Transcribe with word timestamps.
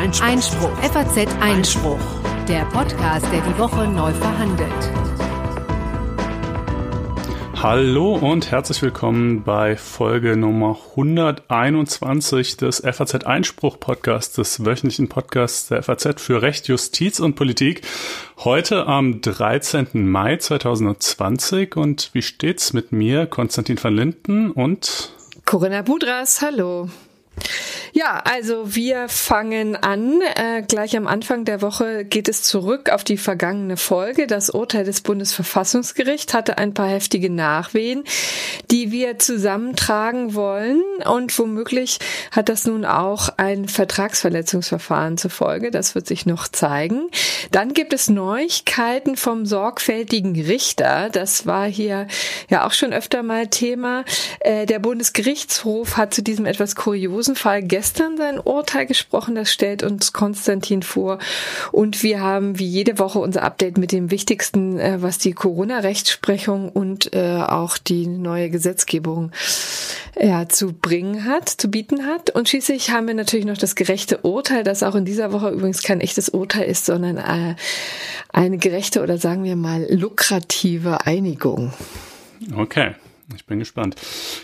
Einspruch. 0.00 0.26
Einspruch. 0.26 0.78
FAZ 0.78 1.28
Einspruch. 1.42 2.00
Der 2.48 2.64
Podcast, 2.72 3.26
der 3.30 3.42
die 3.42 3.58
Woche 3.58 3.86
neu 3.86 4.10
verhandelt. 4.14 4.72
Hallo 7.62 8.14
und 8.14 8.50
herzlich 8.50 8.80
willkommen 8.80 9.44
bei 9.44 9.76
Folge 9.76 10.38
Nummer 10.38 10.78
121 10.92 12.56
des 12.56 12.80
FAZ 12.80 13.26
Einspruch 13.26 13.78
Podcasts, 13.78 14.36
des 14.36 14.64
wöchentlichen 14.64 15.10
Podcasts 15.10 15.68
der 15.68 15.82
FAZ 15.82 16.18
für 16.18 16.40
Recht, 16.40 16.68
Justiz 16.68 17.20
und 17.20 17.34
Politik. 17.34 17.82
Heute 18.38 18.86
am 18.86 19.20
13. 19.20 19.88
Mai 19.92 20.38
2020 20.38 21.76
und 21.76 22.08
wie 22.14 22.22
steht's 22.22 22.72
mit 22.72 22.90
mir, 22.90 23.26
Konstantin 23.26 23.76
van 23.78 23.94
Linden 23.94 24.50
und 24.50 25.12
Corinna 25.44 25.82
Budras, 25.82 26.40
hallo. 26.40 26.88
Ja, 27.92 28.22
also 28.24 28.76
wir 28.76 29.08
fangen 29.08 29.74
an. 29.74 30.20
Äh, 30.36 30.62
gleich 30.62 30.96
am 30.96 31.08
Anfang 31.08 31.44
der 31.44 31.60
Woche 31.60 32.04
geht 32.04 32.28
es 32.28 32.42
zurück 32.42 32.90
auf 32.90 33.02
die 33.02 33.16
vergangene 33.16 33.76
Folge. 33.76 34.28
Das 34.28 34.48
Urteil 34.48 34.84
des 34.84 35.00
Bundesverfassungsgerichts 35.00 36.32
hatte 36.32 36.58
ein 36.58 36.72
paar 36.72 36.86
heftige 36.86 37.30
Nachwehen, 37.30 38.04
die 38.70 38.92
wir 38.92 39.18
zusammentragen 39.18 40.34
wollen. 40.34 40.82
Und 41.04 41.36
womöglich 41.36 41.98
hat 42.30 42.48
das 42.48 42.64
nun 42.64 42.84
auch 42.84 43.28
ein 43.38 43.66
Vertragsverletzungsverfahren 43.66 45.18
zur 45.18 45.30
Folge. 45.30 45.72
Das 45.72 45.96
wird 45.96 46.06
sich 46.06 46.26
noch 46.26 46.46
zeigen. 46.46 47.08
Dann 47.50 47.74
gibt 47.74 47.92
es 47.92 48.08
Neuigkeiten 48.08 49.16
vom 49.16 49.46
sorgfältigen 49.46 50.40
Richter. 50.40 51.08
Das 51.10 51.44
war 51.44 51.66
hier 51.66 52.06
ja 52.48 52.66
auch 52.66 52.72
schon 52.72 52.92
öfter 52.92 53.24
mal 53.24 53.48
Thema. 53.48 54.04
Äh, 54.40 54.66
der 54.66 54.78
Bundesgerichtshof 54.78 55.96
hat 55.96 56.14
zu 56.14 56.22
diesem 56.22 56.46
etwas 56.46 56.76
kuriosen 56.76 57.34
Fall 57.34 57.62
gestern 57.62 57.79
sein 57.82 58.38
Urteil 58.38 58.86
gesprochen. 58.86 59.34
Das 59.34 59.52
stellt 59.52 59.82
uns 59.82 60.12
Konstantin 60.12 60.82
vor. 60.82 61.18
Und 61.72 62.02
wir 62.02 62.20
haben 62.20 62.58
wie 62.58 62.66
jede 62.66 62.98
Woche 62.98 63.18
unser 63.18 63.42
Update 63.42 63.78
mit 63.78 63.92
dem 63.92 64.10
Wichtigsten, 64.10 64.78
äh, 64.78 65.02
was 65.02 65.18
die 65.18 65.32
Corona-Rechtsprechung 65.32 66.68
und 66.70 67.14
äh, 67.14 67.42
auch 67.42 67.78
die 67.78 68.06
neue 68.06 68.50
Gesetzgebung 68.50 69.32
ja, 70.18 70.48
zu 70.48 70.72
bringen 70.72 71.24
hat, 71.24 71.48
zu 71.48 71.68
bieten 71.68 72.06
hat. 72.06 72.30
Und 72.30 72.48
schließlich 72.48 72.90
haben 72.90 73.06
wir 73.06 73.14
natürlich 73.14 73.46
noch 73.46 73.58
das 73.58 73.74
gerechte 73.74 74.18
Urteil, 74.18 74.64
das 74.64 74.82
auch 74.82 74.94
in 74.94 75.04
dieser 75.04 75.32
Woche 75.32 75.50
übrigens 75.50 75.82
kein 75.82 76.00
echtes 76.00 76.28
Urteil 76.28 76.68
ist, 76.68 76.86
sondern 76.86 77.18
äh, 77.18 77.54
eine 78.32 78.58
gerechte 78.58 79.02
oder 79.02 79.18
sagen 79.18 79.44
wir 79.44 79.56
mal 79.56 79.86
lukrative 79.90 81.06
Einigung. 81.06 81.72
Okay. 82.56 82.94
Ich 83.36 83.46
bin 83.46 83.60
gespannt. 83.60 83.94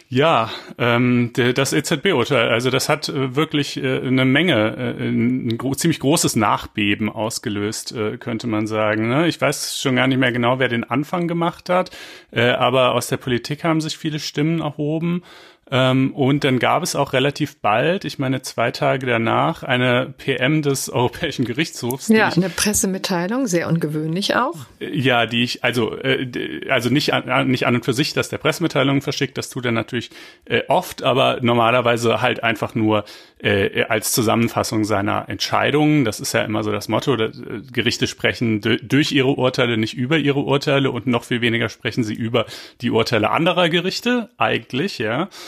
Ja, 0.08 0.50
ähm, 0.78 1.32
das 1.54 1.72
EZB-Urteil, 1.72 2.50
also 2.50 2.70
das 2.70 2.88
hat 2.88 3.08
äh, 3.08 3.34
wirklich 3.34 3.76
äh, 3.76 3.98
eine 3.98 4.24
Menge, 4.24 4.76
äh, 4.76 5.08
ein 5.08 5.58
gro 5.58 5.74
ziemlich 5.74 5.98
großes 5.98 6.36
Nachbeben 6.36 7.08
ausgelöst, 7.08 7.92
äh, 7.92 8.16
könnte 8.16 8.46
man 8.46 8.66
sagen. 8.66 9.08
Ne? 9.08 9.26
Ich 9.26 9.40
weiß 9.40 9.80
schon 9.80 9.96
gar 9.96 10.06
nicht 10.06 10.18
mehr 10.18 10.32
genau, 10.32 10.58
wer 10.58 10.68
den 10.68 10.84
Anfang 10.84 11.26
gemacht 11.26 11.68
hat, 11.68 11.90
äh, 12.30 12.50
aber 12.50 12.94
aus 12.94 13.08
der 13.08 13.16
Politik 13.16 13.64
haben 13.64 13.80
sich 13.80 13.98
viele 13.98 14.20
Stimmen 14.20 14.60
erhoben. 14.60 15.22
Ähm, 15.68 16.14
und 16.14 16.44
dann 16.44 16.60
gab 16.60 16.84
es 16.84 16.94
auch 16.94 17.12
relativ 17.12 17.60
bald, 17.60 18.04
ich 18.04 18.20
meine 18.20 18.40
zwei 18.42 18.70
Tage 18.70 19.04
danach, 19.04 19.64
eine 19.64 20.14
PM 20.16 20.62
des 20.62 20.88
Europäischen 20.96 21.44
Gerichtshofs. 21.44 22.08
Ja, 22.08 22.28
ich, 22.28 22.36
eine 22.36 22.50
Pressemitteilung, 22.50 23.48
sehr 23.48 23.68
ungewöhnlich 23.68 24.36
auch. 24.36 24.54
Ja, 24.78 25.26
die 25.26 25.42
ich, 25.42 25.64
also, 25.64 25.96
äh, 25.98 26.60
also 26.68 26.88
nicht 26.88 27.12
an, 27.14 27.48
nicht 27.48 27.66
an 27.66 27.74
und 27.74 27.84
für 27.84 27.94
sich, 27.94 28.12
dass 28.12 28.28
der 28.28 28.38
Pressemitteilungen 28.38 29.02
verschickt, 29.02 29.36
das 29.38 29.50
tut 29.50 29.64
er 29.64 29.72
natürlich 29.72 30.10
äh, 30.44 30.62
oft, 30.68 31.02
aber 31.02 31.38
normalerweise 31.42 32.20
halt 32.22 32.44
einfach 32.44 32.76
nur 32.76 33.04
äh, 33.38 33.82
als 33.84 34.12
Zusammenfassung 34.12 34.84
seiner 34.84 35.28
Entscheidungen. 35.28 36.04
Das 36.04 36.20
ist 36.20 36.32
ja 36.32 36.42
immer 36.42 36.62
so 36.62 36.70
das 36.70 36.88
Motto, 36.88 37.16
dass, 37.16 37.38
äh, 37.38 37.60
Gerichte 37.72 38.06
sprechen 38.06 38.60
durch 38.60 39.10
ihre 39.10 39.30
Urteile, 39.30 39.76
nicht 39.76 39.94
über 39.94 40.16
ihre 40.16 40.40
Urteile 40.40 40.92
und 40.92 41.08
noch 41.08 41.24
viel 41.24 41.40
weniger 41.40 41.68
sprechen 41.68 42.04
sie 42.04 42.14
über 42.14 42.46
die 42.80 42.90
Urteile 42.90 43.30
anderer 43.30 43.68
Gerichte, 43.68 44.30
eigentlich, 44.38 44.98
ja. 44.98 45.28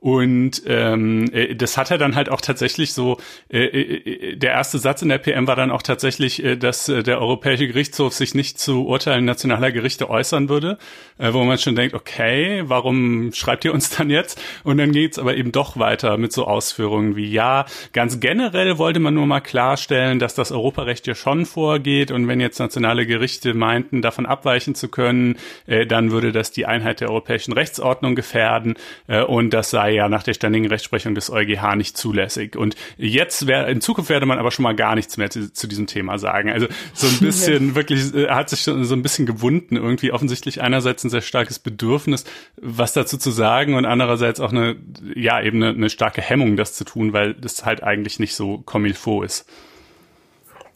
Und 0.00 0.62
ähm, 0.66 1.28
äh, 1.32 1.56
das 1.56 1.76
hat 1.76 1.90
er 1.90 1.98
dann 1.98 2.14
halt 2.14 2.28
auch 2.28 2.40
tatsächlich 2.40 2.92
so, 2.92 3.18
äh, 3.50 3.64
äh, 3.64 4.36
der 4.36 4.52
erste 4.52 4.78
Satz 4.78 5.02
in 5.02 5.08
der 5.08 5.18
PM 5.18 5.48
war 5.48 5.56
dann 5.56 5.72
auch 5.72 5.82
tatsächlich, 5.82 6.44
äh, 6.44 6.56
dass 6.56 6.88
äh, 6.88 7.02
der 7.02 7.20
Europäische 7.20 7.66
Gerichtshof 7.66 8.14
sich 8.14 8.34
nicht 8.34 8.60
zu 8.60 8.86
Urteilen 8.86 9.24
nationaler 9.24 9.72
Gerichte 9.72 10.08
äußern 10.08 10.48
würde, 10.48 10.78
äh, 11.18 11.32
wo 11.32 11.42
man 11.42 11.58
schon 11.58 11.74
denkt, 11.74 11.94
okay, 11.94 12.62
warum 12.66 13.32
schreibt 13.32 13.64
ihr 13.64 13.74
uns 13.74 13.90
dann 13.96 14.08
jetzt? 14.08 14.40
Und 14.62 14.78
dann 14.78 14.92
geht's 14.92 15.18
aber 15.18 15.36
eben 15.36 15.50
doch 15.50 15.78
weiter 15.78 16.16
mit 16.16 16.32
so 16.32 16.46
Ausführungen 16.46 17.16
wie, 17.16 17.30
ja, 17.30 17.66
ganz 17.92 18.20
generell 18.20 18.78
wollte 18.78 19.00
man 19.00 19.14
nur 19.14 19.26
mal 19.26 19.40
klarstellen, 19.40 20.20
dass 20.20 20.34
das 20.34 20.52
Europarecht 20.52 21.08
ja 21.08 21.16
schon 21.16 21.44
vorgeht 21.44 22.12
und 22.12 22.28
wenn 22.28 22.40
jetzt 22.40 22.60
nationale 22.60 23.04
Gerichte 23.04 23.52
meinten, 23.52 24.00
davon 24.00 24.26
abweichen 24.26 24.76
zu 24.76 24.88
können, 24.88 25.38
äh, 25.66 25.86
dann 25.86 26.12
würde 26.12 26.30
das 26.30 26.52
die 26.52 26.66
Einheit 26.66 27.00
der 27.00 27.10
europäischen 27.10 27.52
Rechtsordnung 27.52 28.14
gefährden 28.14 28.74
äh, 29.08 29.22
und 29.22 29.50
das 29.50 29.70
sei 29.70 29.87
ja 29.90 30.08
nach 30.08 30.22
der 30.22 30.34
ständigen 30.34 30.66
Rechtsprechung 30.66 31.14
des 31.14 31.30
EuGH 31.30 31.76
nicht 31.76 31.96
zulässig. 31.96 32.56
Und 32.56 32.76
jetzt 32.96 33.46
wäre, 33.46 33.70
in 33.70 33.80
Zukunft 33.80 34.10
werde 34.10 34.26
man 34.26 34.38
aber 34.38 34.50
schon 34.50 34.62
mal 34.62 34.74
gar 34.74 34.94
nichts 34.94 35.16
mehr 35.16 35.30
zu, 35.30 35.52
zu 35.52 35.66
diesem 35.66 35.86
Thema 35.86 36.18
sagen. 36.18 36.50
Also 36.50 36.66
so 36.92 37.06
ein 37.06 37.18
bisschen 37.20 37.74
wirklich, 37.74 38.14
äh, 38.14 38.28
hat 38.28 38.50
sich 38.50 38.62
so 38.62 38.72
ein 38.72 39.02
bisschen 39.02 39.26
gewunden, 39.26 39.76
irgendwie 39.76 40.12
offensichtlich 40.12 40.60
einerseits 40.60 41.04
ein 41.04 41.10
sehr 41.10 41.20
starkes 41.20 41.58
Bedürfnis, 41.58 42.24
was 42.60 42.92
dazu 42.92 43.18
zu 43.18 43.30
sagen 43.30 43.74
und 43.74 43.84
andererseits 43.84 44.40
auch 44.40 44.52
eine, 44.52 44.76
ja, 45.14 45.40
eben 45.40 45.62
eine, 45.62 45.74
eine 45.74 45.90
starke 45.90 46.20
Hemmung, 46.20 46.56
das 46.56 46.74
zu 46.74 46.84
tun, 46.84 47.12
weil 47.12 47.34
das 47.34 47.64
halt 47.64 47.82
eigentlich 47.82 48.18
nicht 48.18 48.34
so 48.34 48.58
comme 48.58 48.86
il 48.86 48.94
faut 48.94 49.24
ist. 49.24 49.46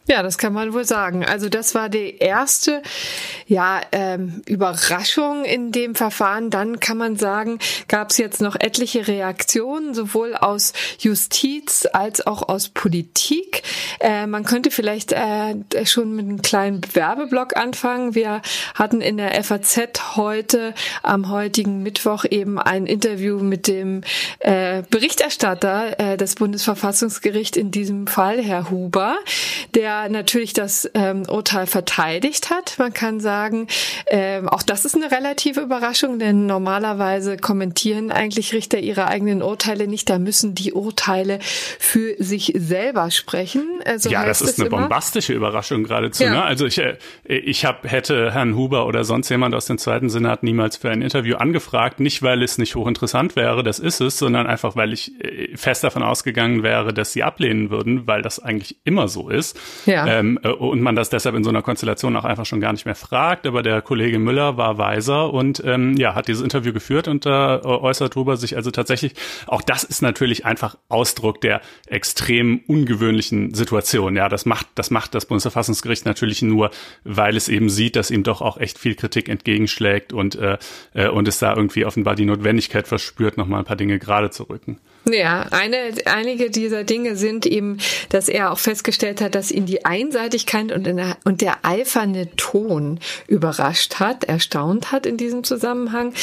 Ja, 0.05 0.21
das 0.21 0.37
kann 0.37 0.51
man 0.51 0.73
wohl 0.73 0.83
sagen. 0.83 1.23
Also 1.23 1.47
das 1.47 1.75
war 1.75 1.87
die 1.87 2.17
erste 2.17 2.81
ja, 3.47 3.79
ähm, 3.93 4.41
Überraschung 4.45 5.45
in 5.45 5.71
dem 5.71 5.95
Verfahren. 5.95 6.49
Dann 6.49 6.81
kann 6.81 6.97
man 6.97 7.15
sagen, 7.15 7.59
gab 7.87 8.09
es 8.09 8.17
jetzt 8.17 8.41
noch 8.41 8.57
etliche 8.59 9.07
Reaktionen, 9.07 9.93
sowohl 9.93 10.35
aus 10.35 10.73
Justiz 10.99 11.87
als 11.93 12.27
auch 12.27 12.49
aus 12.49 12.67
Politik. 12.67 13.63
Äh, 14.01 14.27
man 14.27 14.43
könnte 14.43 14.71
vielleicht 14.71 15.13
äh, 15.13 15.55
schon 15.85 16.13
mit 16.17 16.25
einem 16.25 16.41
kleinen 16.41 16.81
Werbeblock 16.93 17.55
anfangen. 17.55 18.13
Wir 18.13 18.41
hatten 18.75 18.99
in 18.99 19.15
der 19.15 19.41
FAZ 19.41 20.17
heute, 20.17 20.73
am 21.01 21.29
heutigen 21.29 21.81
Mittwoch, 21.81 22.25
eben 22.29 22.59
ein 22.59 22.87
Interview 22.87 23.39
mit 23.39 23.67
dem 23.67 24.01
äh, 24.39 24.83
Berichterstatter 24.89 25.97
äh, 25.97 26.17
des 26.17 26.35
Bundesverfassungsgerichts 26.35 27.55
in 27.57 27.71
diesem 27.71 28.07
Fall, 28.07 28.41
Herr 28.41 28.69
Huber, 28.69 29.15
der 29.73 29.92
natürlich 30.09 30.53
das 30.53 30.89
ähm, 30.93 31.23
Urteil 31.29 31.67
verteidigt 31.67 32.49
hat. 32.49 32.75
Man 32.77 32.93
kann 32.93 33.19
sagen, 33.19 33.67
ähm, 34.07 34.49
auch 34.49 34.61
das 34.61 34.85
ist 34.85 34.95
eine 34.95 35.11
relative 35.11 35.61
Überraschung, 35.61 36.19
denn 36.19 36.45
normalerweise 36.45 37.37
kommentieren 37.37 38.11
eigentlich 38.11 38.53
Richter 38.53 38.79
ihre 38.79 39.07
eigenen 39.07 39.41
Urteile 39.41 39.87
nicht. 39.87 40.09
Da 40.09 40.19
müssen 40.19 40.55
die 40.55 40.73
Urteile 40.73 41.39
für 41.41 42.15
sich 42.19 42.53
selber 42.55 43.11
sprechen. 43.11 43.79
Also 43.85 44.09
ja, 44.09 44.25
das 44.25 44.41
ist 44.41 44.59
eine 44.59 44.67
immer. 44.67 44.81
bombastische 44.81 45.33
Überraschung 45.33 45.83
geradezu. 45.83 46.23
Ja. 46.23 46.31
Ne? 46.31 46.43
Also 46.43 46.65
ich, 46.65 46.77
äh, 46.79 46.97
ich 47.23 47.65
hab, 47.65 47.89
hätte 47.89 48.33
Herrn 48.33 48.55
Huber 48.55 48.85
oder 48.85 49.03
sonst 49.03 49.29
jemand 49.29 49.55
aus 49.55 49.65
dem 49.65 49.77
zweiten 49.77 50.09
Senat 50.09 50.43
niemals 50.43 50.77
für 50.77 50.89
ein 50.89 51.01
Interview 51.01 51.35
angefragt, 51.37 51.99
nicht 51.99 52.21
weil 52.21 52.43
es 52.43 52.57
nicht 52.57 52.75
hochinteressant 52.75 53.35
wäre, 53.35 53.63
das 53.63 53.79
ist 53.79 54.01
es, 54.01 54.17
sondern 54.17 54.47
einfach 54.47 54.75
weil 54.75 54.93
ich 54.93 55.19
äh, 55.23 55.55
fest 55.55 55.83
davon 55.83 56.03
ausgegangen 56.03 56.63
wäre, 56.63 56.93
dass 56.93 57.13
sie 57.13 57.23
ablehnen 57.23 57.69
würden, 57.69 58.07
weil 58.07 58.21
das 58.21 58.39
eigentlich 58.39 58.77
immer 58.83 59.07
so 59.07 59.29
ist. 59.29 59.59
Ja. 59.85 60.07
Ähm, 60.07 60.39
äh, 60.43 60.49
und 60.49 60.81
man 60.81 60.95
das 60.95 61.09
deshalb 61.09 61.35
in 61.35 61.43
so 61.43 61.49
einer 61.49 61.61
Konstellation 61.61 62.15
auch 62.15 62.25
einfach 62.25 62.45
schon 62.45 62.61
gar 62.61 62.71
nicht 62.71 62.85
mehr 62.85 62.95
fragt. 62.95 63.45
Aber 63.45 63.63
der 63.63 63.81
Kollege 63.81 64.19
Müller 64.19 64.57
war 64.57 64.77
weiser 64.77 65.33
und 65.33 65.61
ähm, 65.65 65.97
ja, 65.97 66.15
hat 66.15 66.27
dieses 66.27 66.41
Interview 66.41 66.73
geführt 66.73 67.07
und 67.07 67.25
da 67.25 67.57
äh, 67.57 67.65
äußert 67.65 68.15
Huber 68.15 68.37
sich 68.37 68.55
also 68.55 68.71
tatsächlich, 68.71 69.13
auch 69.47 69.61
das 69.61 69.83
ist 69.83 70.01
natürlich 70.01 70.45
einfach 70.45 70.77
Ausdruck 70.89 71.41
der 71.41 71.61
extrem 71.87 72.61
ungewöhnlichen 72.67 73.53
Situation. 73.53 74.15
Ja, 74.15 74.29
das 74.29 74.45
macht, 74.45 74.67
das 74.75 74.91
macht 74.91 75.15
das 75.15 75.25
Bundesverfassungsgericht 75.25 76.05
natürlich 76.05 76.41
nur, 76.41 76.71
weil 77.03 77.35
es 77.35 77.49
eben 77.49 77.69
sieht, 77.69 77.95
dass 77.95 78.11
ihm 78.11 78.23
doch 78.23 78.41
auch 78.41 78.57
echt 78.57 78.79
viel 78.79 78.95
Kritik 78.95 79.29
entgegenschlägt 79.29 80.13
und, 80.13 80.35
äh, 80.35 80.57
äh 80.93 81.09
und 81.09 81.27
es 81.27 81.39
da 81.39 81.55
irgendwie 81.55 81.85
offenbar 81.85 82.15
die 82.15 82.25
Notwendigkeit 82.25 82.87
verspürt, 82.87 83.37
nochmal 83.37 83.59
ein 83.59 83.65
paar 83.65 83.75
Dinge 83.75 83.99
gerade 83.99 84.29
zu 84.29 84.43
rücken. 84.43 84.79
Ja, 85.05 85.47
eine, 85.51 85.93
einige 86.05 86.49
dieser 86.49 86.85
Dinge 86.85 87.17
sind 87.17 87.45
eben, 87.45 87.77
dass 88.07 88.29
er 88.29 88.53
auch 88.53 88.59
festgestellt 88.59 89.19
hat, 89.19 89.35
dass 89.35 89.51
ihn 89.51 89.65
die 89.65 89.83
Einseitigkeit 89.83 90.71
und, 90.71 90.85
der, 90.85 91.17
und 91.25 91.41
der 91.41 91.57
eiferne 91.63 92.33
Ton 92.37 92.99
überrascht 93.27 93.95
hat, 93.99 94.23
erstaunt 94.23 94.93
hat 94.93 95.05
in 95.05 95.17
diesem 95.17 95.43
Zusammenhang. 95.43 96.13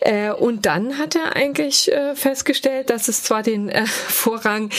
Äh, 0.00 0.32
und 0.32 0.66
dann 0.66 0.98
hat 0.98 1.14
er 1.14 1.36
eigentlich 1.36 1.92
äh, 1.92 2.16
festgestellt, 2.16 2.90
dass 2.90 3.06
es 3.06 3.22
zwar 3.22 3.44
den 3.44 3.68
äh, 3.68 3.86
Vorrang 3.86 4.70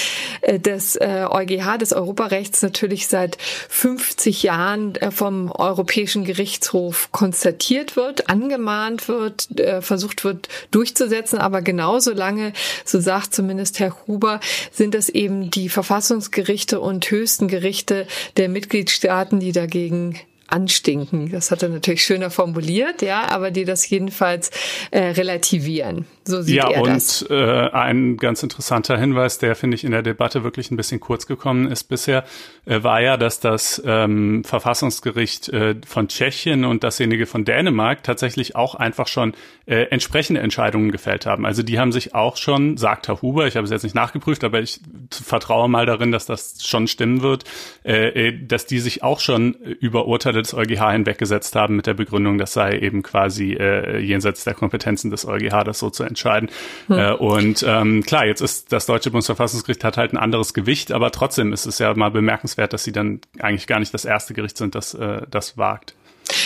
äh, 0.41 0.59
des 0.59 0.97
äh, 0.97 1.25
EuGH, 1.29 1.77
des 1.77 1.93
Europarechts 1.93 2.61
natürlich 2.63 3.07
seit 3.07 3.37
50 3.69 4.43
Jahren 4.43 4.95
äh, 4.95 5.09
vom 5.09 5.51
Europäischen 5.51 6.25
Gerichtshof 6.25 7.13
konstatiert 7.13 7.95
wird, 7.95 8.29
angemahnt 8.29 9.07
wird, 9.07 9.47
versucht 9.81 10.23
wird 10.23 10.49
durchzusetzen, 10.71 11.39
aber 11.39 11.61
genauso 11.61 12.11
lange, 12.11 12.51
so 12.83 12.99
sagt 12.99 13.36
zumindest 13.37 13.79
Herr 13.79 13.95
Huber, 14.07 14.39
sind 14.71 14.95
es 14.95 15.09
eben 15.09 15.51
die 15.51 15.69
Verfassungsgerichte 15.69 16.79
und 16.79 17.09
höchsten 17.09 17.47
Gerichte 17.47 18.07
der 18.35 18.49
Mitgliedstaaten, 18.49 19.39
die 19.39 19.51
dagegen 19.51 20.19
anstinken. 20.47 21.29
Das 21.29 21.51
hat 21.51 21.61
er 21.61 21.69
natürlich 21.69 22.03
schöner 22.03 22.31
formuliert, 22.31 23.01
ja, 23.01 23.29
aber 23.29 23.51
die 23.51 23.65
das 23.65 23.87
jedenfalls 23.89 24.49
äh, 24.91 24.99
relativieren. 24.99 26.05
So 26.23 26.41
sieht 26.41 26.55
ja, 26.55 26.69
er 26.69 26.81
und, 26.81 26.89
das. 26.89 27.25
Äh, 27.29 27.33
ein 27.33 28.17
ganz 28.17 28.43
interessanter 28.43 28.97
Hinweis, 28.97 29.37
der 29.37 29.55
finde 29.55 29.75
ich 29.75 29.83
in 29.83 29.91
der 29.91 30.01
Debatte 30.01 30.43
wirklich 30.43 30.71
ein 30.71 30.77
bisschen 30.77 30.99
kurz 30.99 31.27
gekommen 31.27 31.69
ist 31.69 31.85
bisher, 31.85 32.23
äh, 32.67 32.83
war 32.83 33.01
ja, 33.01 33.17
dass 33.17 33.39
das 33.39 33.81
ähm, 33.85 34.43
Verfassungsgericht 34.43 35.49
äh, 35.49 35.75
von 35.85 36.09
Tschechien 36.09 36.65
und 36.65 36.83
dasjenige 36.83 37.25
von 37.25 37.45
Dänemark 37.45 38.03
tatsächlich 38.03 38.55
auch 38.55 38.75
einfach 38.75 39.07
schon 39.07 39.33
äh, 39.65 39.83
entsprechende 39.89 40.41
Entscheidungen 40.41 40.91
gefällt 40.91 41.25
haben. 41.25 41.45
Also 41.45 41.63
die 41.63 41.79
haben 41.79 41.91
sich 41.91 42.13
auch 42.13 42.37
schon, 42.37 42.77
sagt 42.77 43.07
Herr 43.07 43.21
Huber, 43.21 43.47
ich 43.47 43.55
habe 43.55 43.65
es 43.65 43.71
jetzt 43.71 43.83
nicht 43.83 43.95
nachgeprüft, 43.95 44.43
aber 44.43 44.59
ich 44.59 44.81
vertraue 45.11 45.69
mal 45.69 45.85
darin, 45.85 46.11
dass 46.11 46.25
das 46.25 46.65
schon 46.65 46.87
stimmen 46.87 47.21
wird, 47.21 47.43
äh, 47.83 48.29
äh 48.29 48.47
dass 48.47 48.65
die 48.65 48.79
sich 48.79 49.03
auch 49.03 49.19
schon 49.19 49.53
über 49.53 50.05
Urteile 50.05 50.41
des 50.41 50.53
EuGH 50.53 50.91
hinweggesetzt 50.91 51.55
haben 51.55 51.75
mit 51.75 51.87
der 51.87 51.93
Begründung, 51.93 52.37
das 52.37 52.53
sei 52.53 52.79
eben 52.79 53.03
quasi 53.03 53.53
äh, 53.53 53.99
jenseits 53.99 54.43
der 54.43 54.53
Kompetenzen 54.53 55.11
des 55.11 55.25
EuGH, 55.25 55.63
das 55.63 55.79
so 55.79 55.89
zu 55.89 56.03
entscheiden. 56.03 56.49
Hm. 56.87 56.97
Äh, 56.97 57.11
und 57.13 57.65
ähm, 57.67 58.03
klar, 58.03 58.25
jetzt 58.25 58.41
ist 58.41 58.71
das 58.71 58.85
deutsche 58.85 59.11
Bundesverfassungsgericht 59.11 59.83
hat 59.83 59.97
halt 59.97 60.13
ein 60.13 60.17
anderes 60.17 60.53
Gewicht, 60.53 60.91
aber 60.91 61.11
trotzdem 61.11 61.53
ist 61.53 61.65
es 61.65 61.79
ja 61.79 61.93
mal 61.93 62.11
bemerkenswert, 62.11 62.56
dass 62.65 62.83
sie 62.83 62.91
dann 62.91 63.21
eigentlich 63.39 63.67
gar 63.67 63.79
nicht 63.79 63.93
das 63.93 64.05
erste 64.05 64.33
Gericht 64.33 64.57
sind, 64.57 64.73
das 64.73 64.93
äh, 64.95 65.21
das 65.29 65.57
wagt. 65.57 65.93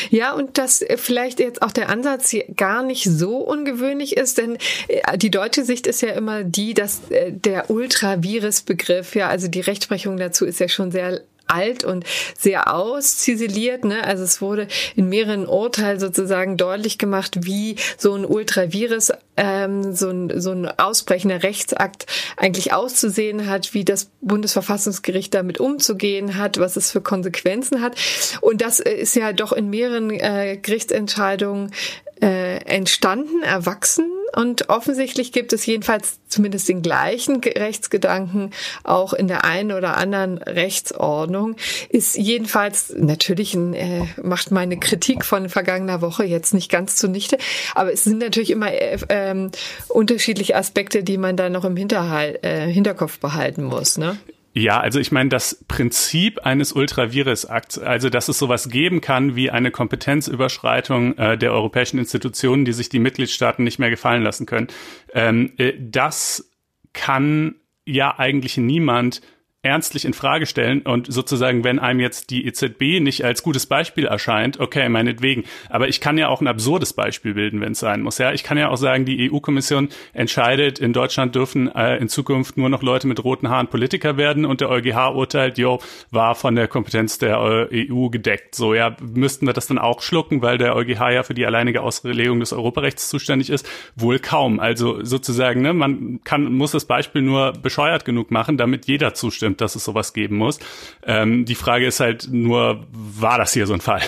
Ja, 0.10 0.34
und 0.34 0.58
dass 0.58 0.82
äh, 0.82 0.98
vielleicht 0.98 1.40
jetzt 1.40 1.62
auch 1.62 1.72
der 1.72 1.90
Ansatz 1.90 2.30
hier 2.30 2.46
gar 2.56 2.84
nicht 2.84 3.04
so 3.06 3.38
ungewöhnlich 3.38 4.18
ist, 4.18 4.38
denn 4.38 4.58
äh, 4.88 5.18
die 5.18 5.32
deutsche 5.32 5.64
Sicht 5.64 5.88
ist 5.88 6.02
ja 6.02 6.10
immer 6.10 6.44
die, 6.44 6.74
dass 6.74 7.10
äh, 7.10 7.32
der 7.32 7.70
Ultravirus-Begriff, 7.70 9.16
ja, 9.16 9.30
also 9.30 9.48
die 9.48 9.62
Rechtsprechung 9.62 10.18
dazu 10.18 10.46
ist 10.46 10.60
ja 10.60 10.68
schon 10.68 10.92
sehr 10.92 11.22
alt 11.52 11.84
und 11.84 12.06
sehr 12.38 12.74
ausziseliert. 12.74 13.86
Ne? 13.86 14.04
Also 14.04 14.24
es 14.24 14.42
wurde 14.42 14.68
in 14.96 15.10
mehreren 15.10 15.48
Urteilen 15.48 16.00
sozusagen 16.00 16.58
deutlich 16.58 16.98
gemacht, 16.98 17.46
wie 17.46 17.76
so 17.98 18.14
ein 18.14 18.26
Ultravirus, 18.26 19.12
ähm, 19.38 19.94
so, 19.94 20.10
ein, 20.10 20.40
so 20.40 20.52
ein 20.52 20.68
ausbrechender 20.68 21.44
Rechtsakt 21.44 22.06
eigentlich 22.38 22.74
auszusehen 22.74 23.48
hat, 23.48 23.74
wie 23.74 23.86
das 23.86 24.10
Bundesverfassungsgericht 24.22 25.34
damit 25.34 25.60
umzugehen 25.60 26.38
hat, 26.38 26.60
was 26.60 26.76
es 26.76 26.92
für 26.92 27.02
Konsequenzen 27.02 27.82
hat. 27.82 27.96
Und 28.42 28.62
das 28.62 28.80
äh, 28.80 28.92
ist 28.92 29.16
ja 29.16 29.34
doch 29.34 29.52
in 29.52 29.70
mehreren 29.70 30.10
äh, 30.12 30.58
Gerichtsentscheidungen 30.62 31.72
äh, 32.22 32.58
entstanden, 32.66 33.44
erwachsen 33.44 34.06
und 34.36 34.70
offensichtlich 34.70 35.32
gibt 35.32 35.54
es 35.54 35.66
jedenfalls 35.66 36.20
zumindest 36.28 36.70
den 36.70 36.82
gleichen 36.82 37.42
Rechtsgedanken 37.42 38.52
auch 38.84 39.14
in 39.14 39.28
der 39.28 39.44
einen 39.44 39.72
oder 39.72 39.98
anderen 39.98 40.38
Rechtsordnung. 40.38 41.58
Ist 41.90 42.18
jedenfalls 42.18 42.94
natürlich 42.96 43.54
ein, 43.54 43.74
äh, 43.74 44.06
macht 44.22 44.52
meine 44.52 44.80
Kritik 44.80 45.26
von 45.26 45.50
vergangener 45.50 46.02
Woche 46.02 46.24
jetzt 46.24 46.54
nicht 46.54 46.72
ganz 46.72 46.96
zunichte, 46.96 47.38
aber 47.76 47.92
es 47.92 48.04
sind 48.04 48.20
natürlich 48.20 48.52
immer 48.52 48.72
äh, 48.72 48.98
äh, 49.10 49.50
unterschiedliche 49.90 50.56
Aspekte, 50.56 51.04
die 51.04 51.18
man 51.18 51.36
da 51.36 51.50
noch 51.50 51.66
im 51.66 51.76
Hinterhalt, 51.76 52.44
äh, 52.46 52.68
Hinterkopf 52.68 53.20
behalten 53.20 53.64
muss. 53.64 53.98
Ne? 53.98 54.18
Ja, 54.54 54.82
also 54.82 55.00
ich 55.00 55.12
meine, 55.14 55.30
das 55.30 55.64
Prinzip 55.68 56.40
eines 56.40 56.74
Ultravirus-Akts, 56.74 57.80
also 57.80 58.10
dass 58.10 58.28
es 58.28 58.38
sowas 58.38 58.68
geben 58.70 59.00
kann 59.00 59.36
wie 59.36 59.50
eine 59.50 59.72
Kompetenzüberschreitung 59.72 61.18
äh, 61.18 61.38
der 61.38 61.54
europäischen 61.54 62.00
Institutionen, 62.00 62.66
die 62.66 62.74
sich 62.74 62.90
die 62.90 63.00
Mitgliedstaaten 63.00 63.64
nicht 63.64 63.80
mehr 63.80 63.90
gefallen 63.90 64.24
lassen 64.24 64.46
können, 64.46 64.68
ähm, 65.14 65.54
äh, 65.58 65.74
das 65.80 66.52
kann 66.92 67.56
ja 67.86 68.20
eigentlich 68.20 68.58
niemand 68.58 69.22
ernstlich 69.64 70.06
in 70.06 70.14
Frage 70.14 70.48
stellen 70.48 70.82
und 70.82 71.12
sozusagen, 71.12 71.64
wenn 71.64 71.78
einem 71.78 72.00
jetzt 72.00 72.32
die 72.32 72.48
EZB 72.48 73.00
nicht 73.00 73.24
als 73.24 73.44
gutes 73.44 73.68
Beispiel 73.68 74.06
erscheint, 74.06 74.60
okay, 74.60 74.90
meinetwegen. 74.90 75.44
Aber 75.70 75.88
ich 75.88 76.02
kann 76.02 76.18
ja 76.18 76.30
auch 76.30 76.42
ein 76.42 76.48
absurdes 76.48 76.94
Beispiel 76.94 77.36
bilden, 77.36 77.62
wenn 77.62 77.74
es 77.74 77.80
sein 77.80 78.02
muss. 78.02 78.18
Ja, 78.18 78.32
ich 78.32 78.44
kann 78.44 78.58
ja 78.58 78.70
auch 78.70 78.78
sagen, 78.78 79.06
die 79.06 79.32
EU-Kommission 79.32 79.90
entscheidet, 80.14 80.80
in 80.80 80.94
Deutschland 80.94 81.36
dürfen 81.36 81.74
äh, 81.76 81.98
in 81.98 82.10
Zukunft 82.10 82.58
nur 82.58 82.70
noch 82.70 82.82
Leute 82.82 83.06
mit 83.06 83.24
roten 83.24 83.50
Haaren 83.50 83.68
Politiker 83.68 84.18
werden 84.18 84.46
und 84.46 84.62
der 84.62 84.70
EuGH 84.70 85.14
urteilt, 85.14 85.60
jo, 85.60 85.80
war 86.10 86.34
von 86.34 86.56
der 86.56 86.68
Kompetenz 86.68 87.20
der 87.20 87.68
äh, 87.72 87.92
EU 87.92 88.10
gedeckt. 88.10 88.56
So, 88.56 88.74
ja, 88.74 88.96
müssten 89.00 89.46
wir 89.46 89.54
das 89.54 89.68
dann 89.68 89.78
auch 89.78 90.02
schlucken, 90.02 90.42
weil 90.42 90.58
der 90.58 90.76
EuGH 90.76 91.12
ja 91.12 91.22
für 91.22 91.36
die 91.36 91.46
alleinige 91.46 91.84
Auslegung 91.84 92.40
des 92.40 92.52
Europarechts 92.52 93.10
zuständig 93.10 93.52
ist? 93.52 93.70
Wohl 93.96 94.18
kaum. 94.18 94.60
Also 94.60 95.04
sozusagen, 95.04 95.62
ne, 95.62 95.74
man 95.74 96.20
kann, 96.24 96.52
muss 96.52 96.72
das 96.72 96.86
Beispiel 96.86 97.22
nur 97.22 97.54
bescheuert 97.54 98.06
genug 98.06 98.32
machen, 98.32 98.58
damit 98.58 98.88
jeder 98.88 99.14
zustimmt 99.14 99.51
stimmt, 99.52 99.62
dass 99.62 99.76
es 99.76 99.84
sowas 99.84 100.14
geben 100.14 100.38
muss. 100.38 100.60
Ähm, 101.06 101.46
die 101.46 101.56
Frage 101.56 101.86
ist 101.86 102.00
halt 102.00 102.28
nur, 102.32 102.86
war 102.92 103.38
das 103.38 103.54
hier 103.54 103.68
so 103.68 103.74
ein 103.74 103.82
Fall? 103.82 104.02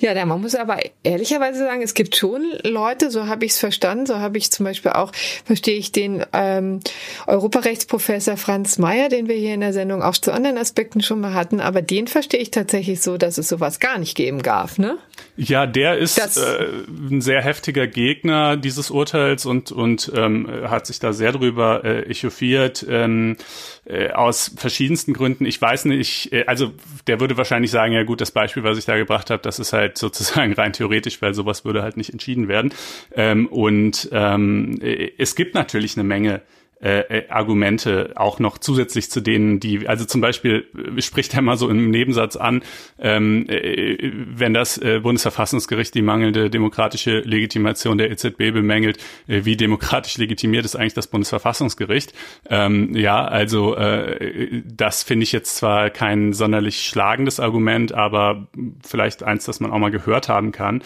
Ja, 0.00 0.24
man 0.24 0.40
muss 0.40 0.54
aber 0.54 0.78
ehrlicherweise 1.04 1.60
sagen, 1.60 1.82
es 1.82 1.94
gibt 1.94 2.16
schon 2.16 2.42
Leute, 2.64 3.10
so 3.10 3.26
habe 3.26 3.44
ich 3.44 3.52
es 3.52 3.58
verstanden, 3.58 4.06
so 4.06 4.16
habe 4.16 4.36
ich 4.36 4.50
zum 4.50 4.64
Beispiel 4.64 4.92
auch, 4.92 5.12
verstehe 5.44 5.76
ich 5.76 5.92
den 5.92 6.24
ähm, 6.32 6.80
Europarechtsprofessor 7.26 8.36
Franz 8.36 8.78
Mayer, 8.78 9.08
den 9.08 9.28
wir 9.28 9.36
hier 9.36 9.54
in 9.54 9.60
der 9.60 9.72
Sendung 9.72 10.02
auch 10.02 10.16
zu 10.16 10.32
anderen 10.32 10.58
Aspekten 10.58 11.00
schon 11.00 11.20
mal 11.20 11.34
hatten, 11.34 11.60
aber 11.60 11.80
den 11.80 12.08
verstehe 12.08 12.40
ich 12.40 12.50
tatsächlich 12.50 13.00
so, 13.00 13.18
dass 13.18 13.38
es 13.38 13.48
sowas 13.48 13.78
gar 13.78 13.98
nicht 13.98 14.16
geben 14.16 14.42
darf, 14.42 14.78
ne? 14.78 14.98
Ja, 15.36 15.66
der 15.66 15.98
ist 15.98 16.18
äh, 16.18 16.66
ein 16.88 17.20
sehr 17.20 17.40
heftiger 17.42 17.86
Gegner 17.86 18.56
dieses 18.56 18.90
Urteils 18.90 19.46
und 19.46 19.70
und 19.70 20.10
ähm, 20.16 20.48
hat 20.64 20.86
sich 20.86 20.98
da 20.98 21.12
sehr 21.12 21.32
drüber 21.32 21.84
äh, 21.84 22.02
echauffiert 22.10 22.84
ähm, 22.88 23.36
äh, 23.84 24.10
aus 24.10 24.52
verschiedensten 24.56 25.12
Gründen. 25.14 25.46
Ich 25.46 25.60
weiß 25.62 25.84
nicht, 25.84 26.32
äh, 26.32 26.44
also 26.46 26.72
der 27.06 27.20
würde 27.20 27.36
wahrscheinlich 27.36 27.70
sagen, 27.70 27.92
ja 27.92 28.02
gut, 28.02 28.20
das 28.20 28.32
Beispiel, 28.32 28.64
was 28.64 28.78
ich 28.78 28.84
da 28.84 28.96
gebracht 28.96 29.30
habe, 29.30 29.42
das 29.42 29.58
ist 29.58 29.72
halt 29.72 29.96
sozusagen 29.98 30.52
rein 30.54 30.72
theoretisch, 30.72 31.22
weil 31.22 31.34
sowas 31.34 31.64
würde 31.64 31.82
halt 31.82 31.96
nicht 31.96 32.12
entschieden 32.12 32.48
werden. 32.48 32.72
Ähm, 33.14 33.46
und 33.46 34.08
ähm, 34.12 34.78
äh, 34.82 35.12
es 35.18 35.36
gibt 35.36 35.54
natürlich 35.54 35.96
eine 35.96 36.04
Menge 36.04 36.42
äh, 36.80 37.00
äh, 37.00 37.28
Argumente 37.28 38.12
auch 38.14 38.38
noch 38.38 38.56
zusätzlich 38.58 39.10
zu 39.10 39.20
denen, 39.20 39.58
die, 39.58 39.88
also 39.88 40.04
zum 40.04 40.20
Beispiel 40.20 40.64
äh, 40.96 41.02
spricht 41.02 41.34
er 41.34 41.42
mal 41.42 41.56
so 41.56 41.68
im 41.68 41.90
Nebensatz 41.90 42.36
an, 42.36 42.62
ähm, 43.00 43.46
äh, 43.48 44.12
wenn 44.12 44.54
das 44.54 44.78
äh, 44.78 45.00
Bundesverfassungsgericht 45.00 45.92
die 45.92 46.02
mangelnde 46.02 46.50
demokratische 46.50 47.18
Legitimation 47.18 47.98
der 47.98 48.12
EZB 48.12 48.52
bemängelt, 48.52 48.98
äh, 49.26 49.44
wie 49.44 49.56
demokratisch 49.56 50.18
legitimiert 50.18 50.64
ist 50.64 50.76
eigentlich 50.76 50.94
das 50.94 51.08
Bundesverfassungsgericht? 51.08 52.12
Ähm, 52.48 52.94
ja, 52.94 53.24
also 53.24 53.74
äh, 53.74 54.62
das 54.64 55.02
finde 55.02 55.24
ich 55.24 55.32
jetzt 55.32 55.56
zwar 55.56 55.90
kein 55.90 56.32
sonderlich 56.32 56.82
schlagendes 56.82 57.40
Argument, 57.40 57.92
aber 57.92 58.46
vielleicht 58.86 59.24
eins, 59.24 59.44
das 59.46 59.58
man 59.58 59.72
auch 59.72 59.78
mal 59.78 59.90
gehört 59.90 60.28
haben 60.28 60.52
kann. 60.52 60.82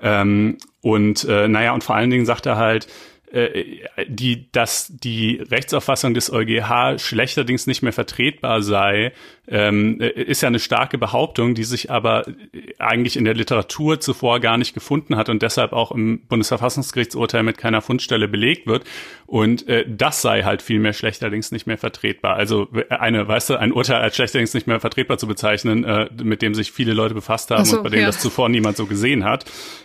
Ähm, 0.00 0.58
und 0.82 1.24
äh, 1.24 1.46
naja, 1.46 1.72
und 1.72 1.84
vor 1.84 1.94
allen 1.94 2.10
Dingen 2.10 2.26
sagt 2.26 2.46
er 2.46 2.56
halt, 2.56 2.88
die, 4.06 4.50
dass 4.52 4.88
die 4.88 5.42
Rechtsauffassung 5.50 6.14
des 6.14 6.32
EuGH 6.32 6.98
schlechterdings 6.98 7.66
nicht 7.66 7.82
mehr 7.82 7.92
vertretbar 7.92 8.62
sei, 8.62 9.12
ähm, 9.48 10.00
äh, 10.00 10.08
ist 10.08 10.42
ja 10.42 10.48
eine 10.48 10.58
starke 10.58 10.98
Behauptung, 10.98 11.54
die 11.54 11.64
sich 11.64 11.90
aber 11.90 12.24
eigentlich 12.78 13.16
in 13.16 13.24
der 13.24 13.34
Literatur 13.34 14.00
zuvor 14.00 14.40
gar 14.40 14.58
nicht 14.58 14.74
gefunden 14.74 15.16
hat 15.16 15.28
und 15.28 15.42
deshalb 15.42 15.72
auch 15.72 15.92
im 15.92 16.20
Bundesverfassungsgerichtsurteil 16.26 17.42
mit 17.42 17.58
keiner 17.58 17.82
Fundstelle 17.82 18.28
belegt 18.28 18.66
wird. 18.66 18.84
Und 19.26 19.68
äh, 19.68 19.84
das 19.88 20.22
sei 20.22 20.42
halt 20.42 20.62
vielmehr 20.62 20.92
schlechterdings 20.92 21.52
nicht 21.52 21.66
mehr 21.66 21.78
vertretbar. 21.78 22.36
Also 22.36 22.68
eine, 22.88 23.26
weißt 23.26 23.50
du, 23.50 23.56
ein 23.56 23.72
Urteil 23.72 24.00
als 24.00 24.16
schlechterdings 24.16 24.54
nicht 24.54 24.66
mehr 24.66 24.80
vertretbar 24.80 25.18
zu 25.18 25.26
bezeichnen, 25.26 25.84
äh, 25.84 26.08
mit 26.22 26.42
dem 26.42 26.54
sich 26.54 26.72
viele 26.72 26.92
Leute 26.92 27.14
befasst 27.14 27.50
haben 27.50 27.64
so, 27.64 27.78
und 27.78 27.84
bei 27.84 27.90
dem 27.90 28.00
ja. 28.00 28.06
das 28.06 28.20
zuvor 28.20 28.48
niemand 28.48 28.76
so 28.76 28.86
gesehen 28.86 29.24
hat, 29.24 29.44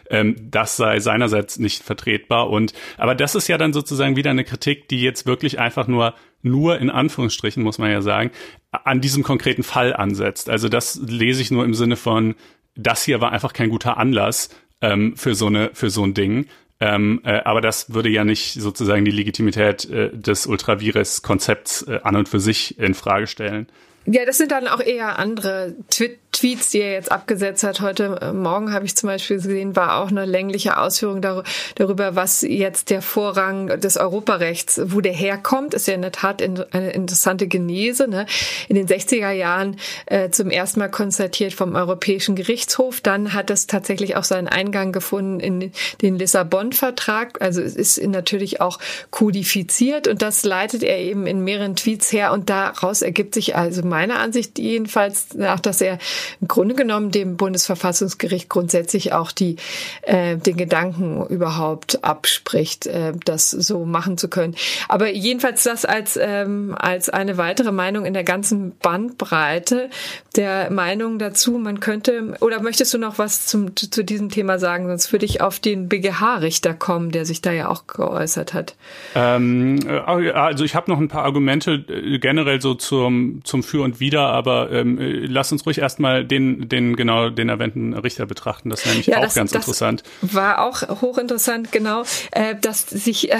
ähm, 0.09 0.35
das 0.49 0.75
sei 0.75 0.99
seinerseits 0.99 1.59
nicht 1.59 1.83
vertretbar. 1.83 2.49
Und 2.49 2.73
aber 2.97 3.15
das 3.15 3.35
ist 3.35 3.47
ja 3.47 3.57
dann 3.57 3.73
sozusagen 3.73 4.15
wieder 4.15 4.31
eine 4.31 4.43
Kritik, 4.43 4.87
die 4.87 5.01
jetzt 5.01 5.25
wirklich 5.25 5.59
einfach 5.59 5.87
nur 5.87 6.13
nur 6.41 6.79
in 6.79 6.89
Anführungsstrichen, 6.89 7.63
muss 7.63 7.77
man 7.77 7.91
ja 7.91 8.01
sagen, 8.01 8.31
an 8.71 9.01
diesem 9.01 9.23
konkreten 9.23 9.63
Fall 9.63 9.93
ansetzt. 9.93 10.49
Also 10.49 10.69
das 10.69 10.99
lese 11.05 11.41
ich 11.41 11.51
nur 11.51 11.65
im 11.65 11.73
Sinne 11.73 11.95
von, 11.95 12.35
das 12.75 13.03
hier 13.03 13.21
war 13.21 13.31
einfach 13.31 13.53
kein 13.53 13.69
guter 13.69 13.97
Anlass 13.97 14.49
ähm, 14.81 15.15
für 15.15 15.35
so 15.35 15.47
eine, 15.47 15.71
für 15.73 15.89
so 15.89 16.03
ein 16.03 16.13
Ding. 16.13 16.47
Ähm, 16.79 17.21
äh, 17.23 17.41
aber 17.43 17.61
das 17.61 17.93
würde 17.93 18.09
ja 18.09 18.23
nicht 18.23 18.53
sozusagen 18.53 19.05
die 19.05 19.11
Legitimität 19.11 19.87
äh, 19.89 20.09
des 20.11 20.47
Ultravirus-Konzepts 20.47 21.83
äh, 21.83 21.99
an 22.03 22.15
und 22.15 22.27
für 22.27 22.39
sich 22.39 22.79
in 22.79 22.95
Frage 22.95 23.27
stellen. 23.27 23.67
Ja, 24.05 24.25
das 24.25 24.39
sind 24.39 24.51
dann 24.51 24.67
auch 24.67 24.79
eher 24.79 25.19
andere 25.19 25.75
Tweet 25.91 26.17
Tweets, 26.41 26.71
die 26.71 26.81
er 26.81 26.93
jetzt 26.93 27.11
abgesetzt 27.11 27.63
hat, 27.63 27.81
heute 27.81 28.17
äh, 28.19 28.33
Morgen 28.33 28.73
habe 28.73 28.83
ich 28.83 28.95
zum 28.95 29.05
Beispiel 29.05 29.35
gesehen, 29.37 29.75
war 29.75 30.01
auch 30.01 30.07
eine 30.07 30.25
längliche 30.25 30.79
Ausführung 30.79 31.21
darüber, 31.21 32.15
was 32.15 32.41
jetzt 32.41 32.89
der 32.89 33.03
Vorrang 33.03 33.67
des 33.79 33.95
Europarechts, 33.97 34.81
wo 34.85 35.01
der 35.01 35.13
herkommt, 35.13 35.75
ist 35.75 35.87
ja 35.87 35.93
in 35.93 36.01
der 36.01 36.11
Tat 36.11 36.41
eine 36.41 36.89
interessante 36.93 37.45
Genese. 37.45 38.07
Ne? 38.07 38.25
In 38.67 38.75
den 38.75 38.87
60er 38.87 39.29
Jahren 39.29 39.77
äh, 40.07 40.31
zum 40.31 40.49
ersten 40.49 40.79
Mal 40.79 40.89
konstatiert 40.89 41.53
vom 41.53 41.75
Europäischen 41.75 42.35
Gerichtshof, 42.35 43.01
dann 43.01 43.35
hat 43.35 43.51
es 43.51 43.67
tatsächlich 43.67 44.15
auch 44.15 44.23
seinen 44.23 44.47
Eingang 44.47 44.93
gefunden 44.93 45.39
in 45.39 45.71
den 46.01 46.17
Lissabon-Vertrag. 46.17 47.39
Also 47.39 47.61
es 47.61 47.75
ist 47.75 48.03
natürlich 48.03 48.61
auch 48.61 48.79
kodifiziert 49.11 50.07
und 50.07 50.23
das 50.23 50.43
leitet 50.43 50.81
er 50.81 50.97
eben 50.97 51.27
in 51.27 51.43
mehreren 51.43 51.75
Tweets 51.75 52.11
her 52.11 52.31
und 52.31 52.49
daraus 52.49 53.03
ergibt 53.03 53.35
sich 53.35 53.55
also 53.55 53.83
meiner 53.83 54.17
Ansicht 54.17 54.57
jedenfalls 54.57 55.35
nach, 55.35 55.59
dass 55.59 55.81
er 55.81 55.99
im 56.39 56.47
Grunde 56.47 56.75
genommen 56.75 57.11
dem 57.11 57.37
Bundesverfassungsgericht 57.37 58.49
grundsätzlich 58.49 59.13
auch 59.13 59.31
die 59.31 59.57
äh, 60.03 60.37
den 60.37 60.57
Gedanken 60.57 61.25
überhaupt 61.27 62.03
abspricht, 62.03 62.87
äh, 62.87 63.13
das 63.25 63.51
so 63.51 63.85
machen 63.85 64.17
zu 64.17 64.29
können. 64.29 64.55
Aber 64.87 65.09
jedenfalls 65.09 65.63
das 65.63 65.85
als 65.85 66.17
ähm, 66.21 66.75
als 66.77 67.09
eine 67.09 67.37
weitere 67.37 67.71
Meinung 67.71 68.05
in 68.05 68.13
der 68.13 68.23
ganzen 68.23 68.77
Bandbreite 68.77 69.89
der 70.35 70.71
Meinung 70.71 71.19
dazu. 71.19 71.57
Man 71.57 71.79
könnte 71.79 72.35
oder 72.39 72.61
möchtest 72.61 72.93
du 72.93 72.97
noch 72.97 73.17
was 73.17 73.45
zum 73.45 73.75
zu 73.75 74.03
diesem 74.03 74.29
Thema 74.29 74.59
sagen? 74.59 74.87
Sonst 74.87 75.11
würde 75.11 75.25
ich 75.25 75.41
auf 75.41 75.59
den 75.59 75.89
BGH-Richter 75.89 76.73
kommen, 76.73 77.11
der 77.11 77.25
sich 77.25 77.41
da 77.41 77.51
ja 77.51 77.69
auch 77.69 77.87
geäußert 77.87 78.53
hat. 78.53 78.75
Ähm, 79.15 79.79
äh, 79.85 80.31
also 80.31 80.63
ich 80.63 80.75
habe 80.75 80.89
noch 80.89 80.99
ein 80.99 81.07
paar 81.07 81.23
Argumente 81.23 81.83
äh, 81.89 82.19
generell 82.19 82.61
so 82.61 82.73
zum 82.73 83.41
zum 83.43 83.63
Für 83.63 83.83
und 83.83 83.99
Wider, 83.99 84.27
aber 84.27 84.71
ähm, 84.71 84.99
äh, 84.99 85.25
lass 85.25 85.51
uns 85.51 85.65
ruhig 85.65 85.79
erstmal 85.79 86.20
den 86.23 86.69
den 86.69 86.95
genau 86.95 87.29
den 87.29 87.49
erwähnten 87.49 87.93
Richter 87.93 88.25
betrachten. 88.25 88.69
Das 88.69 88.81
ist 88.81 88.87
nämlich 88.87 89.07
ja, 89.07 89.17
auch 89.17 89.23
das, 89.23 89.35
ganz 89.35 89.51
das 89.51 89.63
interessant. 89.63 90.03
War 90.21 90.65
auch 90.65 91.01
hochinteressant, 91.01 91.71
genau, 91.71 92.03
äh, 92.31 92.55
dass 92.59 92.89
sich 92.89 93.31
äh, 93.31 93.37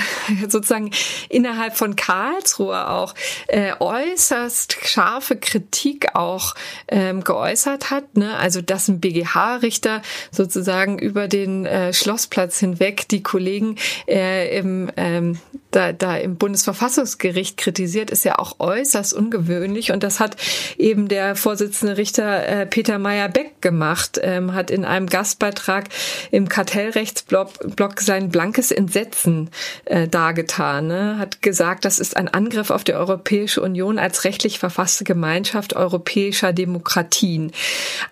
sozusagen 0.47 0.91
innerhalb 1.29 1.77
von 1.77 1.95
Karlsruhe 1.95 2.89
auch 2.89 3.15
äh, 3.47 3.73
äußerst 3.79 4.77
scharfe 4.87 5.35
Kritik 5.35 6.15
auch 6.15 6.55
ähm, 6.87 7.23
geäußert 7.23 7.91
hat. 7.91 8.17
Ne? 8.17 8.37
Also 8.37 8.61
dass 8.61 8.87
ein 8.87 8.99
BGH-Richter 8.99 10.01
sozusagen 10.31 10.99
über 10.99 11.27
den 11.27 11.65
äh, 11.65 11.93
Schlossplatz 11.93 12.59
hinweg 12.59 13.07
die 13.09 13.23
Kollegen 13.23 13.77
äh, 14.07 14.57
im 14.57 14.91
ähm, 14.97 15.39
da, 15.71 15.93
da 15.93 16.17
im 16.17 16.35
Bundesverfassungsgericht 16.35 17.57
kritisiert, 17.57 18.11
ist 18.11 18.25
ja 18.25 18.37
auch 18.37 18.59
äußerst 18.59 19.13
ungewöhnlich. 19.13 19.91
Und 19.91 20.03
das 20.03 20.19
hat 20.19 20.35
eben 20.77 21.07
der 21.07 21.35
Vorsitzende 21.35 21.97
Richter 21.97 22.47
äh, 22.47 22.65
Peter 22.71 22.97
Meyer-Beck 22.97 23.61
gemacht, 23.61 24.19
ähm, 24.23 24.55
hat 24.55 24.71
in 24.71 24.85
einem 24.85 25.05
Gastbeitrag 25.05 25.89
im 26.31 26.49
Kartellrechtsblog 26.49 27.99
sein 27.99 28.29
blankes 28.29 28.71
Entsetzen 28.71 29.51
äh, 29.85 30.07
dargetan. 30.07 30.87
Ne? 30.87 31.19
Hat 31.19 31.43
gesagt, 31.43 31.85
das 31.85 31.99
ist 31.99 32.17
ein 32.17 32.27
Angriff 32.27 32.71
auf 32.71 32.83
die 32.83 32.95
Europäische 32.95 33.61
Union 33.61 33.99
als 33.99 34.23
rechtlich 34.23 34.57
verfasste 34.57 35.03
Gemeinschaft 35.03 35.75
europäischer 35.75 36.53
Demokratien. 36.53 37.51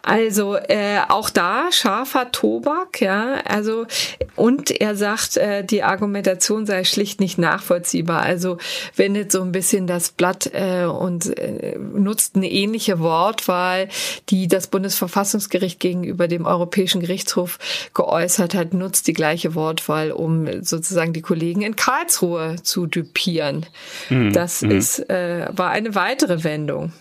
Also 0.03 0.55
äh, 0.55 0.99
auch 1.07 1.29
da 1.29 1.71
scharfer 1.71 2.31
Tobak, 2.31 3.01
ja. 3.01 3.35
Also 3.45 3.87
und 4.35 4.69
er 4.71 4.95
sagt, 4.95 5.37
äh, 5.37 5.63
die 5.63 5.83
Argumentation 5.83 6.65
sei 6.65 6.83
schlicht 6.83 7.19
nicht 7.19 7.37
nachvollziehbar. 7.37 8.21
Also 8.21 8.57
wendet 8.95 9.31
so 9.31 9.41
ein 9.41 9.51
bisschen 9.51 9.87
das 9.87 10.11
Blatt 10.11 10.51
äh, 10.53 10.83
und 10.83 11.37
äh, 11.37 11.77
nutzt 11.77 12.35
eine 12.35 12.51
ähnliche 12.51 12.99
Wortwahl, 12.99 13.87
die 14.29 14.38
das 14.47 14.67
Bundesverfassungsgericht 14.67 15.79
gegenüber 15.79 16.27
dem 16.27 16.45
Europäischen 16.45 17.01
Gerichtshof 17.01 17.59
geäußert 17.93 18.53
hat, 18.53 18.73
nutzt 18.73 19.07
die 19.07 19.13
gleiche 19.13 19.55
Wortwahl, 19.55 20.11
um 20.11 20.63
sozusagen 20.63 21.13
die 21.13 21.21
Kollegen 21.21 21.61
in 21.61 21.75
Karlsruhe 21.75 22.57
zu 22.61 22.87
düpieren. 22.87 23.65
Mhm. 24.09 24.33
Das 24.33 24.61
mhm. 24.61 24.71
ist 24.71 25.09
äh, 25.09 25.47
war 25.51 25.69
eine 25.69 25.95
weitere 25.95 26.43
Wendung. 26.43 26.93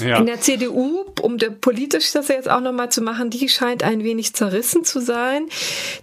Ja. 0.00 0.18
In 0.18 0.26
der 0.26 0.40
CDU, 0.42 1.06
um 1.22 1.38
politisch 1.60 2.12
das 2.12 2.28
jetzt 2.28 2.50
auch 2.50 2.60
nochmal 2.60 2.90
zu 2.90 3.00
machen, 3.00 3.30
die 3.30 3.48
scheint 3.48 3.82
ein 3.82 4.04
wenig 4.04 4.34
zerrissen 4.34 4.84
zu 4.84 5.00
sein. 5.00 5.46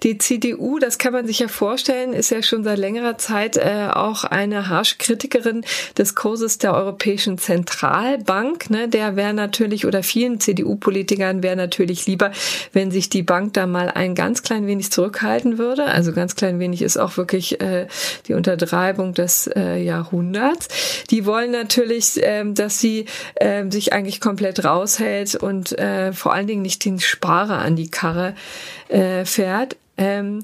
Die 0.01 0.17
CDU, 0.17 0.79
das 0.79 0.97
kann 0.97 1.13
man 1.13 1.27
sich 1.27 1.39
ja 1.39 1.47
vorstellen, 1.47 2.13
ist 2.13 2.31
ja 2.31 2.41
schon 2.41 2.63
seit 2.63 2.79
längerer 2.79 3.19
Zeit 3.19 3.55
äh, 3.55 3.89
auch 3.93 4.23
eine 4.23 4.67
harsche 4.67 4.97
Kritikerin 4.97 5.63
des 5.95 6.15
Kurses 6.15 6.57
der 6.57 6.73
Europäischen 6.73 7.37
Zentralbank. 7.37 8.71
Ne? 8.71 8.89
Der 8.89 9.15
wäre 9.15 9.35
natürlich, 9.35 9.85
oder 9.85 10.01
vielen 10.01 10.39
CDU-Politikern 10.39 11.43
wäre 11.43 11.55
natürlich 11.55 12.07
lieber, 12.07 12.31
wenn 12.71 12.89
sich 12.89 13.09
die 13.09 13.23
Bank 13.23 13.53
da 13.53 13.67
mal 13.67 13.89
ein 13.89 14.15
ganz 14.15 14.41
klein 14.41 14.65
wenig 14.65 14.91
zurückhalten 14.91 15.59
würde. 15.59 15.85
Also 15.85 16.13
ganz 16.13 16.35
klein 16.35 16.57
wenig 16.57 16.81
ist 16.81 16.97
auch 16.97 17.17
wirklich 17.17 17.61
äh, 17.61 17.85
die 18.27 18.33
Untertreibung 18.33 19.13
des 19.13 19.45
äh, 19.55 19.77
Jahrhunderts. 19.83 20.67
Die 21.11 21.27
wollen 21.27 21.51
natürlich, 21.51 22.23
äh, 22.23 22.43
dass 22.45 22.79
sie 22.79 23.05
äh, 23.35 23.69
sich 23.69 23.82
sich 23.83 23.93
eigentlich 23.93 24.21
komplett 24.21 24.63
raushält 24.63 25.35
und 25.35 25.77
äh, 25.77 26.13
vor 26.13 26.33
allen 26.33 26.47
Dingen 26.47 26.61
nicht 26.61 26.85
den 26.85 26.99
Sparer 26.99 27.59
an 27.59 27.75
die 27.75 27.91
Karre 27.91 28.33
äh, 28.87 29.25
fährt. 29.25 29.75
Ähm, 29.95 30.43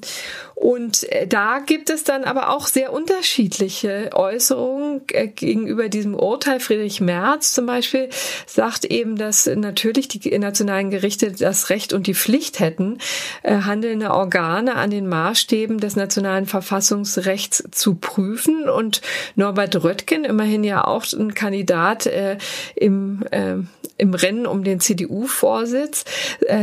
und 0.60 1.10
äh, 1.10 1.26
da 1.26 1.60
gibt 1.60 1.90
es 1.90 2.04
dann 2.04 2.26
aber 2.26 2.50
auch 2.50 2.68
sehr 2.68 2.92
unterschiedliche 2.92 4.10
Äußerungen 4.14 5.04
äh, 5.14 5.28
gegenüber 5.28 5.88
diesem 5.88 6.14
Urteil. 6.14 6.60
Friedrich 6.60 7.00
Merz 7.00 7.54
zum 7.54 7.66
Beispiel 7.66 8.10
sagt 8.46 8.84
eben, 8.84 9.16
dass 9.16 9.46
natürlich 9.46 10.10
die 10.10 10.38
nationalen 10.38 10.90
Gerichte 10.90 11.32
das 11.32 11.70
Recht 11.70 11.94
und 11.94 12.08
die 12.08 12.14
Pflicht 12.14 12.60
hätten, 12.60 12.98
äh, 13.42 13.62
handelnde 13.62 14.12
Organe 14.12 14.76
an 14.76 14.90
den 14.90 15.08
Maßstäben 15.08 15.80
des 15.80 15.96
nationalen 15.96 16.46
Verfassungsrechts 16.46 17.64
zu 17.72 17.96
prüfen. 17.96 18.68
Und 18.68 19.00
Norbert 19.38 19.82
Röttgen, 19.82 20.26
immerhin 20.26 20.66
ja 20.66 20.84
auch 20.84 21.06
ein 21.14 21.34
Kandidat 21.34 22.10
im, 22.76 23.24
im 23.98 24.14
Rennen 24.14 24.46
um 24.46 24.64
den 24.64 24.80
CDU-Vorsitz, 24.80 26.06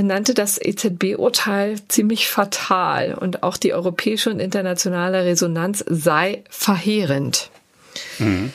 nannte 0.02 0.34
das 0.34 0.60
EZB-Urteil 0.60 1.76
ziemlich 1.88 2.28
fatal 2.28 3.14
und 3.14 3.42
auch 3.42 3.56
die 3.56 3.74
europäische 3.86 4.30
und 4.30 4.40
internationale 4.40 5.24
Resonanz 5.24 5.84
sei 5.88 6.42
verheerend. 6.50 7.50
Mhm. 8.18 8.52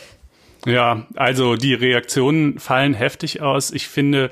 Ja, 0.66 1.08
also 1.16 1.56
die 1.56 1.74
Reaktionen 1.74 2.60
fallen 2.60 2.94
heftig 2.94 3.42
aus. 3.42 3.72
Ich 3.72 3.88
finde, 3.88 4.30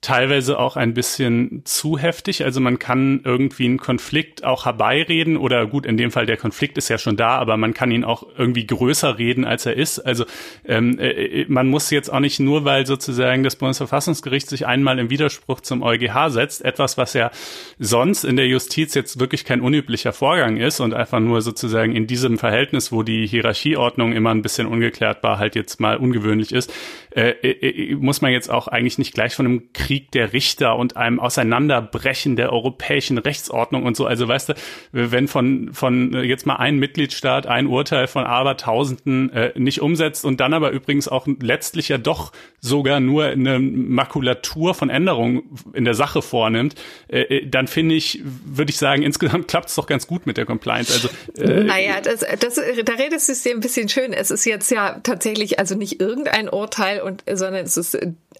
teilweise 0.00 0.58
auch 0.58 0.76
ein 0.76 0.94
bisschen 0.94 1.62
zu 1.64 1.98
heftig. 1.98 2.44
Also 2.44 2.60
man 2.60 2.78
kann 2.78 3.20
irgendwie 3.24 3.64
einen 3.64 3.78
Konflikt 3.78 4.44
auch 4.44 4.64
herbeireden 4.64 5.36
oder 5.36 5.66
gut, 5.66 5.86
in 5.86 5.96
dem 5.96 6.10
Fall 6.10 6.26
der 6.26 6.36
Konflikt 6.36 6.78
ist 6.78 6.88
ja 6.88 6.98
schon 6.98 7.16
da, 7.16 7.38
aber 7.38 7.56
man 7.56 7.74
kann 7.74 7.90
ihn 7.90 8.04
auch 8.04 8.26
irgendwie 8.36 8.66
größer 8.66 9.18
reden, 9.18 9.44
als 9.44 9.66
er 9.66 9.74
ist. 9.74 9.98
Also 9.98 10.24
ähm, 10.64 10.98
äh, 10.98 11.10
äh 11.42 11.46
man 11.48 11.68
muss 11.68 11.90
jetzt 11.90 12.12
auch 12.12 12.20
nicht 12.20 12.40
nur, 12.40 12.64
weil 12.64 12.86
sozusagen 12.86 13.42
das 13.42 13.56
Bundesverfassungsgericht 13.56 14.48
sich 14.48 14.66
einmal 14.66 14.98
im 14.98 15.10
Widerspruch 15.10 15.60
zum 15.60 15.82
EuGH 15.82 16.30
setzt, 16.30 16.64
etwas, 16.64 16.96
was 16.98 17.14
ja 17.14 17.30
sonst 17.78 18.24
in 18.24 18.36
der 18.36 18.46
Justiz 18.46 18.94
jetzt 18.94 19.18
wirklich 19.18 19.44
kein 19.44 19.60
unüblicher 19.60 20.12
Vorgang 20.12 20.56
ist 20.56 20.80
und 20.80 20.94
einfach 20.94 21.20
nur 21.20 21.42
sozusagen 21.42 21.94
in 21.96 22.06
diesem 22.06 22.38
Verhältnis, 22.38 22.92
wo 22.92 23.02
die 23.02 23.26
Hierarchieordnung 23.26 24.12
immer 24.12 24.30
ein 24.30 24.42
bisschen 24.42 24.66
ungeklärt 24.66 25.22
war, 25.22 25.38
halt 25.38 25.54
jetzt 25.54 25.80
mal 25.80 25.96
ungewöhnlich 25.96 26.52
ist, 26.52 26.72
äh, 27.14 27.30
äh, 27.30 27.92
äh 27.92 27.94
muss 27.96 28.20
man 28.20 28.30
jetzt 28.30 28.50
auch 28.50 28.68
eigentlich 28.68 28.98
nicht 28.98 29.14
gleich 29.14 29.34
von 29.34 29.46
einem 29.46 29.72
Krieg 29.72 29.95
Krieg 29.96 30.10
der 30.10 30.32
Richter 30.32 30.76
und 30.76 30.96
einem 30.96 31.20
Auseinanderbrechen 31.20 32.36
der 32.36 32.52
europäischen 32.52 33.16
Rechtsordnung 33.16 33.84
und 33.84 33.96
so. 33.96 34.04
Also 34.06 34.28
weißt 34.28 34.50
du, 34.50 34.54
wenn 34.92 35.26
von, 35.26 35.72
von 35.72 36.12
jetzt 36.24 36.44
mal 36.44 36.56
ein 36.56 36.76
Mitgliedstaat 36.78 37.46
ein 37.46 37.66
Urteil 37.66 38.06
von 38.06 38.24
Abertausenden 38.24 39.32
äh, 39.32 39.52
nicht 39.56 39.80
umsetzt 39.80 40.24
und 40.24 40.40
dann 40.40 40.52
aber 40.52 40.70
übrigens 40.70 41.08
auch 41.08 41.26
letztlich 41.40 41.88
ja 41.88 41.96
doch 41.96 42.32
sogar 42.60 43.00
nur 43.00 43.24
eine 43.24 43.58
Makulatur 43.58 44.74
von 44.74 44.90
Änderungen 44.90 45.44
in 45.72 45.84
der 45.84 45.94
Sache 45.94 46.20
vornimmt, 46.20 46.74
äh, 47.08 47.20
äh 47.22 47.46
dann 47.46 47.66
finde 47.66 47.94
ich, 47.94 48.20
würde 48.22 48.70
ich 48.70 48.76
sagen, 48.76 49.02
insgesamt 49.02 49.48
klappt 49.48 49.70
es 49.70 49.76
doch 49.76 49.86
ganz 49.86 50.06
gut 50.06 50.26
mit 50.26 50.36
der 50.36 50.44
Compliance. 50.44 50.92
Also, 50.92 51.08
äh, 51.42 51.64
naja, 51.64 52.00
das, 52.02 52.20
das, 52.40 52.56
da 52.56 52.92
redest 52.94 53.28
du 53.28 53.32
es 53.32 53.42
dir 53.42 53.52
ein 53.52 53.60
bisschen 53.60 53.88
schön. 53.88 54.12
Es 54.12 54.30
ist 54.30 54.44
jetzt 54.44 54.70
ja 54.70 55.00
tatsächlich 55.02 55.58
also 55.58 55.74
nicht 55.74 56.00
irgendein 56.00 56.50
Urteil 56.50 57.00
und, 57.00 57.24
sondern 57.26 57.64
es 57.64 57.76
ist 57.76 57.98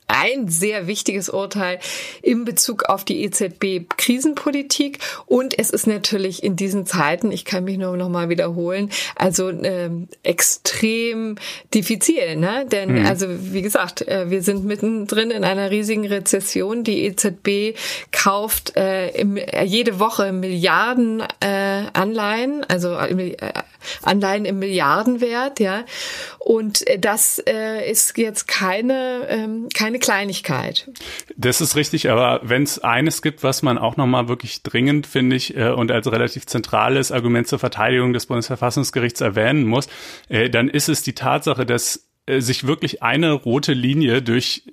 ein 0.08 0.48
sehr 0.48 0.86
wichtiges 0.86 1.28
Urteil 1.28 1.78
in 2.22 2.44
Bezug 2.44 2.84
auf 2.84 3.04
die 3.04 3.24
EZB-Krisenpolitik. 3.24 4.98
Und 5.26 5.58
es 5.58 5.70
ist 5.70 5.86
natürlich 5.86 6.42
in 6.42 6.56
diesen 6.56 6.86
Zeiten, 6.86 7.32
ich 7.32 7.44
kann 7.44 7.64
mich 7.64 7.78
nur 7.78 7.96
noch 7.96 8.08
mal 8.08 8.28
wiederholen, 8.28 8.90
also 9.16 9.50
ähm, 9.50 10.08
extrem 10.22 11.36
diffizil. 11.74 12.36
Ne? 12.36 12.66
Denn, 12.70 13.00
mhm. 13.00 13.06
also 13.06 13.26
wie 13.28 13.62
gesagt, 13.62 14.06
äh, 14.06 14.30
wir 14.30 14.42
sind 14.42 14.64
mittendrin 14.64 15.30
in 15.30 15.44
einer 15.44 15.70
riesigen 15.70 16.06
Rezession. 16.06 16.84
Die 16.84 17.04
EZB 17.04 17.76
kauft 18.12 18.76
äh, 18.76 19.08
im, 19.10 19.36
äh, 19.36 19.64
jede 19.64 19.98
Woche 19.98 20.32
Milliarden 20.32 21.22
äh, 21.40 21.84
Anleihen, 21.92 22.64
also 22.68 22.94
äh, 22.96 23.36
Anleihen 24.02 24.44
im 24.44 24.58
Milliardenwert, 24.58 25.60
ja. 25.60 25.84
Und 26.38 26.86
äh, 26.86 26.98
das 26.98 27.42
äh, 27.46 27.90
ist 27.90 28.16
jetzt 28.18 28.46
keine, 28.48 29.26
ähm, 29.28 29.68
keine 29.74 29.95
keine 29.98 30.16
Kleinigkeit. 30.16 30.90
Das 31.36 31.60
ist 31.60 31.76
richtig, 31.76 32.10
aber 32.10 32.40
wenn 32.42 32.62
es 32.62 32.78
eines 32.78 33.22
gibt, 33.22 33.42
was 33.42 33.62
man 33.62 33.78
auch 33.78 33.96
nochmal 33.96 34.28
wirklich 34.28 34.62
dringend, 34.62 35.06
finde 35.06 35.36
ich, 35.36 35.56
äh, 35.56 35.70
und 35.70 35.90
als 35.90 36.10
relativ 36.10 36.46
zentrales 36.46 37.12
Argument 37.12 37.46
zur 37.46 37.58
Verteidigung 37.58 38.12
des 38.12 38.26
Bundesverfassungsgerichts 38.26 39.20
erwähnen 39.20 39.64
muss, 39.64 39.88
äh, 40.28 40.50
dann 40.50 40.68
ist 40.68 40.88
es 40.88 41.02
die 41.02 41.14
Tatsache, 41.14 41.66
dass 41.66 42.08
äh, 42.26 42.40
sich 42.40 42.66
wirklich 42.66 43.02
eine 43.02 43.32
rote 43.32 43.72
Linie 43.72 44.20
durch 44.20 44.64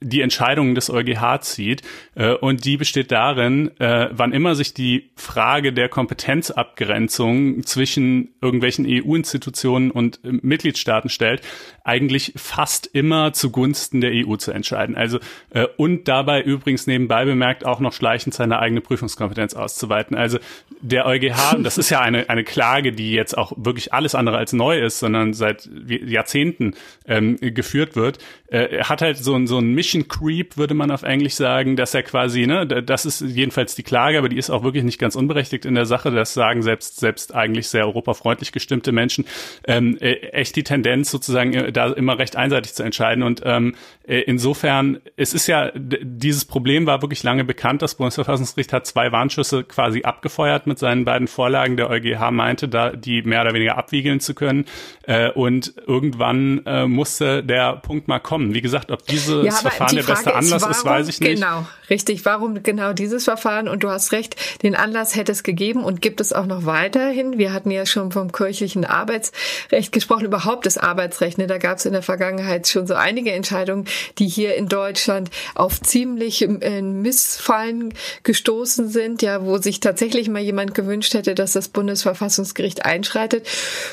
die 0.00 0.22
Entscheidungen 0.22 0.74
des 0.74 0.90
EuGH 0.90 1.40
zieht. 1.42 1.82
Äh, 2.14 2.32
und 2.32 2.64
die 2.64 2.76
besteht 2.76 3.12
darin, 3.12 3.70
äh, 3.78 4.08
wann 4.10 4.32
immer 4.32 4.54
sich 4.54 4.74
die 4.74 5.10
Frage 5.14 5.72
der 5.72 5.88
Kompetenzabgrenzung 5.88 7.64
zwischen 7.64 8.30
irgendwelchen 8.40 8.86
EU-Institutionen 8.88 9.90
und 9.90 10.20
äh, 10.24 10.32
Mitgliedstaaten 10.42 11.10
stellt, 11.10 11.42
eigentlich 11.84 12.32
fast 12.36 12.86
immer 12.86 13.32
zugunsten 13.32 14.00
der 14.00 14.12
EU 14.12 14.36
zu 14.36 14.52
entscheiden. 14.52 14.96
Also 14.96 15.18
äh, 15.50 15.66
und 15.76 16.08
dabei 16.08 16.42
übrigens 16.42 16.86
nebenbei 16.86 17.24
bemerkt 17.24 17.66
auch 17.66 17.80
noch 17.80 17.92
schleichend 17.92 18.34
seine 18.34 18.58
eigene 18.58 18.80
Prüfungskompetenz 18.80 19.54
auszuweiten. 19.54 20.16
Also 20.16 20.38
der 20.80 21.06
EuGH, 21.06 21.54
und 21.56 21.64
das 21.64 21.78
ist 21.78 21.90
ja 21.90 22.00
eine, 22.00 22.30
eine 22.30 22.44
Klage, 22.44 22.92
die 22.92 23.12
jetzt 23.12 23.36
auch 23.36 23.52
wirklich 23.56 23.92
alles 23.92 24.14
andere 24.14 24.38
als 24.38 24.52
neu 24.52 24.78
ist, 24.80 24.98
sondern 24.98 25.34
seit 25.34 25.68
Jahrzehnten 25.86 26.74
ähm, 27.06 27.36
geführt 27.40 27.96
wird, 27.96 28.18
äh, 28.48 28.82
hat 28.82 29.02
halt 29.02 29.18
so, 29.18 29.44
so 29.46 29.58
ein 29.58 29.74
Mission 29.74 30.08
Creep, 30.08 30.56
würde 30.56 30.74
man 30.74 30.90
auf 30.90 31.02
Englisch 31.02 31.34
sagen, 31.34 31.76
dass 31.76 31.94
er 31.94 32.02
quasi, 32.02 32.46
ne, 32.46 32.66
das 32.66 33.06
ist 33.06 33.20
jedenfalls 33.20 33.74
die 33.74 33.82
Klage, 33.82 34.18
aber 34.18 34.28
die 34.28 34.36
ist 34.36 34.50
auch 34.50 34.62
wirklich 34.62 34.84
nicht 34.84 34.98
ganz 34.98 35.16
unberechtigt 35.16 35.64
in 35.64 35.74
der 35.74 35.86
Sache. 35.86 36.10
Das 36.10 36.34
sagen 36.34 36.62
selbst, 36.62 37.00
selbst 37.00 37.34
eigentlich 37.34 37.68
sehr 37.68 37.86
europafreundlich 37.86 38.52
gestimmte 38.52 38.92
Menschen. 38.92 39.24
Ähm, 39.66 39.98
äh, 40.00 40.14
echt 40.32 40.56
die 40.56 40.64
Tendenz 40.64 41.10
sozusagen 41.10 41.54
äh, 41.54 41.72
da 41.72 41.90
immer 41.92 42.18
recht 42.18 42.36
einseitig 42.36 42.74
zu 42.74 42.82
entscheiden. 42.82 43.22
Und 43.22 43.42
ähm, 43.44 43.74
äh, 43.99 43.99
insofern, 44.18 44.98
es 45.16 45.34
ist 45.34 45.46
ja, 45.46 45.70
dieses 45.76 46.44
Problem 46.44 46.84
war 46.86 47.00
wirklich 47.00 47.22
lange 47.22 47.44
bekannt. 47.44 47.80
Das 47.80 47.94
Bundesverfassungsgericht 47.94 48.72
hat 48.72 48.84
zwei 48.86 49.12
Warnschüsse 49.12 49.62
quasi 49.62 50.02
abgefeuert 50.02 50.66
mit 50.66 50.80
seinen 50.80 51.04
beiden 51.04 51.28
Vorlagen. 51.28 51.76
Der 51.76 51.88
EuGH 51.88 52.32
meinte, 52.32 52.66
da 52.66 52.90
die 52.90 53.22
mehr 53.22 53.42
oder 53.42 53.54
weniger 53.54 53.78
abwiegeln 53.78 54.18
zu 54.18 54.34
können. 54.34 54.64
Äh, 55.02 55.30
und 55.30 55.74
irgendwann 55.86 56.66
äh, 56.66 56.86
musste 56.86 57.44
der 57.44 57.76
Punkt 57.76 58.08
mal 58.08 58.18
kommen. 58.18 58.52
Wie 58.52 58.60
gesagt, 58.60 58.90
ob 58.90 59.06
dieses 59.06 59.44
ja, 59.44 59.52
Verfahren 59.52 59.94
der 59.94 60.02
beste 60.02 60.34
Anlass 60.34 60.62
ist, 60.62 60.62
warum, 60.62 60.72
ist, 60.72 60.84
weiß 60.84 61.08
ich 61.08 61.20
nicht. 61.20 61.34
Genau, 61.36 61.66
richtig. 61.88 62.24
Warum 62.24 62.62
genau 62.64 62.92
dieses 62.92 63.24
Verfahren? 63.24 63.68
Und 63.68 63.84
du 63.84 63.90
hast 63.90 64.10
recht, 64.10 64.34
den 64.62 64.74
Anlass 64.74 65.14
hätte 65.14 65.30
es 65.30 65.44
gegeben 65.44 65.84
und 65.84 66.02
gibt 66.02 66.20
es 66.20 66.32
auch 66.32 66.46
noch 66.46 66.66
weiterhin. 66.66 67.38
Wir 67.38 67.52
hatten 67.52 67.70
ja 67.70 67.86
schon 67.86 68.10
vom 68.10 68.32
kirchlichen 68.32 68.84
Arbeitsrecht 68.84 69.92
gesprochen, 69.92 70.24
überhaupt 70.24 70.66
das 70.66 70.78
Arbeitsrecht. 70.78 71.38
Ne? 71.38 71.46
Da 71.46 71.58
gab 71.58 71.78
es 71.78 71.86
in 71.86 71.92
der 71.92 72.02
Vergangenheit 72.02 72.66
schon 72.66 72.88
so 72.88 72.94
einige 72.94 73.30
Entscheidungen, 73.30 73.86
die 74.18 74.28
hier 74.28 74.54
in 74.54 74.68
Deutschland 74.68 75.30
auf 75.54 75.80
ziemlich 75.80 76.42
äh, 76.42 76.82
Missfallen 76.82 77.94
gestoßen 78.22 78.88
sind, 78.88 79.22
ja, 79.22 79.44
wo 79.44 79.58
sich 79.58 79.80
tatsächlich 79.80 80.28
mal 80.28 80.42
jemand 80.42 80.74
gewünscht 80.74 81.14
hätte, 81.14 81.34
dass 81.34 81.52
das 81.52 81.68
Bundesverfassungsgericht 81.68 82.84
einschreitet. 82.84 83.46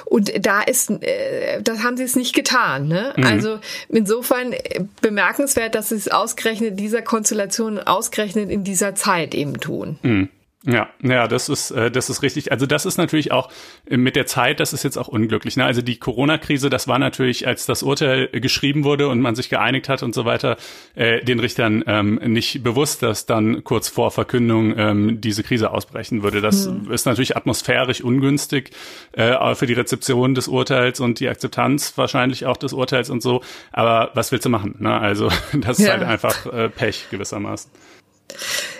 Und 0.06 0.32
da 0.46 0.62
ist, 0.62 0.90
äh, 0.90 1.62
das 1.62 1.84
haben 1.84 1.98
sie 1.98 2.04
es 2.04 2.16
nicht 2.16 2.36
getan. 2.36 2.88
Ne? 2.88 3.14
Mhm. 3.16 3.24
Also 3.24 3.60
insofern 3.90 4.54
äh, 4.54 4.86
bemerkenswert, 5.02 5.76
dass 5.76 5.90
sie 5.90 5.96
es 5.96 6.08
ausgerechnet 6.08 6.80
dieser 6.80 7.02
Konstellation 7.02 7.80
ausgerechnet 7.80 8.50
in 8.50 8.64
dieser 8.64 8.96
Zeit 8.96 9.34
eben 9.36 9.60
tun. 9.60 10.00
Mhm. 10.02 10.30
Ja, 10.70 10.90
ja, 11.02 11.30
das 11.30 11.48
ist 11.48 11.72
äh, 11.72 11.90
das 11.90 12.10
ist 12.10 12.22
richtig. 12.22 12.52
Also 12.52 12.66
das 12.66 12.86
ist 12.86 12.98
natürlich 12.98 13.32
auch 13.32 13.50
äh, 13.90 13.96
mit 13.96 14.18
der 14.18 14.26
Zeit, 14.26 14.60
das 14.60 14.74
ist 14.74 14.84
jetzt 14.84 14.98
auch 14.98 15.08
unglücklich. 15.08 15.56
Ne? 15.56 15.64
Also 15.64 15.82
die 15.82 15.98
Corona-Krise, 15.98 16.70
das 16.70 16.90
war 16.90 17.00
natürlich, 17.00 17.48
als 17.48 17.66
das 17.66 17.84
Urteil 17.84 18.28
geschrieben 18.28 18.84
wurde 18.84 19.08
und 19.08 19.22
man 19.22 19.34
sich 19.34 19.50
geeinigt 19.50 19.88
hat 19.88 20.04
und 20.04 20.14
so 20.14 20.26
weiter, 20.26 20.58
äh, 20.96 21.24
den 21.24 21.40
Richtern 21.40 21.86
ähm, 21.88 22.16
nicht 22.16 22.64
bewusst, 22.64 23.02
dass 23.02 23.26
dann 23.26 23.64
kurz 23.64 23.88
vor 23.88 24.12
Verkündung 24.12 24.78
ähm, 24.78 25.22
diese 25.22 25.42
Krise 25.42 25.72
ausbrechen 25.72 26.22
würde. 26.22 26.42
Das 26.42 26.68
mhm. 26.68 26.92
ist 26.92 27.06
natürlich 27.06 27.38
atmosphärisch 27.38 28.02
ungünstig 28.02 28.72
äh, 29.14 29.56
für 29.56 29.68
die 29.68 29.74
Rezeption 29.74 30.36
des 30.36 30.50
Urteils 30.50 31.00
und 31.00 31.22
die 31.22 31.30
Akzeptanz 31.30 31.98
wahrscheinlich 31.98 32.46
auch 32.46 32.58
des 32.58 32.74
Urteils 32.74 33.10
und 33.10 33.22
so. 33.22 33.42
Aber 33.72 34.12
was 34.16 34.34
willst 34.34 34.44
du 34.44 34.50
machen? 34.50 34.76
Ne? 34.80 35.00
Also 35.00 35.30
das 35.54 35.80
ist 35.80 35.86
ja. 35.86 35.94
halt 35.94 36.04
einfach 36.04 36.46
äh, 36.48 36.68
Pech 36.68 37.06
gewissermaßen. 37.10 37.72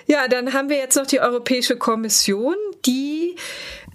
Ja, 0.08 0.28
dann 0.28 0.54
haben 0.54 0.70
wir 0.70 0.78
jetzt 0.78 0.96
noch 0.96 1.08
die 1.08 1.20
Europäische 1.20 1.78
Kommission, 1.78 2.56
die 2.86 3.36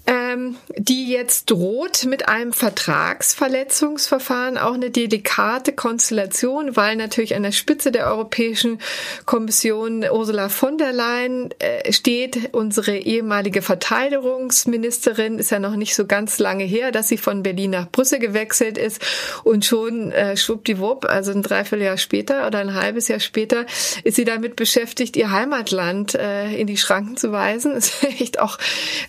ähm, 0.06 0.56
die 0.76 1.10
jetzt 1.10 1.50
droht 1.50 2.04
mit 2.04 2.28
einem 2.28 2.52
Vertragsverletzungsverfahren, 2.52 4.58
auch 4.58 4.74
eine 4.74 4.90
delikate 4.90 5.72
Konstellation, 5.72 6.76
weil 6.76 6.96
natürlich 6.96 7.34
an 7.36 7.44
der 7.44 7.52
Spitze 7.52 7.92
der 7.92 8.08
Europäischen 8.08 8.80
Kommission 9.26 10.04
Ursula 10.10 10.48
von 10.48 10.78
der 10.78 10.92
Leyen 10.92 11.50
äh, 11.60 11.92
steht. 11.92 12.50
Unsere 12.52 12.96
ehemalige 12.98 13.62
Verteidigungsministerin 13.62 15.38
ist 15.38 15.50
ja 15.50 15.60
noch 15.60 15.76
nicht 15.76 15.94
so 15.94 16.06
ganz 16.06 16.38
lange 16.38 16.64
her, 16.64 16.90
dass 16.90 17.08
sie 17.08 17.18
von 17.18 17.42
Berlin 17.42 17.70
nach 17.70 17.90
Brüssel 17.90 18.18
gewechselt 18.18 18.78
ist 18.78 19.00
und 19.44 19.64
schon 19.64 20.12
äh, 20.12 20.36
schwuppdiwupp, 20.36 21.04
also 21.04 21.32
ein 21.32 21.42
Dreivierteljahr 21.42 21.96
später 21.96 22.46
oder 22.46 22.58
ein 22.58 22.74
halbes 22.74 23.08
Jahr 23.08 23.20
später, 23.20 23.66
ist 24.02 24.16
sie 24.16 24.24
damit 24.24 24.56
beschäftigt, 24.56 25.16
ihr 25.16 25.30
Heimatland 25.30 26.14
äh, 26.14 26.54
in 26.54 26.66
die 26.66 26.76
Schranken 26.76 27.16
zu 27.16 27.32
weisen. 27.32 27.72
Ist 27.82 28.04
echt 28.04 28.38
auch, 28.38 28.58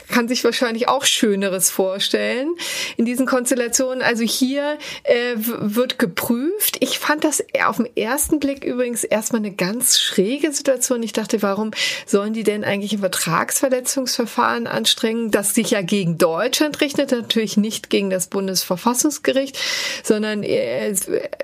kann 0.10 0.28
sich 0.28 0.44
wahrscheinlich 0.44 0.83
sich 0.84 0.90
auch 0.90 1.06
Schöneres 1.06 1.70
vorstellen 1.70 2.56
in 2.98 3.06
diesen 3.06 3.26
Konstellationen. 3.26 4.02
Also 4.02 4.24
hier 4.24 4.78
äh, 5.04 5.36
wird 5.36 6.00
geprüft. 6.00 6.78
Ich 6.80 7.00
fand 7.00 7.24
das 7.24 7.44
auf 7.66 7.78
den 7.78 7.90
ersten 7.96 8.40
Blick 8.40 8.64
übrigens 8.64 9.04
erstmal 9.04 9.42
eine 9.42 9.54
ganz 9.54 10.00
schräge 10.00 10.52
Situation. 10.52 11.04
Ich 11.04 11.14
dachte, 11.14 11.42
warum 11.42 11.72
sollen 12.06 12.34
die 12.34 12.44
denn 12.44 12.64
eigentlich 12.64 12.94
ein 12.94 13.00
Vertragsverletzungsverfahren 13.00 14.68
anstrengen, 14.68 15.32
das 15.32 15.54
sich 15.54 15.72
ja 15.72 15.82
gegen 15.82 16.18
Deutschland 16.18 16.82
richtet, 16.82 17.12
natürlich 17.12 17.58
nicht 17.58 17.90
gegen 17.90 18.10
das 18.10 18.28
Bundesverfassungsgericht, 18.28 19.58
sondern 20.04 20.44
äh, 20.44 20.94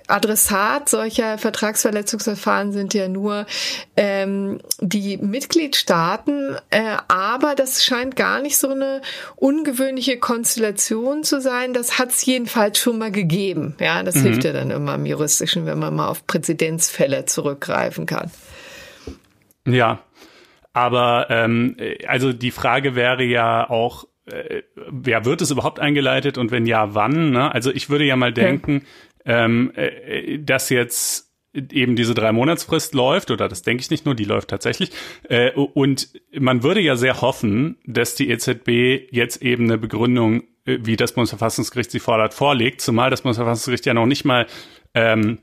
Adressat 0.08 0.90
solcher 0.90 1.38
Vertragsverletzungsverfahren 1.38 2.72
sind 2.72 2.94
ja 2.94 3.08
nur 3.08 3.46
ähm, 3.96 4.60
die 4.80 5.18
Mitgliedstaaten, 5.18 6.58
äh, 6.72 6.98
aber 7.08 7.56
das 7.56 7.84
scheint 7.84 8.16
gar 8.16 8.42
nicht 8.42 8.58
so 8.58 8.70
eine 8.70 9.02
ungewöhnliche 9.40 10.18
Konstellation 10.18 11.24
zu 11.24 11.40
sein. 11.40 11.74
Das 11.74 11.98
hat 11.98 12.10
es 12.10 12.26
jedenfalls 12.26 12.78
schon 12.78 12.98
mal 12.98 13.12
gegeben. 13.12 13.76
Ja, 13.80 14.04
das 14.04 14.16
mhm. 14.16 14.22
hilft 14.22 14.44
ja 14.44 14.54
dann 14.54 14.70
immer 14.70 14.96
im 14.96 15.06
Juristischen, 15.06 15.66
wenn 15.66 15.80
man 15.80 15.96
mal 15.96 16.10
auf 16.10 16.28
Präzedenzfälle 16.28 17.26
zurückgreifen 17.26 18.06
kann. 18.06 18.32
Ja, 19.66 20.04
aber 20.74 21.28
ähm, 21.30 21.78
also 22.08 22.34
die 22.34 22.52
Frage 22.52 22.96
wäre 22.96 23.24
ja 23.24 23.70
auch, 23.70 24.08
äh, 24.26 24.64
wer 24.76 25.26
wird 25.26 25.42
es 25.42 25.52
überhaupt 25.52 25.80
eingeleitet 25.80 26.38
und 26.38 26.52
wenn 26.52 26.66
ja, 26.66 26.94
wann? 26.94 27.32
Ne? 27.32 27.54
Also 27.54 27.72
ich 27.72 27.90
würde 27.90 28.04
ja 28.04 28.16
mal 28.16 28.34
denken, 28.34 28.82
ja. 29.26 29.46
Ähm, 29.46 29.72
äh, 29.76 30.40
dass 30.40 30.70
jetzt 30.70 31.29
eben 31.54 31.96
diese 31.96 32.14
drei 32.14 32.32
Monatsfrist 32.32 32.94
läuft 32.94 33.32
oder 33.32 33.48
das 33.48 33.64
denke 33.64 33.82
ich 33.82 33.90
nicht 33.90 34.06
nur, 34.06 34.16
die 34.16 34.24
läuft 34.24 34.50
tatsächlich 34.50 34.92
äh, 35.24 35.52
und 35.52 36.10
man 36.38 36.64
würde 36.64 36.80
ja 36.80 36.96
sehr 36.96 37.22
hoffen, 37.22 37.78
dass 37.86 38.16
die 38.16 38.30
EZB 38.30 39.12
jetzt 39.12 39.42
eben 39.42 39.66
eine 39.66 39.78
Begründung, 39.78 40.44
äh, 40.66 40.80
wie 40.82 40.96
das 40.96 41.14
Bundesverfassungsgericht 41.14 41.92
sie 41.92 42.00
fordert, 42.00 42.34
vorlegt, 42.34 42.82
zumal 42.82 43.10
das 43.10 43.24
Bundesverfassungsgericht 43.24 43.86
ja 43.86 43.94
noch 43.94 44.06
nicht 44.06 44.26
mal 44.26 44.46
ähm, 44.94 45.40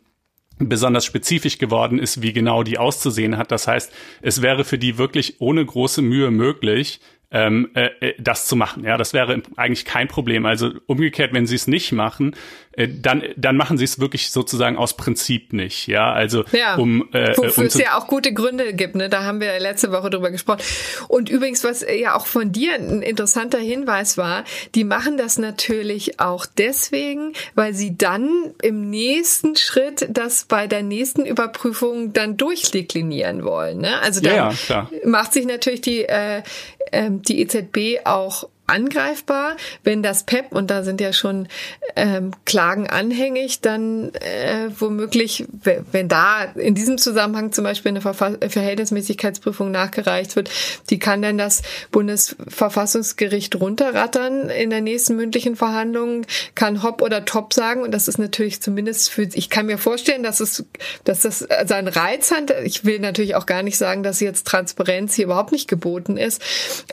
besonders 0.58 1.04
spezifisch 1.04 1.58
geworden 1.58 1.98
ist, 1.98 2.22
wie 2.22 2.32
genau 2.32 2.62
die 2.62 2.78
auszusehen 2.78 3.36
hat. 3.36 3.52
Das 3.52 3.68
heißt, 3.68 3.92
es 4.22 4.42
wäre 4.42 4.64
für 4.64 4.78
die 4.78 4.96
wirklich 4.98 5.40
ohne 5.40 5.64
große 5.64 6.02
Mühe 6.02 6.30
möglich, 6.30 7.00
ähm, 7.30 7.70
äh, 7.74 7.90
äh 8.00 8.14
das 8.18 8.46
zu 8.46 8.56
machen. 8.56 8.84
Ja, 8.84 8.96
das 8.96 9.12
wäre 9.12 9.42
eigentlich 9.56 9.84
kein 9.84 10.08
Problem. 10.08 10.46
Also 10.46 10.72
umgekehrt, 10.86 11.32
wenn 11.32 11.46
sie 11.46 11.56
es 11.56 11.66
nicht 11.66 11.92
machen, 11.92 12.34
äh, 12.76 12.88
dann, 12.88 13.22
dann 13.36 13.56
machen 13.56 13.78
sie 13.78 13.84
es 13.84 13.98
wirklich 13.98 14.30
sozusagen 14.30 14.76
aus 14.76 14.96
Prinzip 14.96 15.52
nicht. 15.52 15.86
Ja, 15.86 16.12
also 16.12 16.44
ja, 16.52 16.76
um, 16.76 17.08
äh, 17.12 17.36
wofür 17.36 17.58
um 17.58 17.64
es 17.64 17.78
ja 17.78 17.98
auch 17.98 18.06
gute 18.06 18.34
Gründe 18.34 18.74
gibt. 18.74 18.94
Ne? 18.94 19.08
Da 19.08 19.24
haben 19.24 19.40
wir 19.40 19.58
letzte 19.58 19.92
Woche 19.92 20.10
drüber 20.10 20.30
gesprochen. 20.30 20.60
Und 21.08 21.30
übrigens, 21.30 21.64
was 21.64 21.84
ja 21.88 22.14
auch 22.14 22.26
von 22.26 22.52
dir 22.52 22.74
ein 22.74 23.02
interessanter 23.02 23.58
Hinweis 23.58 24.18
war, 24.18 24.44
die 24.74 24.84
machen 24.84 25.16
das 25.16 25.38
natürlich 25.38 26.20
auch 26.20 26.44
deswegen, 26.44 27.32
weil 27.54 27.72
sie 27.72 27.96
dann 27.96 28.28
im 28.62 28.90
nächsten 28.90 29.56
Schritt 29.56 30.06
das 30.10 30.44
bei 30.44 30.66
der 30.66 30.82
nächsten 30.82 31.24
Überprüfung 31.24 32.12
dann 32.12 32.36
durchdeklinieren 32.36 33.42
wollen. 33.42 33.78
Ne? 33.78 33.98
Also 34.02 34.20
da 34.20 34.34
ja, 34.34 34.52
ja, 34.68 34.90
macht 35.04 35.32
sich 35.32 35.46
natürlich 35.46 35.80
die 35.80 36.04
äh, 36.04 36.42
ähm, 36.92 37.22
die 37.22 37.40
EZB 37.40 38.04
auch 38.04 38.48
angreifbar. 38.66 39.56
Wenn 39.84 40.02
das 40.02 40.24
PEP, 40.24 40.52
und 40.52 40.70
da 40.70 40.82
sind 40.82 41.00
ja 41.00 41.12
schon 41.12 41.48
ähm, 41.94 42.32
Klagen 42.44 42.88
anhängig, 42.88 43.60
dann 43.60 44.14
äh, 44.14 44.68
womöglich, 44.78 45.46
wenn 45.92 46.08
da 46.08 46.44
in 46.44 46.74
diesem 46.74 46.98
Zusammenhang 46.98 47.52
zum 47.52 47.64
Beispiel 47.64 47.90
eine 47.90 48.00
Verfa 48.00 48.36
Verhältnismäßigkeitsprüfung 48.46 49.70
nachgereicht 49.70 50.36
wird, 50.36 50.50
die 50.90 50.98
kann 50.98 51.22
dann 51.22 51.38
das 51.38 51.62
Bundesverfassungsgericht 51.90 53.56
runterrattern 53.56 54.50
in 54.50 54.70
der 54.70 54.80
nächsten 54.80 55.16
mündlichen 55.16 55.56
Verhandlung, 55.56 56.26
kann 56.54 56.82
Hopp 56.82 57.02
oder 57.02 57.24
Top 57.24 57.52
sagen. 57.52 57.82
Und 57.82 57.92
das 57.92 58.08
ist 58.08 58.18
natürlich 58.18 58.60
zumindest 58.60 59.10
für, 59.10 59.22
ich 59.22 59.50
kann 59.50 59.66
mir 59.66 59.78
vorstellen, 59.78 60.22
dass 60.22 60.40
es, 60.40 60.64
dass 61.04 61.20
das 61.20 61.46
seinen 61.66 61.88
Reiz 61.88 62.30
hat. 62.30 62.50
Ich 62.64 62.84
will 62.84 62.98
natürlich 62.98 63.34
auch 63.34 63.46
gar 63.46 63.62
nicht 63.62 63.78
sagen, 63.78 64.02
dass 64.02 64.20
jetzt 64.20 64.46
Transparenz 64.46 65.14
hier 65.14 65.26
überhaupt 65.26 65.52
nicht 65.52 65.68
geboten 65.68 66.16
ist. 66.16 66.42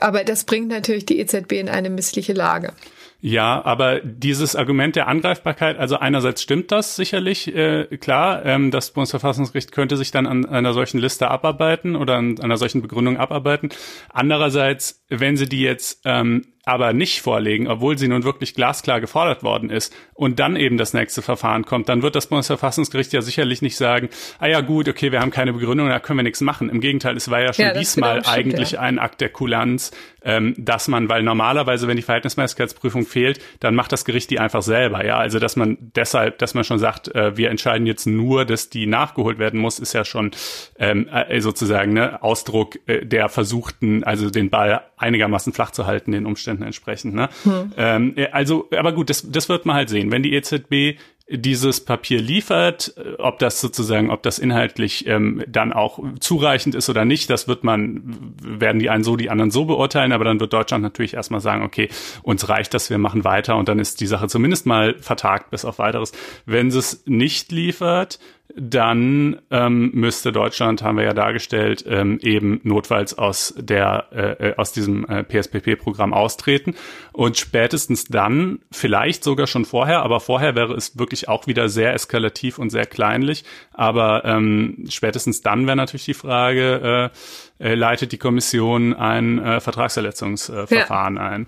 Aber 0.00 0.24
das 0.24 0.44
bringt 0.44 0.68
natürlich 0.68 1.06
die 1.06 1.18
EZB 1.18 1.63
in 1.64 1.68
eine 1.68 1.90
missliche 1.90 2.32
Lage. 2.32 2.72
Ja, 3.26 3.64
aber 3.64 4.00
dieses 4.00 4.54
Argument 4.54 4.96
der 4.96 5.08
Angreifbarkeit, 5.08 5.78
also 5.78 5.96
einerseits 5.96 6.42
stimmt 6.42 6.70
das 6.70 6.94
sicherlich, 6.94 7.54
äh, 7.54 7.86
klar, 7.96 8.44
ähm, 8.44 8.70
das 8.70 8.90
Bundesverfassungsgericht 8.90 9.72
könnte 9.72 9.96
sich 9.96 10.10
dann 10.10 10.26
an 10.26 10.44
einer 10.44 10.74
solchen 10.74 10.98
Liste 10.98 11.30
abarbeiten 11.30 11.96
oder 11.96 12.16
an 12.16 12.38
einer 12.38 12.58
solchen 12.58 12.82
Begründung 12.82 13.16
abarbeiten. 13.16 13.70
Andererseits, 14.12 15.02
wenn 15.08 15.38
sie 15.38 15.48
die 15.48 15.62
jetzt 15.62 16.02
ähm, 16.04 16.44
aber 16.64 16.92
nicht 16.92 17.20
vorlegen, 17.20 17.68
obwohl 17.68 17.98
sie 17.98 18.08
nun 18.08 18.24
wirklich 18.24 18.54
glasklar 18.54 19.00
gefordert 19.00 19.42
worden 19.42 19.70
ist 19.70 19.94
und 20.14 20.38
dann 20.38 20.56
eben 20.56 20.78
das 20.78 20.94
nächste 20.94 21.22
Verfahren 21.22 21.64
kommt, 21.64 21.88
dann 21.88 22.02
wird 22.02 22.14
das 22.14 22.28
Bundesverfassungsgericht 22.28 23.12
ja 23.12 23.22
sicherlich 23.22 23.62
nicht 23.62 23.76
sagen, 23.76 24.08
ah 24.38 24.46
ja 24.46 24.60
gut, 24.60 24.88
okay, 24.88 25.12
wir 25.12 25.20
haben 25.20 25.30
keine 25.30 25.52
Begründung, 25.52 25.88
da 25.88 25.98
können 26.00 26.18
wir 26.18 26.24
nichts 26.24 26.40
machen. 26.40 26.70
Im 26.70 26.80
Gegenteil, 26.80 27.16
es 27.16 27.30
war 27.30 27.40
ja 27.40 27.52
schon 27.52 27.66
ja, 27.66 27.74
diesmal 27.74 28.22
stimmt, 28.22 28.36
eigentlich 28.36 28.72
ja. 28.72 28.80
ein 28.80 28.98
Akt 28.98 29.20
der 29.20 29.28
Kulanz, 29.28 29.90
ähm, 30.22 30.54
dass 30.56 30.88
man, 30.88 31.08
weil 31.08 31.22
normalerweise, 31.22 31.86
wenn 31.86 31.96
die 31.96 32.02
Verhältnismäßigkeitsprüfung 32.02 33.04
fehlt, 33.04 33.40
dann 33.60 33.74
macht 33.74 33.92
das 33.92 34.04
Gericht 34.04 34.30
die 34.30 34.38
einfach 34.38 34.62
selber, 34.62 35.04
ja. 35.04 35.18
Also 35.18 35.38
dass 35.38 35.56
man 35.56 35.76
deshalb, 35.80 36.38
dass 36.38 36.54
man 36.54 36.64
schon 36.64 36.78
sagt, 36.78 37.14
äh, 37.14 37.36
wir 37.36 37.50
entscheiden 37.50 37.86
jetzt 37.86 38.06
nur, 38.06 38.44
dass 38.44 38.70
die 38.70 38.86
nachgeholt 38.86 39.38
werden 39.38 39.60
muss, 39.60 39.78
ist 39.78 39.92
ja 39.92 40.04
schon 40.04 40.30
ähm, 40.78 41.08
äh, 41.08 41.40
sozusagen 41.40 41.92
ne, 41.92 42.22
Ausdruck 42.22 42.78
äh, 42.86 43.04
der 43.04 43.28
versuchten, 43.28 44.04
also 44.04 44.30
den 44.30 44.50
Ball 44.50 44.82
einigermaßen 45.04 45.52
flach 45.52 45.70
zu 45.70 45.86
halten, 45.86 46.12
den 46.12 46.26
Umständen 46.26 46.62
entsprechend. 46.62 47.14
Ne? 47.14 47.28
Hm. 47.44 47.72
Ähm, 47.76 48.14
also, 48.32 48.68
aber 48.76 48.92
gut, 48.92 49.10
das, 49.10 49.30
das 49.30 49.48
wird 49.48 49.66
man 49.66 49.76
halt 49.76 49.88
sehen. 49.88 50.10
Wenn 50.10 50.22
die 50.22 50.34
EZB 50.34 50.98
dieses 51.26 51.82
Papier 51.82 52.20
liefert, 52.20 52.94
äh, 52.96 53.14
ob 53.18 53.38
das 53.38 53.60
sozusagen, 53.60 54.10
ob 54.10 54.22
das 54.22 54.38
inhaltlich 54.38 55.06
ähm, 55.06 55.42
dann 55.48 55.72
auch 55.72 55.98
zureichend 56.20 56.74
ist 56.74 56.90
oder 56.90 57.04
nicht, 57.04 57.30
das 57.30 57.48
wird 57.48 57.64
man, 57.64 58.34
werden 58.42 58.78
die 58.78 58.90
einen 58.90 59.04
so, 59.04 59.16
die 59.16 59.30
anderen 59.30 59.50
so 59.50 59.64
beurteilen, 59.64 60.12
aber 60.12 60.24
dann 60.24 60.38
wird 60.38 60.52
Deutschland 60.52 60.82
natürlich 60.82 61.14
erstmal 61.14 61.40
sagen, 61.40 61.62
okay, 61.62 61.88
uns 62.22 62.48
reicht 62.48 62.74
das, 62.74 62.90
wir 62.90 62.98
machen 62.98 63.24
weiter 63.24 63.56
und 63.56 63.68
dann 63.68 63.78
ist 63.78 64.00
die 64.00 64.06
Sache 64.06 64.28
zumindest 64.28 64.66
mal 64.66 64.96
vertagt 64.98 65.50
bis 65.50 65.64
auf 65.64 65.78
weiteres. 65.78 66.12
Wenn 66.44 66.70
sie 66.70 66.78
es 66.78 67.04
nicht 67.06 67.52
liefert, 67.52 68.18
dann 68.56 69.40
ähm, 69.50 69.90
müsste 69.94 70.30
Deutschland, 70.30 70.82
haben 70.82 70.98
wir 70.98 71.04
ja 71.04 71.14
dargestellt, 71.14 71.84
ähm, 71.88 72.18
eben 72.22 72.60
notfalls 72.62 73.16
aus 73.16 73.54
der 73.56 74.08
äh, 74.12 74.50
äh 74.50 74.56
aus 74.56 74.72
diesem 74.72 75.04
äh, 75.06 75.24
PSPP-Programm 75.24 76.12
austreten 76.12 76.74
und 77.12 77.36
spätestens 77.36 78.04
dann, 78.04 78.60
vielleicht 78.70 79.24
sogar 79.24 79.46
schon 79.46 79.64
vorher, 79.64 80.02
aber 80.02 80.20
vorher 80.20 80.54
wäre 80.54 80.74
es 80.74 80.98
wirklich 80.98 81.28
auch 81.28 81.46
wieder 81.46 81.68
sehr 81.68 81.94
eskalativ 81.94 82.58
und 82.58 82.70
sehr 82.70 82.86
kleinlich. 82.86 83.44
Aber 83.72 84.24
ähm, 84.24 84.84
spätestens 84.88 85.40
dann 85.40 85.66
wäre 85.66 85.76
natürlich 85.76 86.04
die 86.04 86.14
Frage, 86.14 87.10
äh, 87.60 87.70
äh, 87.72 87.74
leitet 87.74 88.12
die 88.12 88.18
Kommission 88.18 88.94
ein 88.94 89.38
äh, 89.38 89.60
Vertragserletzungsverfahren 89.60 91.16
äh, 91.16 91.20
ja. 91.20 91.28
ein? 91.28 91.46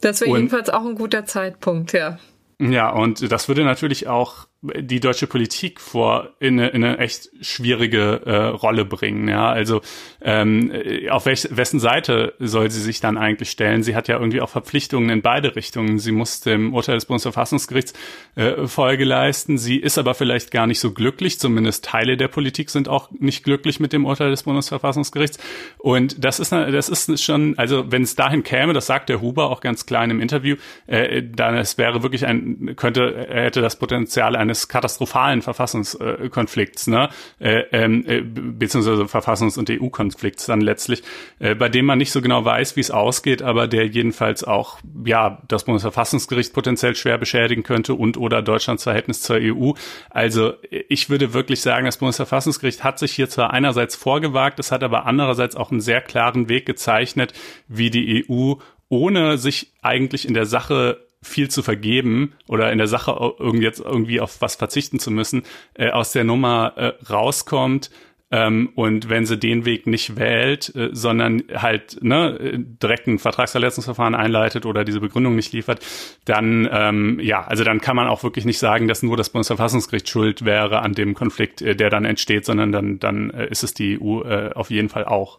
Das 0.00 0.20
wäre 0.20 0.36
jedenfalls 0.36 0.70
auch 0.70 0.84
ein 0.84 0.94
guter 0.94 1.24
Zeitpunkt, 1.24 1.92
ja. 1.92 2.18
Ja, 2.58 2.90
und 2.90 3.30
das 3.30 3.48
würde 3.48 3.64
natürlich 3.64 4.06
auch 4.06 4.46
die 4.78 5.00
deutsche 5.00 5.26
Politik 5.26 5.80
vor 5.80 6.30
in 6.40 6.58
eine, 6.58 6.68
in 6.68 6.84
eine 6.84 6.98
echt 6.98 7.30
schwierige 7.40 8.22
äh, 8.24 8.34
Rolle 8.34 8.84
bringen. 8.84 9.28
Ja, 9.28 9.48
also 9.48 9.80
ähm, 10.20 10.72
auf 11.10 11.26
welch, 11.26 11.48
wessen 11.50 11.80
Seite 11.80 12.34
soll 12.38 12.70
sie 12.70 12.80
sich 12.80 13.00
dann 13.00 13.18
eigentlich 13.18 13.50
stellen? 13.50 13.82
Sie 13.82 13.94
hat 13.94 14.08
ja 14.08 14.18
irgendwie 14.18 14.40
auch 14.40 14.48
Verpflichtungen 14.48 15.10
in 15.10 15.22
beide 15.22 15.56
Richtungen. 15.56 15.98
Sie 15.98 16.12
muss 16.12 16.40
dem 16.40 16.74
Urteil 16.74 16.96
des 16.96 17.06
Bundesverfassungsgerichts 17.06 17.94
äh, 18.34 18.66
Folge 18.66 19.04
leisten. 19.04 19.58
Sie 19.58 19.76
ist 19.76 19.98
aber 19.98 20.14
vielleicht 20.14 20.50
gar 20.50 20.66
nicht 20.66 20.80
so 20.80 20.92
glücklich. 20.92 21.38
Zumindest 21.38 21.84
Teile 21.84 22.16
der 22.16 22.28
Politik 22.28 22.70
sind 22.70 22.88
auch 22.88 23.10
nicht 23.12 23.44
glücklich 23.44 23.80
mit 23.80 23.92
dem 23.92 24.04
Urteil 24.04 24.30
des 24.30 24.44
Bundesverfassungsgerichts. 24.44 25.38
Und 25.78 26.24
das 26.24 26.40
ist 26.40 26.52
das 26.52 26.88
ist 26.88 27.22
schon, 27.22 27.58
also 27.58 27.90
wenn 27.90 28.02
es 28.02 28.14
dahin 28.14 28.42
käme, 28.42 28.72
das 28.72 28.86
sagt 28.86 29.08
der 29.08 29.20
Huber 29.20 29.50
auch 29.50 29.60
ganz 29.60 29.86
klar 29.86 30.04
in 30.04 30.10
einem 30.10 30.20
Interview, 30.20 30.56
äh, 30.86 31.22
dann 31.22 31.56
es 31.56 31.78
wäre 31.78 32.02
wirklich 32.02 32.26
ein 32.26 32.74
könnte 32.76 33.26
hätte 33.28 33.60
das 33.60 33.76
Potenzial 33.78 34.36
eines 34.36 34.55
eines 34.56 34.68
katastrophalen 34.68 35.42
Verfassungskonflikts, 35.42 36.86
ne, 36.86 37.10
äh, 37.38 37.62
ähm, 37.72 38.04
äh, 38.06 38.22
beziehungsweise 38.22 39.02
Verfassungs- 39.04 39.58
und 39.58 39.70
EU-Konflikts 39.70 40.46
dann 40.46 40.60
letztlich, 40.60 41.02
äh, 41.38 41.54
bei 41.54 41.68
dem 41.68 41.86
man 41.86 41.98
nicht 41.98 42.12
so 42.12 42.22
genau 42.22 42.44
weiß, 42.44 42.76
wie 42.76 42.80
es 42.80 42.90
ausgeht, 42.90 43.42
aber 43.42 43.68
der 43.68 43.86
jedenfalls 43.86 44.44
auch 44.44 44.78
ja 45.04 45.42
das 45.48 45.64
Bundesverfassungsgericht 45.64 46.52
potenziell 46.52 46.94
schwer 46.94 47.18
beschädigen 47.18 47.62
könnte 47.62 47.94
und 47.94 48.16
oder 48.16 48.42
Deutschlands 48.42 48.84
Verhältnis 48.84 49.22
zur 49.22 49.36
EU. 49.40 49.72
Also 50.10 50.54
ich 50.88 51.10
würde 51.10 51.34
wirklich 51.34 51.60
sagen, 51.60 51.86
das 51.86 51.98
Bundesverfassungsgericht 51.98 52.82
hat 52.82 52.98
sich 52.98 53.12
hier 53.12 53.28
zwar 53.28 53.52
einerseits 53.52 53.96
vorgewagt, 53.96 54.58
es 54.58 54.72
hat 54.72 54.82
aber 54.82 55.06
andererseits 55.06 55.56
auch 55.56 55.70
einen 55.70 55.80
sehr 55.80 56.00
klaren 56.00 56.48
Weg 56.48 56.66
gezeichnet, 56.66 57.32
wie 57.68 57.90
die 57.90 58.24
EU 58.28 58.54
ohne 58.88 59.36
sich 59.36 59.72
eigentlich 59.82 60.28
in 60.28 60.34
der 60.34 60.46
Sache 60.46 61.05
viel 61.26 61.48
zu 61.50 61.62
vergeben 61.62 62.32
oder 62.48 62.72
in 62.72 62.78
der 62.78 62.86
Sache 62.86 63.34
irgendwie 63.38 63.64
jetzt 63.64 63.80
irgendwie 63.80 64.20
auf 64.20 64.40
was 64.40 64.56
verzichten 64.56 64.98
zu 64.98 65.10
müssen, 65.10 65.42
äh, 65.74 65.90
aus 65.90 66.12
der 66.12 66.24
Nummer 66.24 66.72
äh, 66.76 66.92
rauskommt. 67.10 67.90
Ähm, 68.28 68.70
und 68.74 69.08
wenn 69.08 69.24
sie 69.24 69.38
den 69.38 69.64
Weg 69.64 69.86
nicht 69.86 70.16
wählt, 70.16 70.74
äh, 70.74 70.88
sondern 70.90 71.44
halt 71.54 72.02
ne, 72.02 72.58
direkt 72.58 73.06
ein 73.06 73.20
Vertragsverletzungsverfahren 73.20 74.16
einleitet 74.16 74.66
oder 74.66 74.84
diese 74.84 75.00
Begründung 75.00 75.36
nicht 75.36 75.52
liefert, 75.52 75.84
dann 76.24 76.68
ähm, 76.72 77.20
ja, 77.20 77.44
also 77.44 77.62
dann 77.62 77.80
kann 77.80 77.94
man 77.94 78.08
auch 78.08 78.24
wirklich 78.24 78.44
nicht 78.44 78.58
sagen, 78.58 78.88
dass 78.88 79.04
nur 79.04 79.16
das 79.16 79.30
Bundesverfassungsgericht 79.30 80.08
schuld 80.08 80.44
wäre 80.44 80.82
an 80.82 80.92
dem 80.92 81.14
Konflikt, 81.14 81.62
äh, 81.62 81.76
der 81.76 81.88
dann 81.88 82.04
entsteht, 82.04 82.44
sondern 82.44 82.72
dann 82.72 82.98
dann 82.98 83.30
äh, 83.30 83.46
ist 83.48 83.62
es 83.62 83.74
die 83.74 84.00
EU 84.00 84.22
äh, 84.22 84.50
auf 84.54 84.70
jeden 84.70 84.88
Fall 84.88 85.04
auch. 85.04 85.38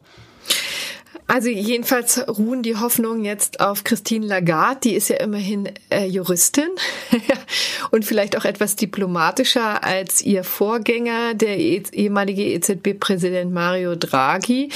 Also 1.27 1.49
jedenfalls 1.49 2.25
ruhen 2.29 2.63
die 2.63 2.77
Hoffnungen 2.77 3.25
jetzt 3.25 3.59
auf 3.59 3.83
Christine 3.83 4.25
Lagarde, 4.25 4.79
die 4.85 4.95
ist 4.95 5.09
ja 5.09 5.17
immerhin 5.17 5.69
äh, 5.89 6.05
Juristin 6.05 6.69
und 7.91 8.05
vielleicht 8.05 8.37
auch 8.37 8.45
etwas 8.45 8.77
diplomatischer 8.77 9.83
als 9.83 10.21
ihr 10.21 10.45
Vorgänger, 10.45 11.33
der 11.33 11.59
e 11.59 11.83
ehemalige 11.91 12.43
EZB-Präsident 12.43 13.51
Mario 13.51 13.95
Draghi. 13.95 14.69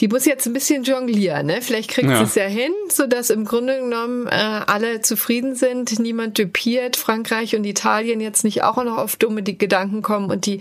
Die 0.00 0.08
muss 0.08 0.26
jetzt 0.26 0.46
ein 0.46 0.52
bisschen 0.52 0.84
jonglieren, 0.84 1.46
ne? 1.46 1.62
Vielleicht 1.62 1.90
kriegt 1.90 2.10
ja. 2.10 2.18
sie 2.18 2.24
es 2.24 2.34
ja 2.34 2.44
hin, 2.44 2.72
so 2.90 3.06
dass 3.06 3.30
im 3.30 3.46
Grunde 3.46 3.78
genommen 3.78 4.26
äh, 4.26 4.30
alle 4.30 5.00
zufrieden 5.00 5.54
sind, 5.54 5.98
niemand 5.98 6.36
düpiert, 6.36 6.96
Frankreich 6.96 7.56
und 7.56 7.64
Italien 7.64 8.20
jetzt 8.20 8.44
nicht 8.44 8.62
auch 8.62 8.82
noch 8.84 8.98
auf 8.98 9.16
dumme 9.16 9.42
Gedanken 9.42 10.02
kommen 10.02 10.30
und 10.30 10.44
die 10.44 10.60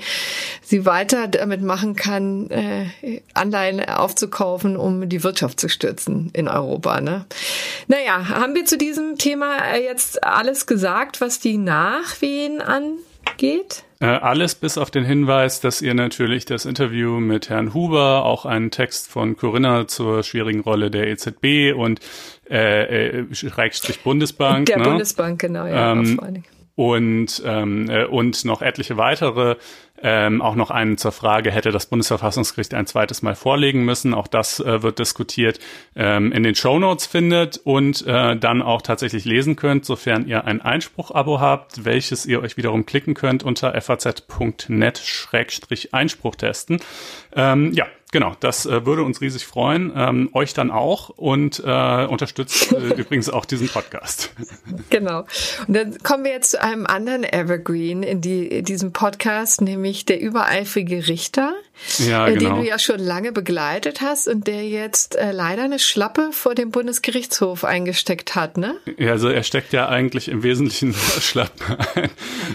sie 0.62 0.86
weiter 0.86 1.28
damit 1.28 1.62
machen 1.62 1.98
kann, 1.98 2.50
äh, 2.50 2.86
Anleihen 3.34 3.84
aufzukaufen, 3.84 4.78
um 4.78 5.10
die 5.10 5.24
Wirtschaft 5.24 5.33
Wirtschaft 5.34 5.60
zu 5.60 5.68
stürzen 5.68 6.30
in 6.34 6.48
Europa. 6.48 7.02
Ne? 7.02 7.26
Naja, 7.88 8.30
haben 8.30 8.54
wir 8.54 8.66
zu 8.66 8.78
diesem 8.78 9.18
Thema 9.18 9.58
äh, 9.74 9.84
jetzt 9.84 10.24
alles 10.24 10.68
gesagt, 10.68 11.22
was 11.22 11.40
die 11.40 11.58
Nachwehen 11.58 12.62
angeht? 12.62 13.84
Äh, 14.00 14.06
alles 14.06 14.54
bis 14.54 14.78
auf 14.78 14.92
den 14.92 15.06
Hinweis, 15.06 15.60
dass 15.60 15.82
ihr 15.82 15.96
natürlich 15.96 16.46
das 16.46 16.66
Interview 16.66 17.20
mit 17.20 17.50
Herrn 17.50 17.74
Huber, 17.74 18.26
auch 18.26 18.46
einen 18.46 18.70
Text 18.70 19.10
von 19.10 19.36
Corinna 19.36 19.88
zur 19.88 20.22
schwierigen 20.22 20.60
Rolle 20.60 20.92
der 20.92 21.08
EZB 21.08 21.74
und 21.76 22.00
äh, 22.48 23.22
äh, 23.22 23.34
Schrägstrich 23.34 24.02
Bundesbank. 24.02 24.68
Der 24.68 24.78
ne? 24.78 24.84
Bundesbank, 24.84 25.42
genau, 25.42 25.66
ja. 25.66 25.94
Ähm, 25.94 26.44
und, 26.76 27.42
ähm, 27.44 27.90
äh, 27.90 28.06
und 28.06 28.46
noch 28.46 28.62
etliche 28.62 28.98
weitere 28.98 29.56
ähm, 30.04 30.42
auch 30.42 30.56
noch 30.56 30.70
einen 30.70 30.98
zur 30.98 31.14
Frage, 31.14 31.52
hätte 31.52 31.72
das 31.72 31.86
Bundesverfassungsgericht 31.86 32.74
ein 32.74 32.86
zweites 32.86 33.22
Mal 33.22 33.36
vorlegen 33.36 33.86
müssen? 33.86 34.14
Auch 34.14 34.28
das 34.28 34.60
äh, 34.60 34.84
wird 34.84 35.00
diskutiert, 35.00 35.62
ähm, 35.96 36.34
in 36.34 36.44
den 36.44 36.56
Show 36.56 36.78
Notes 36.78 37.08
findet 37.08 37.62
und 37.64 38.06
äh, 38.06 38.36
dann 38.36 38.62
auch 38.62 38.82
tatsächlich 38.82 39.24
lesen 39.26 39.56
könnt, 39.56 39.86
sofern 39.86 40.28
ihr 40.28 40.44
ein 40.46 40.62
Einspruch-Abo 40.62 41.40
habt, 41.40 41.86
welches 41.86 42.26
ihr 42.26 42.42
euch 42.42 42.58
wiederum 42.58 42.86
klicken 42.86 43.14
könnt 43.14 43.44
unter 43.44 43.80
faz.net-einspruch 43.80 46.36
testen. 46.36 46.82
Ähm, 47.36 47.72
ja, 47.74 47.86
genau, 48.14 48.36
das 48.40 48.66
äh, 48.66 48.86
würde 48.86 49.04
uns 49.04 49.20
riesig 49.20 49.46
freuen. 49.46 49.92
Ähm, 49.94 50.30
euch 50.32 50.54
dann 50.54 50.72
auch 50.72 51.10
und 51.10 51.62
äh, 51.66 52.06
unterstützt 52.06 52.72
äh, 52.72 52.94
übrigens 52.98 53.30
auch 53.30 53.44
diesen 53.44 53.68
Podcast. 53.68 54.32
Genau. 54.90 55.26
Und 55.68 55.76
dann 55.76 55.98
kommen 56.04 56.24
wir 56.24 56.32
jetzt 56.32 56.52
zu 56.52 56.62
einem 56.62 56.86
anderen 56.86 57.26
Evergreen 57.26 58.04
in, 58.04 58.22
die, 58.22 58.48
in 58.48 58.64
diesem 58.64 58.94
Podcast, 58.94 59.60
nämlich 59.62 60.06
der 60.06 60.22
übereifrige 60.22 61.08
Richter, 61.08 61.54
ja, 61.98 62.28
äh, 62.28 62.36
genau. 62.36 62.56
den 62.56 62.64
du 62.64 62.70
ja 62.70 62.80
schon 62.80 63.00
lange 63.00 63.32
begleitet 63.32 64.02
hast 64.02 64.28
und 64.28 64.48
der 64.48 64.68
jetzt 64.68 65.16
äh, 65.16 65.32
leider 65.32 65.64
eine 65.64 65.80
Schlappe 65.80 66.30
vor 66.32 66.56
dem 66.56 66.72
Bundesgerichtshof 66.72 67.64
eingesteckt 67.66 68.36
hat, 68.36 68.58
ne? 68.58 68.76
Ja, 68.98 69.12
also 69.12 69.30
er 69.30 69.44
steckt 69.44 69.74
ja 69.74 69.90
eigentlich 69.90 70.30
im 70.30 70.44
Wesentlichen 70.44 70.94
Schlappen 71.20 71.78
ein. 71.96 72.10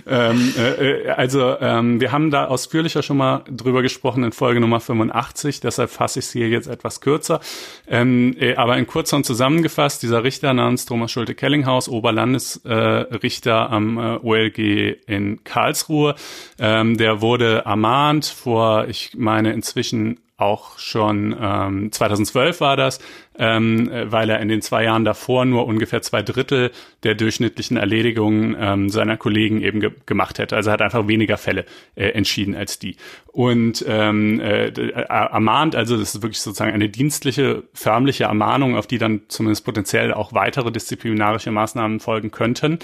ähm, 0.07 0.55
äh, 0.57 1.03
äh, 1.03 1.09
also 1.11 1.57
ähm, 1.61 2.01
wir 2.01 2.13
haben 2.13 2.31
da 2.31 2.47
ausführlicher 2.47 3.03
schon 3.03 3.17
mal 3.17 3.43
drüber 3.51 3.83
gesprochen 3.83 4.23
in 4.23 4.33
Folge 4.33 4.61
Nummer 4.61 4.81
85, 4.81 5.48
deshalb 5.61 5.91
fasse 5.91 6.21
ich 6.21 6.27
es 6.27 6.33
hier 6.33 6.49
jetzt 6.49 6.69
etwas 6.69 7.01
kürzer. 7.01 7.41
Ähm, 7.87 8.37
äh, 8.39 8.55
aber 8.57 8.77
in 8.77 8.87
Kurzhorn 8.87 9.25
zusammengefasst, 9.25 10.03
dieser 10.03 10.25
Richter 10.25 10.53
namens 10.53 10.87
Thomas 10.87 11.11
Schulte-Kellinghaus, 11.11 11.89
Oberlandesrichter 11.89 13.69
äh, 13.71 13.75
am 13.75 13.99
äh, 13.99 14.19
OLG 14.23 14.99
in 15.07 15.43
Karlsruhe, 15.45 16.15
ähm, 16.59 16.97
der 16.97 17.21
wurde 17.21 17.63
ermahnt 17.65 18.27
vor, 18.27 18.87
ich 18.89 19.13
meine 19.17 19.53
inzwischen 19.53 20.21
auch 20.39 20.79
schon 20.79 21.37
ähm, 21.41 21.91
2012 21.91 22.61
war 22.61 22.77
das, 22.77 23.01
ähm, 23.37 23.91
weil 24.05 24.31
er 24.31 24.39
in 24.39 24.49
den 24.49 24.63
zwei 24.63 24.85
Jahren 24.85 25.05
davor 25.05 25.45
nur 25.45 25.67
ungefähr 25.67 26.01
zwei 26.01 26.23
Drittel 26.23 26.71
der 27.03 27.17
durchschnittlichen 27.17 27.77
Erledigungen 27.77 28.57
ähm, 28.59 28.89
seiner 28.89 29.17
Kollegen 29.17 29.61
eben 29.61 29.81
ge 29.81 29.91
gemacht 30.07 30.39
hätte. 30.39 30.55
Also 30.55 30.71
hat 30.71 30.81
einfach 30.81 31.09
weniger 31.09 31.39
Fälle 31.39 31.65
äh, 31.97 32.11
entschieden 32.11 32.55
als 32.55 32.79
die. 32.79 32.97
Und 33.27 33.85
ähm, 33.89 34.39
äh, 34.39 34.69
ermahnt, 34.71 35.75
also 35.75 35.97
das 35.97 36.15
ist 36.15 36.23
wirklich 36.23 36.41
sozusagen 36.41 36.73
eine 36.73 36.89
dienstliche, 36.89 37.65
förmliche 37.75 38.25
Ermahnung, 38.25 38.77
auf 38.77 38.87
die 38.87 38.99
dann 38.99 39.23
zumindest 39.27 39.65
potenziell 39.65 40.15
auch 40.15 40.33
weitere 40.35 40.71
disziplinarische 40.71 41.51
Maßnahmen 41.51 41.99
folgen 41.99 42.31
könnten. 42.31 42.79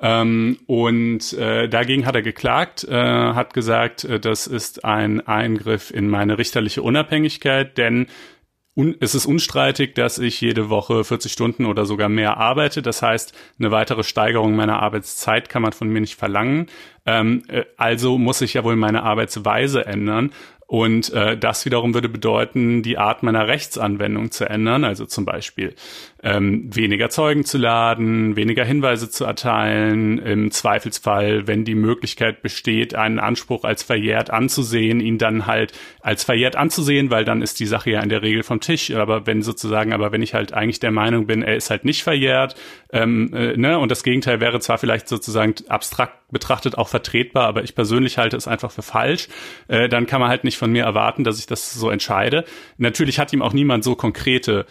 Ähm, 0.00 0.58
und 0.66 1.32
äh, 1.32 1.68
dagegen 1.68 2.06
hat 2.06 2.14
er 2.14 2.22
geklagt, 2.22 2.84
äh, 2.84 2.92
hat 2.92 3.54
gesagt, 3.54 4.04
äh, 4.04 4.20
das 4.20 4.46
ist 4.46 4.84
ein 4.84 5.26
Eingriff 5.26 5.90
in 5.90 6.08
meine 6.08 6.38
richterliche 6.38 6.82
Unabhängigkeit, 6.82 7.78
denn 7.78 8.06
un 8.74 8.94
es 9.00 9.14
ist 9.14 9.24
unstreitig, 9.24 9.94
dass 9.94 10.18
ich 10.18 10.38
jede 10.40 10.68
Woche 10.68 11.02
40 11.02 11.32
Stunden 11.32 11.64
oder 11.64 11.86
sogar 11.86 12.10
mehr 12.10 12.36
arbeite. 12.36 12.82
Das 12.82 13.00
heißt, 13.00 13.32
eine 13.58 13.70
weitere 13.70 14.02
Steigerung 14.04 14.54
meiner 14.54 14.82
Arbeitszeit 14.82 15.48
kann 15.48 15.62
man 15.62 15.72
von 15.72 15.88
mir 15.88 16.00
nicht 16.00 16.16
verlangen. 16.16 16.66
Ähm, 17.06 17.42
äh, 17.48 17.64
also 17.78 18.18
muss 18.18 18.42
ich 18.42 18.52
ja 18.54 18.64
wohl 18.64 18.76
meine 18.76 19.02
Arbeitsweise 19.02 19.86
ändern. 19.86 20.30
Und 20.66 21.12
äh, 21.12 21.38
das 21.38 21.64
wiederum 21.64 21.94
würde 21.94 22.08
bedeuten, 22.08 22.82
die 22.82 22.98
Art 22.98 23.22
meiner 23.22 23.46
Rechtsanwendung 23.46 24.32
zu 24.32 24.48
ändern, 24.48 24.82
also 24.82 25.06
zum 25.06 25.24
Beispiel 25.24 25.76
ähm, 26.26 26.74
weniger 26.74 27.08
Zeugen 27.08 27.44
zu 27.44 27.56
laden, 27.56 28.34
weniger 28.34 28.64
Hinweise 28.64 29.08
zu 29.08 29.24
erteilen, 29.24 30.18
im 30.18 30.50
Zweifelsfall, 30.50 31.46
wenn 31.46 31.64
die 31.64 31.76
Möglichkeit 31.76 32.42
besteht, 32.42 32.96
einen 32.96 33.20
Anspruch 33.20 33.62
als 33.62 33.84
verjährt 33.84 34.30
anzusehen, 34.30 34.98
ihn 34.98 35.18
dann 35.18 35.46
halt 35.46 35.72
als 36.00 36.24
verjährt 36.24 36.56
anzusehen, 36.56 37.10
weil 37.12 37.24
dann 37.24 37.42
ist 37.42 37.60
die 37.60 37.66
Sache 37.66 37.90
ja 37.90 38.00
in 38.00 38.08
der 38.08 38.22
Regel 38.22 38.42
vom 38.42 38.58
Tisch. 38.58 38.90
Aber 38.90 39.28
wenn 39.28 39.40
sozusagen, 39.40 39.92
aber 39.92 40.10
wenn 40.10 40.20
ich 40.20 40.34
halt 40.34 40.52
eigentlich 40.52 40.80
der 40.80 40.90
Meinung 40.90 41.26
bin, 41.26 41.42
er 41.42 41.54
ist 41.54 41.70
halt 41.70 41.84
nicht 41.84 42.02
verjährt, 42.02 42.56
ähm, 42.92 43.32
äh, 43.32 43.56
ne, 43.56 43.78
und 43.78 43.92
das 43.92 44.02
Gegenteil 44.02 44.40
wäre 44.40 44.58
zwar 44.58 44.78
vielleicht 44.78 45.06
sozusagen 45.06 45.54
abstrakt 45.68 46.26
betrachtet 46.32 46.76
auch 46.76 46.88
vertretbar, 46.88 47.46
aber 47.46 47.62
ich 47.62 47.76
persönlich 47.76 48.18
halte 48.18 48.36
es 48.36 48.48
einfach 48.48 48.72
für 48.72 48.82
falsch, 48.82 49.28
äh, 49.68 49.88
dann 49.88 50.06
kann 50.06 50.20
man 50.20 50.28
halt 50.28 50.42
nicht 50.42 50.58
von 50.58 50.72
mir 50.72 50.82
erwarten, 50.82 51.22
dass 51.22 51.38
ich 51.38 51.46
das 51.46 51.72
so 51.72 51.88
entscheide. 51.88 52.44
Natürlich 52.78 53.20
hat 53.20 53.32
ihm 53.32 53.42
auch 53.42 53.52
niemand 53.52 53.84
so 53.84 53.94
konkrete 53.94 54.66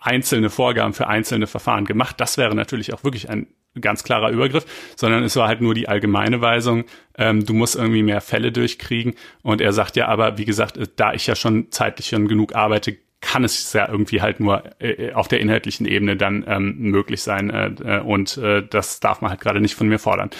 einzelne 0.00 0.50
Vorgaben 0.50 0.94
für 0.94 1.06
einzelne 1.06 1.46
Verfahren 1.46 1.84
gemacht. 1.84 2.20
Das 2.20 2.38
wäre 2.38 2.54
natürlich 2.54 2.92
auch 2.92 3.04
wirklich 3.04 3.28
ein 3.28 3.46
ganz 3.80 4.02
klarer 4.02 4.30
Übergriff, 4.30 4.66
sondern 4.96 5.22
es 5.22 5.36
war 5.36 5.46
halt 5.46 5.60
nur 5.60 5.74
die 5.74 5.88
allgemeine 5.88 6.40
Weisung, 6.40 6.84
ähm, 7.16 7.44
du 7.46 7.54
musst 7.54 7.76
irgendwie 7.76 8.02
mehr 8.02 8.20
Fälle 8.20 8.50
durchkriegen. 8.50 9.14
Und 9.42 9.60
er 9.60 9.72
sagt 9.72 9.96
ja 9.96 10.08
aber, 10.08 10.38
wie 10.38 10.44
gesagt, 10.44 10.78
da 10.96 11.12
ich 11.12 11.26
ja 11.26 11.36
schon 11.36 11.70
zeitlich 11.70 12.08
schon 12.08 12.26
genug 12.26 12.54
arbeite, 12.54 12.96
kann 13.20 13.44
es 13.44 13.72
ja 13.74 13.86
irgendwie 13.88 14.22
halt 14.22 14.40
nur 14.40 14.62
äh, 14.80 15.12
auf 15.12 15.28
der 15.28 15.40
inhaltlichen 15.40 15.86
Ebene 15.86 16.16
dann 16.16 16.44
ähm, 16.48 16.76
möglich 16.78 17.22
sein 17.22 17.50
äh, 17.50 17.98
äh, 17.98 18.00
und 18.00 18.38
äh, 18.38 18.62
das 18.68 18.98
darf 19.00 19.20
man 19.20 19.30
halt 19.30 19.40
gerade 19.40 19.60
nicht 19.60 19.74
von 19.74 19.88
mir 19.88 19.98
fordern. 19.98 20.30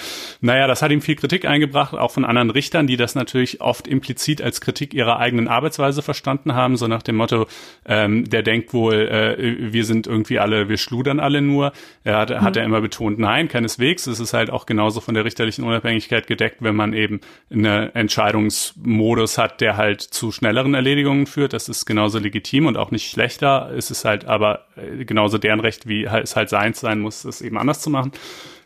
Naja, 0.41 0.65
das 0.65 0.81
hat 0.81 0.91
ihm 0.91 1.01
viel 1.01 1.15
Kritik 1.15 1.45
eingebracht, 1.45 1.93
auch 1.93 2.11
von 2.11 2.25
anderen 2.25 2.49
Richtern, 2.49 2.87
die 2.87 2.97
das 2.97 3.13
natürlich 3.13 3.61
oft 3.61 3.87
implizit 3.87 4.41
als 4.41 4.61
Kritik 4.61 4.95
ihrer 4.95 5.19
eigenen 5.19 5.47
Arbeitsweise 5.47 6.01
verstanden 6.01 6.55
haben, 6.55 6.75
so 6.75 6.87
nach 6.87 7.03
dem 7.03 7.17
Motto, 7.17 7.45
ähm, 7.85 8.27
der 8.27 8.41
denkt 8.41 8.73
wohl, 8.73 8.95
äh, 8.95 9.71
wir 9.71 9.85
sind 9.85 10.07
irgendwie 10.07 10.39
alle, 10.39 10.67
wir 10.67 10.77
schludern 10.77 11.19
alle 11.19 11.41
nur. 11.41 11.73
Er 12.03 12.17
hat, 12.17 12.31
mhm. 12.31 12.41
hat 12.41 12.57
er 12.57 12.63
immer 12.63 12.81
betont, 12.81 13.19
nein, 13.19 13.47
keineswegs. 13.47 14.07
Es 14.07 14.19
ist 14.19 14.33
halt 14.33 14.49
auch 14.49 14.65
genauso 14.65 15.01
von 15.01 15.13
der 15.13 15.23
richterlichen 15.23 15.63
Unabhängigkeit 15.63 16.25
gedeckt, 16.25 16.57
wenn 16.61 16.75
man 16.75 16.93
eben 16.93 17.21
einen 17.51 17.93
Entscheidungsmodus 17.93 19.37
hat, 19.37 19.61
der 19.61 19.77
halt 19.77 20.01
zu 20.01 20.31
schnelleren 20.31 20.73
Erledigungen 20.73 21.27
führt. 21.27 21.53
Das 21.53 21.69
ist 21.69 21.85
genauso 21.85 22.17
legitim 22.17 22.70
und 22.71 22.77
auch 22.77 22.91
nicht 22.91 23.09
schlechter. 23.09 23.71
Es 23.75 23.91
ist 23.91 24.05
halt 24.05 24.25
aber 24.25 24.65
äh, 24.75 25.05
genauso 25.05 25.37
deren 25.37 25.59
Recht, 25.59 25.87
wie 25.87 26.05
es 26.05 26.35
halt 26.35 26.49
seins 26.49 26.79
sein 26.79 26.99
muss, 26.99 27.25
es 27.25 27.41
eben 27.41 27.57
anders 27.57 27.81
zu 27.81 27.89
machen. 27.89 28.11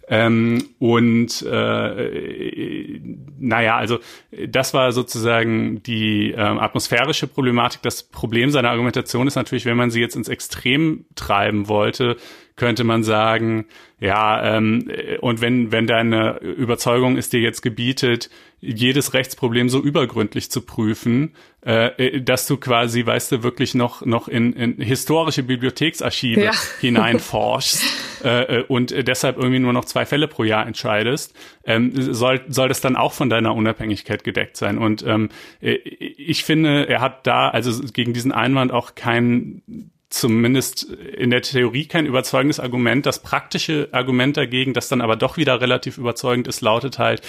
Ähm, 0.08 0.70
und 0.78 1.42
äh, 1.42 3.00
naja, 3.40 3.76
also 3.76 4.00
das 4.48 4.74
war 4.74 4.92
sozusagen 4.92 5.82
die 5.82 6.32
äh, 6.32 6.38
atmosphärische 6.40 7.28
Problematik. 7.28 7.82
Das 7.82 8.04
Problem 8.04 8.52
seiner 8.52 8.70
Argumentation 8.70 9.28
ist 9.28 9.36
natürlich, 9.36 9.66
wenn 9.66 9.78
man 9.78 9.90
sie 9.90 10.02
jetzt 10.02 10.16
ins 10.16 10.30
Extrem 10.30 11.06
treiben 11.16 11.68
wollte, 11.68 12.18
könnte 12.56 12.84
man 12.84 13.04
sagen, 13.04 13.66
ja, 14.00 14.58
ähm, 14.58 14.90
und 15.22 15.42
wenn, 15.42 15.72
wenn 15.72 15.88
deine 15.88 16.38
Überzeugung 16.40 17.18
ist 17.18 17.34
dir 17.34 17.40
jetzt 17.40 17.62
gebietet, 17.62 18.30
jedes 18.62 19.14
Rechtsproblem 19.14 19.68
so 19.70 19.82
übergründlich 19.82 20.50
zu 20.50 20.62
prüfen, 20.62 21.36
äh, 21.62 22.22
dass 22.22 22.48
du 22.48 22.58
quasi, 22.58 23.06
weißt 23.06 23.32
du, 23.32 23.44
wirklich 23.44 23.76
noch, 23.76 24.06
noch 24.06 24.28
in, 24.28 24.54
in 24.54 24.82
historische 24.82 25.44
Bibliotheksarchive 25.44 26.44
ja. 26.44 26.52
hineinforschst 26.80 27.84
äh, 28.24 28.64
und 28.64 28.92
deshalb 29.08 29.38
irgendwie 29.38 29.60
nur 29.60 29.74
noch 29.74 29.86
zwei 29.86 30.06
Fälle 30.06 30.28
pro 30.28 30.44
Jahr 30.44 30.66
entscheidest, 30.66 31.36
ähm, 31.66 31.92
soll, 31.96 32.42
soll 32.48 32.70
das 32.70 32.80
dann 32.80 32.96
auch 32.96 33.14
von 33.14 33.30
deiner 33.30 33.54
Unabhängigkeit 33.54 34.24
gedeckt 34.24 34.56
sein. 34.56 34.78
Und 34.78 35.04
ähm, 35.06 35.30
ich 35.60 36.44
finde, 36.44 36.88
er 36.88 37.02
hat 37.02 37.28
da 37.28 37.50
also 37.50 37.84
gegen 37.92 38.14
diesen 38.14 38.32
Einwand 38.32 38.72
auch 38.72 38.96
keinen 38.96 39.92
zumindest 40.10 40.84
in 40.84 41.30
der 41.30 41.42
Theorie 41.42 41.88
kein 41.88 42.06
überzeugendes 42.06 42.60
Argument. 42.60 43.06
Das 43.06 43.22
praktische 43.22 43.90
Argument 43.92 44.38
dagegen, 44.38 44.74
das 44.74 44.88
dann 44.88 45.02
aber 45.02 45.16
doch 45.16 45.38
wieder 45.38 45.62
relativ 45.62 45.98
überzeugend 45.98 46.48
ist, 46.48 46.62
lautet 46.62 47.00
halt, 47.00 47.22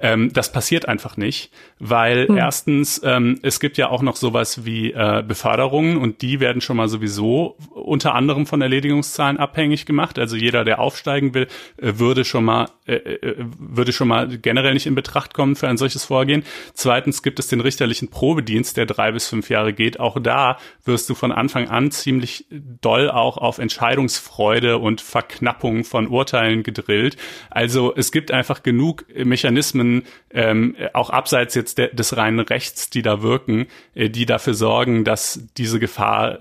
ähm, 0.00 0.32
das 0.32 0.52
passiert 0.52 0.88
einfach 0.88 1.16
nicht, 1.16 1.50
weil 1.78 2.28
mhm. 2.28 2.36
erstens, 2.36 3.00
ähm, 3.04 3.38
es 3.42 3.60
gibt 3.60 3.78
ja 3.78 3.88
auch 3.88 4.02
noch 4.02 4.16
sowas 4.16 4.64
wie 4.64 4.92
äh, 4.92 5.22
Beförderungen 5.26 5.96
und 5.96 6.22
die 6.22 6.40
werden 6.40 6.60
schon 6.60 6.76
mal 6.76 6.88
sowieso 6.88 7.56
unter 7.70 8.14
anderem 8.14 8.46
von 8.46 8.60
Erledigungszahlen 8.60 9.38
abhängig 9.38 9.86
gemacht. 9.86 10.18
Also 10.18 10.36
jeder, 10.36 10.64
der 10.64 10.78
aufsteigen 10.78 11.34
will, 11.34 11.48
äh, 11.76 11.94
würde 11.98 12.24
schon 12.24 12.44
mal 12.44 12.68
äh, 12.88 12.94
äh, 12.94 13.34
würde 13.58 13.92
schon 13.92 14.08
mal 14.08 14.38
generell 14.38 14.72
nicht 14.72 14.86
in 14.86 14.94
Betracht 14.94 15.34
kommen 15.34 15.56
für 15.56 15.68
ein 15.68 15.76
solches 15.76 16.04
Vorgehen. 16.04 16.42
Zweitens 16.72 17.22
gibt 17.22 17.38
es 17.38 17.48
den 17.48 17.60
richterlichen 17.60 18.08
Probedienst, 18.08 18.78
der 18.78 18.86
drei 18.86 19.12
bis 19.12 19.28
fünf 19.28 19.50
Jahre 19.50 19.74
geht. 19.74 20.00
Auch 20.00 20.18
da 20.18 20.56
wirst 20.84 21.10
du 21.10 21.14
von 21.14 21.30
Anfang 21.30 21.68
an 21.68 21.90
ziemlich 21.90 22.46
doll 22.50 23.10
auch 23.10 23.36
auf 23.36 23.58
Entscheidungsfreude 23.58 24.78
und 24.78 25.02
Verknappung 25.02 25.84
von 25.84 26.08
Urteilen 26.08 26.62
gedrillt. 26.62 27.18
Also 27.50 27.94
es 27.94 28.10
gibt 28.10 28.30
einfach 28.30 28.62
genug 28.62 29.04
Mechanismen, 29.14 29.87
Mechanismen, 29.88 30.06
ähm, 30.30 30.76
auch 30.92 31.10
abseits 31.10 31.54
jetzt 31.54 31.78
de 31.78 31.94
des 31.94 32.16
reinen 32.16 32.40
Rechts, 32.40 32.90
die 32.90 33.02
da 33.02 33.22
wirken, 33.22 33.66
äh, 33.94 34.10
die 34.10 34.26
dafür 34.26 34.54
sorgen, 34.54 35.04
dass 35.04 35.40
diese 35.56 35.80
Gefahr 35.80 36.38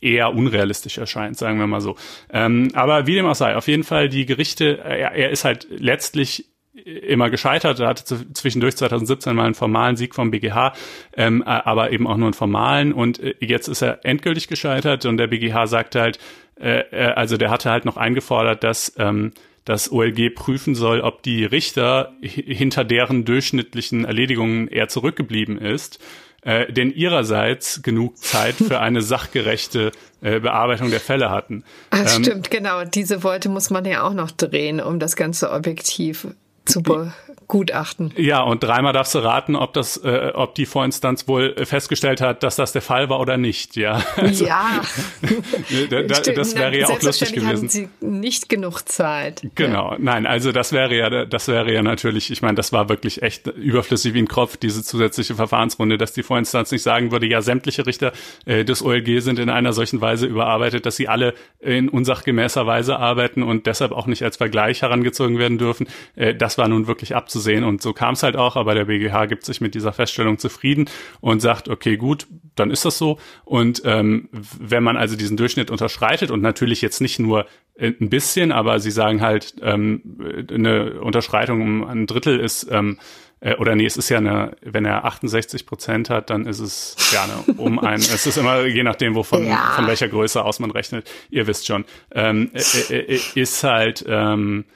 eher 0.00 0.34
unrealistisch 0.34 0.98
erscheint, 0.98 1.36
sagen 1.36 1.58
wir 1.58 1.66
mal 1.66 1.80
so. 1.80 1.96
Ähm, 2.32 2.70
aber 2.74 3.06
wie 3.06 3.14
dem 3.14 3.26
auch 3.26 3.34
sei, 3.34 3.56
auf 3.56 3.68
jeden 3.68 3.84
Fall 3.84 4.08
die 4.08 4.26
Gerichte, 4.26 4.78
er, 4.78 5.12
er 5.12 5.30
ist 5.30 5.44
halt 5.44 5.66
letztlich 5.70 6.46
immer 6.84 7.28
gescheitert. 7.28 7.80
Er 7.80 7.88
hatte 7.88 8.32
zwischendurch 8.32 8.76
2017 8.76 9.34
mal 9.34 9.46
einen 9.46 9.54
formalen 9.54 9.96
Sieg 9.96 10.14
vom 10.14 10.30
BGH, 10.30 10.74
ähm, 11.16 11.42
aber 11.42 11.90
eben 11.90 12.06
auch 12.06 12.16
nur 12.16 12.26
einen 12.26 12.34
formalen. 12.34 12.92
Und 12.92 13.18
äh, 13.18 13.34
jetzt 13.40 13.68
ist 13.68 13.82
er 13.82 14.04
endgültig 14.04 14.46
gescheitert 14.46 15.04
und 15.04 15.16
der 15.16 15.26
BGH 15.26 15.66
sagte 15.66 16.00
halt, 16.00 16.18
äh, 16.60 16.80
äh, 16.90 17.12
also 17.12 17.36
der 17.36 17.50
hatte 17.50 17.70
halt 17.70 17.84
noch 17.84 17.96
eingefordert, 17.96 18.62
dass 18.62 18.94
ähm, 18.98 19.32
das 19.68 19.92
OLG 19.92 20.34
prüfen 20.34 20.74
soll, 20.74 21.02
ob 21.02 21.22
die 21.22 21.44
Richter 21.44 22.14
hinter 22.22 22.84
deren 22.84 23.26
durchschnittlichen 23.26 24.06
Erledigungen 24.06 24.68
eher 24.68 24.88
zurückgeblieben 24.88 25.58
ist, 25.58 25.98
äh, 26.40 26.72
denn 26.72 26.90
ihrerseits 26.90 27.82
genug 27.82 28.16
Zeit 28.16 28.54
für 28.54 28.80
eine 28.80 29.02
sachgerechte 29.02 29.92
äh, 30.22 30.40
Bearbeitung 30.40 30.90
der 30.90 31.00
Fälle 31.00 31.30
hatten. 31.30 31.64
Ach, 31.90 32.16
ähm, 32.16 32.24
stimmt, 32.24 32.50
genau. 32.50 32.84
Diese 32.84 33.22
Wolte 33.22 33.50
muss 33.50 33.68
man 33.68 33.84
ja 33.84 34.04
auch 34.04 34.14
noch 34.14 34.30
drehen, 34.30 34.80
um 34.80 34.98
das 34.98 35.16
Ganze 35.16 35.50
objektiv 35.50 36.28
zu 36.64 36.82
be 36.82 37.12
Gutachten. 37.48 38.12
Ja, 38.16 38.42
und 38.42 38.62
dreimal 38.62 38.92
darfst 38.92 39.14
du 39.14 39.20
raten, 39.20 39.56
ob 39.56 39.72
das, 39.72 39.96
äh, 39.96 40.32
ob 40.34 40.54
die 40.54 40.66
Vorinstanz 40.66 41.26
wohl 41.26 41.56
festgestellt 41.64 42.20
hat, 42.20 42.42
dass 42.42 42.56
das 42.56 42.72
der 42.72 42.82
Fall 42.82 43.08
war 43.08 43.20
oder 43.20 43.38
nicht. 43.38 43.74
Ja. 43.74 44.02
Also, 44.16 44.44
ja. 44.44 44.82
da, 45.90 46.02
da, 46.02 46.20
das 46.32 46.54
wäre 46.54 46.78
ja 46.78 46.88
auch 46.88 47.00
lustig 47.00 47.32
gewesen. 47.32 47.48
Haben 47.48 47.68
sie 47.70 47.88
nicht 48.00 48.50
genug 48.50 48.86
Zeit. 48.86 49.46
Genau. 49.54 49.92
Ja. 49.92 49.96
Nein, 49.98 50.26
also 50.26 50.52
das 50.52 50.72
wäre 50.72 50.94
ja, 50.94 51.24
das 51.24 51.48
wäre 51.48 51.72
ja 51.72 51.82
natürlich. 51.82 52.30
Ich 52.30 52.42
meine, 52.42 52.56
das 52.56 52.70
war 52.74 52.90
wirklich 52.90 53.22
echt 53.22 53.46
überflüssig 53.46 54.12
wie 54.12 54.18
ein 54.18 54.28
Kropf 54.28 54.58
diese 54.58 54.82
zusätzliche 54.84 55.34
Verfahrensrunde, 55.34 55.96
dass 55.96 56.12
die 56.12 56.22
Vorinstanz 56.22 56.70
nicht 56.70 56.82
sagen 56.82 57.12
würde, 57.12 57.26
ja, 57.26 57.40
sämtliche 57.40 57.86
Richter 57.86 58.12
äh, 58.44 58.66
des 58.66 58.82
OLG 58.82 59.22
sind 59.22 59.38
in 59.38 59.48
einer 59.48 59.72
solchen 59.72 60.02
Weise 60.02 60.26
überarbeitet, 60.26 60.84
dass 60.84 60.96
sie 60.96 61.08
alle 61.08 61.32
in 61.60 61.88
unsachgemäßer 61.88 62.66
Weise 62.66 62.98
arbeiten 62.98 63.42
und 63.42 63.66
deshalb 63.66 63.92
auch 63.92 64.06
nicht 64.06 64.22
als 64.22 64.36
Vergleich 64.36 64.82
herangezogen 64.82 65.38
werden 65.38 65.56
dürfen. 65.56 65.86
Äh, 66.14 66.34
das 66.34 66.58
war 66.58 66.68
nun 66.68 66.86
wirklich 66.86 67.16
abzusehen 67.16 67.37
und 67.64 67.82
so 67.82 67.92
kam 67.92 68.14
es 68.14 68.22
halt 68.22 68.36
auch, 68.36 68.56
aber 68.56 68.74
der 68.74 68.86
BGH 68.86 69.26
gibt 69.26 69.44
sich 69.44 69.60
mit 69.60 69.74
dieser 69.74 69.92
Feststellung 69.92 70.38
zufrieden 70.38 70.88
und 71.20 71.40
sagt, 71.40 71.68
okay, 71.68 71.96
gut, 71.96 72.26
dann 72.54 72.70
ist 72.70 72.84
das 72.84 72.98
so. 72.98 73.18
Und 73.44 73.82
ähm, 73.84 74.28
wenn 74.32 74.82
man 74.82 74.96
also 74.96 75.16
diesen 75.16 75.36
Durchschnitt 75.36 75.70
unterschreitet 75.70 76.30
und 76.30 76.42
natürlich 76.42 76.82
jetzt 76.82 77.00
nicht 77.00 77.18
nur 77.18 77.46
äh, 77.74 77.92
ein 78.00 78.10
bisschen, 78.10 78.52
aber 78.52 78.80
sie 78.80 78.90
sagen 78.90 79.20
halt, 79.20 79.54
ähm, 79.62 80.46
eine 80.52 81.00
Unterschreitung 81.00 81.62
um 81.62 81.84
ein 81.84 82.06
Drittel 82.06 82.40
ist 82.40 82.68
ähm, 82.70 82.98
äh, 83.40 83.54
oder 83.56 83.76
nee, 83.76 83.86
es 83.86 83.96
ist 83.96 84.08
ja 84.08 84.18
eine, 84.18 84.56
wenn 84.62 84.84
er 84.84 85.04
68 85.04 85.64
Prozent 85.66 86.10
hat, 86.10 86.30
dann 86.30 86.46
ist 86.46 86.58
es 86.58 86.96
gerne 87.10 87.32
um 87.56 87.78
ein, 87.84 88.00
es 88.00 88.26
ist 88.26 88.36
immer 88.36 88.66
je 88.66 88.82
nachdem, 88.82 89.14
wovon, 89.14 89.46
ja. 89.46 89.72
von 89.76 89.86
welcher 89.86 90.08
Größe 90.08 90.44
aus 90.44 90.58
man 90.58 90.70
rechnet, 90.70 91.08
ihr 91.30 91.46
wisst 91.46 91.66
schon, 91.66 91.84
ähm, 92.12 92.50
äh, 92.52 92.94
äh, 92.94 93.14
äh 93.14 93.20
ist 93.34 93.62
halt, 93.62 94.04
ähm, 94.08 94.64
äh, 94.64 94.72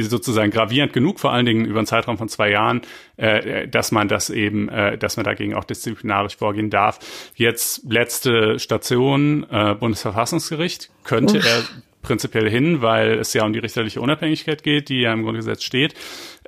sozusagen 0.00 0.50
gravierend 0.50 0.92
genug, 0.92 1.20
vor 1.20 1.32
allen 1.32 1.46
Dingen 1.46 1.64
über 1.64 1.78
einen 1.78 1.86
Zeitraum 1.86 2.18
von 2.18 2.28
zwei 2.28 2.50
Jahren, 2.50 2.82
äh, 3.16 3.68
dass 3.68 3.92
man 3.92 4.08
das 4.08 4.30
eben, 4.30 4.68
äh, 4.68 4.98
dass 4.98 5.16
man 5.16 5.24
dagegen 5.24 5.54
auch 5.54 5.64
disziplinarisch 5.64 6.36
vorgehen 6.36 6.70
darf. 6.70 6.98
Jetzt 7.34 7.84
letzte 7.88 8.58
Station, 8.58 9.46
äh, 9.50 9.74
Bundesverfassungsgericht, 9.74 10.90
könnte 11.04 11.38
Uff. 11.38 11.46
er 11.46 11.62
prinzipiell 12.02 12.48
hin, 12.48 12.82
weil 12.82 13.18
es 13.18 13.32
ja 13.34 13.44
um 13.44 13.52
die 13.52 13.58
richterliche 13.58 14.00
Unabhängigkeit 14.00 14.62
geht, 14.62 14.88
die 14.88 15.00
ja 15.02 15.12
im 15.12 15.22
Grundgesetz 15.22 15.62
steht. 15.62 15.94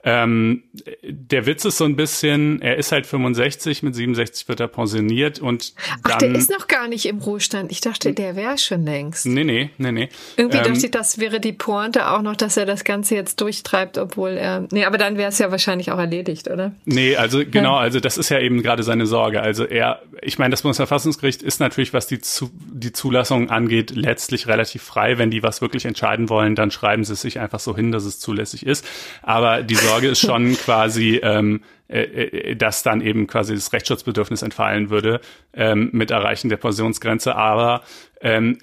Ähm, 0.04 0.64
der 1.02 1.46
Witz 1.46 1.64
ist 1.64 1.78
so 1.78 1.84
ein 1.84 1.94
bisschen, 1.94 2.60
er 2.60 2.76
ist 2.76 2.90
halt 2.90 3.06
65, 3.06 3.84
mit 3.84 3.94
67 3.94 4.48
wird 4.48 4.58
er 4.58 4.66
pensioniert 4.66 5.38
und 5.38 5.74
dann... 6.02 6.12
Ach, 6.14 6.18
der 6.18 6.34
ist 6.34 6.50
noch 6.50 6.66
gar 6.66 6.88
nicht 6.88 7.06
im 7.06 7.18
Ruhestand. 7.18 7.70
Ich 7.70 7.80
dachte, 7.80 8.12
der 8.12 8.34
wäre 8.34 8.58
schon 8.58 8.84
längst. 8.84 9.26
Nee, 9.26 9.44
nee, 9.44 9.70
nee, 9.78 9.92
nee. 9.92 10.08
Irgendwie 10.36 10.58
ähm, 10.58 10.64
dachte 10.64 10.86
ich, 10.86 10.90
das 10.90 11.18
wäre 11.18 11.38
die 11.38 11.52
Pointe 11.52 12.10
auch 12.10 12.22
noch, 12.22 12.34
dass 12.34 12.56
er 12.56 12.66
das 12.66 12.82
Ganze 12.82 13.14
jetzt 13.14 13.40
durchtreibt, 13.40 13.96
obwohl 13.96 14.30
er... 14.30 14.66
Nee, 14.72 14.84
aber 14.86 14.98
dann 14.98 15.16
wäre 15.16 15.28
es 15.28 15.38
ja 15.38 15.52
wahrscheinlich 15.52 15.92
auch 15.92 15.98
erledigt, 15.98 16.50
oder? 16.50 16.72
Nee, 16.84 17.14
also 17.14 17.42
genau, 17.48 17.76
also 17.76 18.00
das 18.00 18.18
ist 18.18 18.28
ja 18.28 18.40
eben 18.40 18.60
gerade 18.62 18.82
seine 18.82 19.06
Sorge. 19.06 19.40
Also 19.40 19.64
er, 19.64 20.02
ich 20.20 20.36
meine, 20.36 20.50
das 20.50 20.62
Bundesverfassungsgericht 20.62 21.42
ist 21.42 21.60
natürlich, 21.60 21.92
was 21.92 22.08
die, 22.08 22.18
Zu 22.18 22.50
die 22.72 22.92
Zulassung 22.92 23.50
angeht, 23.50 23.92
letztlich 23.94 24.48
relativ 24.48 24.82
frei. 24.82 25.18
Wenn 25.18 25.30
die 25.30 25.44
was 25.44 25.60
wirklich 25.60 25.84
entscheiden 25.84 26.28
wollen, 26.28 26.56
dann 26.56 26.72
schreiben 26.72 27.04
sie 27.04 27.12
es 27.12 27.20
sich 27.20 27.38
einfach 27.38 27.60
so 27.60 27.76
hin, 27.76 27.92
dass 27.92 28.04
es 28.04 28.18
zulässig 28.18 28.66
ist. 28.66 28.84
Aber 29.22 29.62
die 29.62 29.76
Sorge 29.76 29.91
Sorge 29.92 30.08
ist 30.08 30.20
schon 30.20 30.56
quasi, 30.56 31.20
ähm, 31.22 31.60
äh, 31.86 32.00
äh, 32.00 32.56
dass 32.56 32.82
dann 32.82 33.02
eben 33.02 33.26
quasi 33.26 33.54
das 33.54 33.74
Rechtsschutzbedürfnis 33.74 34.40
entfallen 34.40 34.88
würde 34.88 35.20
ähm, 35.52 35.90
mit 35.92 36.10
Erreichen 36.10 36.48
der 36.48 36.56
Pensionsgrenze. 36.56 37.36
Aber 37.36 37.82
ähm, 38.22 38.56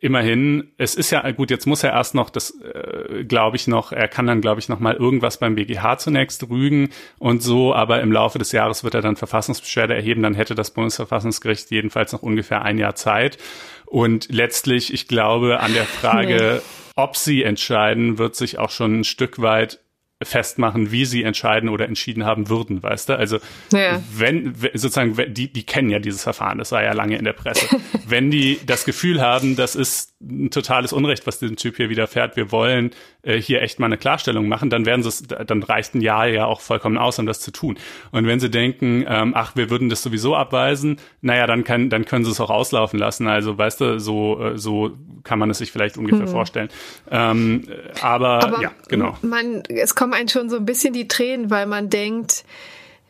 immerhin, 0.00 0.72
es 0.76 0.94
ist 0.94 1.10
ja 1.10 1.30
gut. 1.30 1.50
Jetzt 1.50 1.66
muss 1.66 1.82
er 1.82 1.92
erst 1.92 2.14
noch, 2.14 2.28
das 2.28 2.50
äh, 2.60 3.24
glaube 3.24 3.56
ich 3.56 3.68
noch, 3.68 3.92
er 3.92 4.06
kann 4.08 4.26
dann 4.26 4.42
glaube 4.42 4.60
ich 4.60 4.68
noch 4.68 4.78
mal 4.78 4.94
irgendwas 4.94 5.38
beim 5.38 5.54
BGH 5.54 5.96
zunächst 5.96 6.46
rügen 6.50 6.90
und 7.18 7.42
so. 7.42 7.74
Aber 7.74 8.02
im 8.02 8.12
Laufe 8.12 8.38
des 8.38 8.52
Jahres 8.52 8.84
wird 8.84 8.94
er 8.94 9.00
dann 9.00 9.16
Verfassungsbeschwerde 9.16 9.94
erheben. 9.94 10.22
Dann 10.22 10.34
hätte 10.34 10.54
das 10.54 10.72
Bundesverfassungsgericht 10.72 11.70
jedenfalls 11.70 12.12
noch 12.12 12.22
ungefähr 12.22 12.60
ein 12.60 12.76
Jahr 12.76 12.96
Zeit. 12.96 13.38
Und 13.86 14.28
letztlich, 14.30 14.92
ich 14.92 15.08
glaube, 15.08 15.60
an 15.60 15.72
der 15.72 15.84
Frage, 15.86 16.60
ob 16.94 17.16
sie 17.16 17.42
entscheiden, 17.44 18.18
wird 18.18 18.36
sich 18.36 18.58
auch 18.58 18.70
schon 18.70 19.00
ein 19.00 19.04
Stück 19.04 19.40
weit 19.40 19.80
festmachen, 20.22 20.92
wie 20.92 21.04
sie 21.04 21.24
entscheiden 21.24 21.68
oder 21.68 21.86
entschieden 21.86 22.24
haben 22.24 22.48
würden, 22.48 22.82
weißt 22.82 23.10
du? 23.10 23.18
Also 23.18 23.38
ja. 23.72 24.02
wenn 24.14 24.54
sozusagen 24.72 25.14
die 25.34 25.52
die 25.52 25.66
kennen 25.66 25.90
ja 25.90 25.98
dieses 25.98 26.22
Verfahren, 26.22 26.56
das 26.56 26.72
war 26.72 26.82
ja 26.82 26.92
lange 26.92 27.18
in 27.18 27.24
der 27.24 27.34
Presse. 27.34 27.66
wenn 28.08 28.30
die 28.30 28.58
das 28.64 28.86
Gefühl 28.86 29.20
haben, 29.20 29.56
das 29.56 29.76
ist 29.76 30.14
ein 30.22 30.50
totales 30.50 30.94
Unrecht, 30.94 31.26
was 31.26 31.38
diesem 31.38 31.56
Typ 31.56 31.76
hier 31.76 31.90
widerfährt, 31.90 32.36
wir 32.36 32.50
wollen 32.50 32.92
äh, 33.22 33.38
hier 33.38 33.60
echt 33.60 33.78
mal 33.78 33.86
eine 33.86 33.98
Klarstellung 33.98 34.48
machen, 34.48 34.70
dann 34.70 34.86
werden 34.86 35.02
sie 35.02 35.10
es, 35.10 35.22
dann 35.22 35.62
reicht 35.62 35.94
ein 35.94 36.00
Jahr 36.00 36.26
ja 36.26 36.46
auch 36.46 36.62
vollkommen 36.62 36.96
aus, 36.96 37.18
um 37.18 37.26
das 37.26 37.40
zu 37.40 37.50
tun. 37.50 37.76
Und 38.10 38.26
wenn 38.26 38.40
sie 38.40 38.50
denken, 38.50 39.04
ähm, 39.06 39.34
ach, 39.36 39.54
wir 39.54 39.68
würden 39.68 39.90
das 39.90 40.02
sowieso 40.02 40.34
abweisen, 40.34 40.98
naja, 41.20 41.46
dann 41.46 41.64
kann, 41.64 41.90
dann 41.90 42.06
können 42.06 42.24
sie 42.24 42.30
es 42.30 42.40
auch 42.40 42.50
auslaufen 42.50 42.98
lassen. 42.98 43.28
Also 43.28 43.58
weißt 43.58 43.80
du, 43.82 44.00
so 44.00 44.42
äh, 44.42 44.58
so 44.58 44.96
kann 45.24 45.38
man 45.38 45.50
es 45.50 45.58
sich 45.58 45.72
vielleicht 45.72 45.98
ungefähr 45.98 46.26
hm. 46.26 46.28
vorstellen. 46.28 46.68
Ähm, 47.10 47.64
aber, 48.00 48.42
aber 48.42 48.62
ja, 48.62 48.70
genau. 48.88 49.18
Man, 49.22 49.62
es 49.68 49.94
kommen 50.06 50.14
einen 50.14 50.28
schon 50.28 50.48
so 50.48 50.54
ein 50.56 50.64
bisschen 50.64 50.94
die 50.94 51.08
Tränen, 51.08 51.50
weil 51.50 51.66
man 51.66 51.90
denkt, 51.90 52.44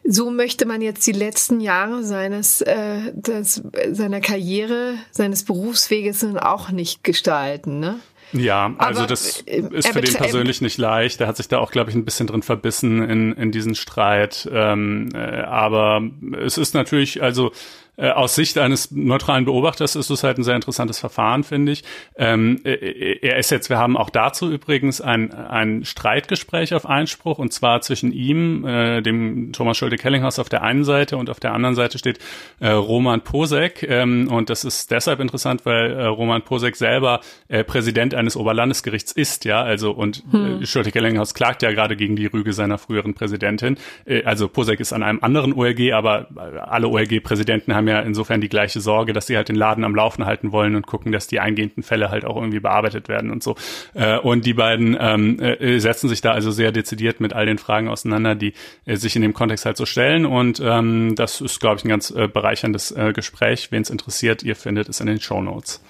so 0.02 0.30
möchte 0.30 0.64
man 0.64 0.80
jetzt 0.80 1.06
die 1.06 1.12
letzten 1.12 1.60
Jahre 1.60 2.02
seines 2.04 2.62
äh, 2.62 3.12
des, 3.12 3.62
seiner 3.90 4.22
Karriere, 4.22 4.94
seines 5.10 5.44
Berufsweges 5.44 6.22
nun 6.22 6.38
auch 6.38 6.70
nicht 6.70 7.04
gestalten, 7.04 7.80
ne? 7.80 8.00
Ja, 8.32 8.74
also 8.78 9.00
Aber 9.00 9.08
das 9.08 9.42
äh, 9.42 9.62
ist 9.72 9.88
für 9.88 10.00
den 10.00 10.14
persönlich 10.14 10.62
nicht 10.62 10.78
leicht. 10.78 11.20
Er 11.20 11.26
hat 11.26 11.36
sich 11.36 11.48
da 11.48 11.58
auch, 11.58 11.70
glaube 11.70 11.90
ich, 11.90 11.96
ein 11.96 12.06
bisschen 12.06 12.28
drin 12.28 12.42
verbissen 12.42 13.06
in, 13.08 13.32
in 13.34 13.52
diesen 13.52 13.74
Streit. 13.74 14.48
Ähm, 14.50 15.10
äh, 15.14 15.42
aber 15.42 16.00
es 16.40 16.56
ist 16.56 16.72
natürlich, 16.72 17.22
also 17.22 17.52
äh, 17.96 18.10
aus 18.10 18.34
Sicht 18.34 18.58
eines 18.58 18.90
neutralen 18.90 19.44
Beobachters 19.44 19.96
ist 19.96 20.10
es 20.10 20.22
halt 20.22 20.38
ein 20.38 20.44
sehr 20.44 20.56
interessantes 20.56 20.98
Verfahren, 20.98 21.44
finde 21.44 21.72
ich. 21.72 21.82
Ähm, 22.16 22.60
äh, 22.64 22.72
äh, 22.72 23.18
er 23.22 23.38
ist 23.38 23.50
jetzt, 23.50 23.70
wir 23.70 23.78
haben 23.78 23.96
auch 23.96 24.10
dazu 24.10 24.50
übrigens 24.50 25.00
ein, 25.00 25.32
ein 25.32 25.84
Streitgespräch 25.84 26.74
auf 26.74 26.86
Einspruch 26.86 27.38
und 27.38 27.52
zwar 27.52 27.80
zwischen 27.80 28.12
ihm, 28.12 28.66
äh, 28.66 29.00
dem 29.02 29.52
Thomas 29.52 29.78
Schulte-Kellinghaus 29.78 30.38
auf 30.38 30.48
der 30.48 30.62
einen 30.62 30.84
Seite 30.84 31.16
und 31.16 31.30
auf 31.30 31.40
der 31.40 31.52
anderen 31.52 31.74
Seite 31.74 31.98
steht 31.98 32.18
äh, 32.60 32.68
Roman 32.68 33.22
Posek 33.22 33.82
ähm, 33.82 34.28
und 34.30 34.50
das 34.50 34.64
ist 34.64 34.90
deshalb 34.90 35.20
interessant, 35.20 35.64
weil 35.64 35.92
äh, 35.92 36.04
Roman 36.04 36.42
Posek 36.42 36.76
selber 36.76 37.20
äh, 37.48 37.64
Präsident 37.64 38.14
eines 38.14 38.36
Oberlandesgerichts 38.36 39.12
ist, 39.12 39.44
ja, 39.44 39.62
also 39.62 39.92
und 39.92 40.22
hm. 40.30 40.62
äh, 40.62 40.66
Schulte-Kellinghaus 40.66 41.34
klagt 41.34 41.62
ja 41.62 41.70
gerade 41.70 41.96
gegen 41.96 42.16
die 42.16 42.26
Rüge 42.26 42.52
seiner 42.52 42.78
früheren 42.78 43.14
Präsidentin. 43.14 43.76
Äh, 44.04 44.24
also 44.24 44.48
Posek 44.48 44.80
ist 44.80 44.92
an 44.92 45.02
einem 45.02 45.20
anderen 45.22 45.52
OLG, 45.52 45.92
aber 45.92 46.28
alle 46.68 46.88
OLG-Präsidenten 46.88 47.74
haben 47.74 47.85
haben 47.86 47.96
ja 47.96 48.00
insofern 48.00 48.40
die 48.40 48.48
gleiche 48.48 48.80
Sorge, 48.80 49.12
dass 49.12 49.26
sie 49.26 49.36
halt 49.36 49.48
den 49.48 49.56
Laden 49.56 49.84
am 49.84 49.94
Laufen 49.94 50.26
halten 50.26 50.52
wollen 50.52 50.74
und 50.74 50.86
gucken, 50.86 51.12
dass 51.12 51.26
die 51.26 51.40
eingehenden 51.40 51.82
Fälle 51.82 52.10
halt 52.10 52.24
auch 52.24 52.36
irgendwie 52.36 52.60
bearbeitet 52.60 53.08
werden 53.08 53.30
und 53.30 53.42
so. 53.42 53.56
Äh, 53.94 54.18
und 54.18 54.44
die 54.44 54.54
beiden 54.54 54.96
ähm, 54.98 55.40
äh, 55.40 55.78
setzen 55.78 56.08
sich 56.08 56.20
da 56.20 56.32
also 56.32 56.50
sehr 56.50 56.72
dezidiert 56.72 57.20
mit 57.20 57.32
all 57.32 57.46
den 57.46 57.58
Fragen 57.58 57.88
auseinander, 57.88 58.34
die 58.34 58.54
äh, 58.84 58.96
sich 58.96 59.16
in 59.16 59.22
dem 59.22 59.34
Kontext 59.34 59.64
halt 59.66 59.76
so 59.76 59.86
stellen. 59.86 60.26
Und 60.26 60.60
ähm, 60.60 61.14
das 61.14 61.40
ist, 61.40 61.60
glaube 61.60 61.76
ich, 61.76 61.84
ein 61.84 61.88
ganz 61.88 62.10
äh, 62.10 62.28
bereicherndes 62.28 62.90
äh, 62.92 63.12
Gespräch. 63.12 63.70
Wen 63.70 63.82
es 63.82 63.90
interessiert, 63.90 64.42
ihr 64.42 64.56
findet 64.56 64.88
es 64.88 65.00
in 65.00 65.06
den 65.06 65.20
Show 65.20 65.40
Notes. 65.40 65.82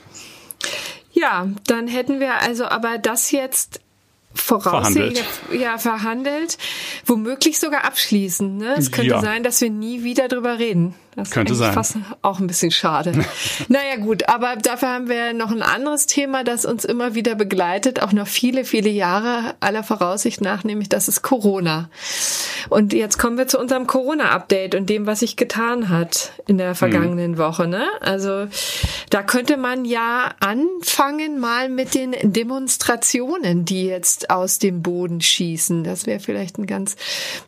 Ja, 1.13 1.49
dann 1.67 1.89
hätten 1.89 2.21
wir 2.21 2.43
also 2.43 2.67
aber 2.67 2.99
das 2.99 3.31
jetzt 3.31 3.81
voraussehen, 4.35 5.17
ja, 5.51 5.79
verhandelt, 5.79 6.59
womöglich 7.07 7.59
sogar 7.59 7.85
abschließen. 7.85 8.59
Ne? 8.59 8.75
Es 8.77 8.93
könnte 8.93 9.13
ja. 9.13 9.21
sein, 9.23 9.43
dass 9.43 9.63
wir 9.63 9.71
nie 9.71 10.05
wieder 10.05 10.29
drüber 10.29 10.59
reden. 10.59 10.95
Das 11.17 11.31
Könnte 11.31 11.55
sein. 11.55 11.73
Fast 11.73 11.97
auch 12.21 12.41
ein 12.41 12.47
bisschen 12.47 12.71
schade. 12.71 13.13
naja, 13.69 13.97
gut, 13.97 14.29
aber 14.29 14.57
dafür 14.57 14.91
haben 14.91 15.09
wir 15.09 15.33
noch 15.33 15.51
ein 15.51 15.63
anderes 15.63 16.05
Thema, 16.05 16.45
das 16.45 16.67
uns 16.67 16.85
immer 16.85 17.15
wieder 17.15 17.35
begleitet, 17.35 18.03
auch 18.03 18.13
noch 18.13 18.27
viele, 18.27 18.67
viele 18.67 18.91
Jahre 18.91 19.55
aller 19.61 19.83
Voraussicht 19.83 20.43
nach, 20.43 20.63
nämlich 20.63 20.91
das 20.91 21.09
ist 21.09 21.23
Corona. 21.23 21.89
Und 22.69 22.93
jetzt 22.93 23.19
kommen 23.19 23.39
wir 23.39 23.49
zu 23.49 23.59
unserem 23.59 23.87
Corona-Update 23.87 24.75
und 24.75 24.91
dem, 24.91 25.07
was 25.07 25.21
sich 25.21 25.37
getan 25.37 25.89
hat 25.89 26.33
in 26.47 26.59
der 26.59 26.75
vergangenen 26.75 27.33
hm. 27.33 27.39
Woche. 27.39 27.67
Ne? 27.67 27.87
Also 28.01 28.49
da 29.09 29.23
könnte 29.23 29.57
man 29.57 29.87
ja 29.87 30.33
anfangen 30.41 31.39
mal 31.39 31.71
mit 31.71 31.95
den 31.95 32.15
Demonstrationen, 32.23 33.65
die 33.65 33.87
jetzt 33.87 34.29
aus 34.29 34.59
dem 34.59 34.83
Boden 34.83 35.23
schießen. 35.23 35.83
Das 35.85 36.05
wäre 36.05 36.21
vielleicht 36.21 36.59
ein 36.59 36.67
ganz 36.67 36.97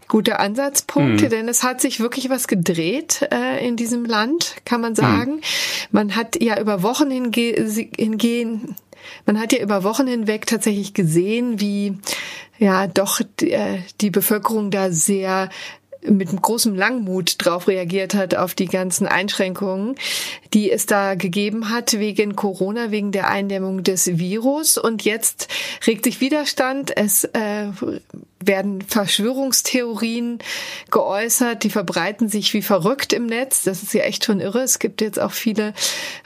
guter 0.06 0.40
Ansatzpunkt, 0.40 1.20
hm. 1.20 1.28
denn 1.28 1.48
es 1.48 1.62
hat 1.62 1.82
sich 1.82 2.00
wirklich 2.00 2.30
was 2.30 2.48
gedreht. 2.48 3.28
Äh, 3.30 3.57
in 3.60 3.76
diesem 3.76 4.04
Land, 4.04 4.56
kann 4.64 4.80
man 4.80 4.94
sagen. 4.94 5.36
Mhm. 5.36 5.40
Man 5.90 6.16
hat 6.16 6.42
ja 6.42 6.60
über 6.60 6.82
Wochen 6.82 7.10
hingehen, 7.10 8.76
man 9.26 9.40
hat 9.40 9.52
ja 9.52 9.60
über 9.60 9.84
Wochen 9.84 10.06
hinweg 10.06 10.46
tatsächlich 10.46 10.94
gesehen, 10.94 11.60
wie 11.60 11.98
ja 12.58 12.86
doch 12.86 13.20
die, 13.40 13.52
äh, 13.52 13.78
die 14.00 14.10
Bevölkerung 14.10 14.70
da 14.70 14.90
sehr 14.90 15.48
mit 16.02 16.30
großem 16.40 16.74
Langmut 16.74 17.34
drauf 17.38 17.68
reagiert 17.68 18.14
hat 18.14 18.34
auf 18.34 18.54
die 18.54 18.66
ganzen 18.66 19.06
Einschränkungen, 19.06 19.96
die 20.54 20.70
es 20.70 20.86
da 20.86 21.14
gegeben 21.14 21.70
hat 21.70 21.98
wegen 21.98 22.36
Corona, 22.36 22.90
wegen 22.90 23.12
der 23.12 23.28
Eindämmung 23.28 23.82
des 23.82 24.18
Virus. 24.18 24.78
Und 24.78 25.04
jetzt 25.04 25.48
regt 25.86 26.04
sich 26.04 26.20
Widerstand. 26.20 26.96
Es 26.96 27.24
äh, 27.24 27.66
werden 28.44 28.82
Verschwörungstheorien 28.82 30.38
geäußert, 30.90 31.64
die 31.64 31.70
verbreiten 31.70 32.28
sich 32.28 32.54
wie 32.54 32.62
verrückt 32.62 33.12
im 33.12 33.26
Netz. 33.26 33.62
Das 33.62 33.82
ist 33.82 33.94
ja 33.94 34.02
echt 34.02 34.24
schon 34.24 34.40
irre. 34.40 34.60
Es 34.60 34.78
gibt 34.78 35.00
jetzt 35.00 35.20
auch 35.20 35.32
viele 35.32 35.74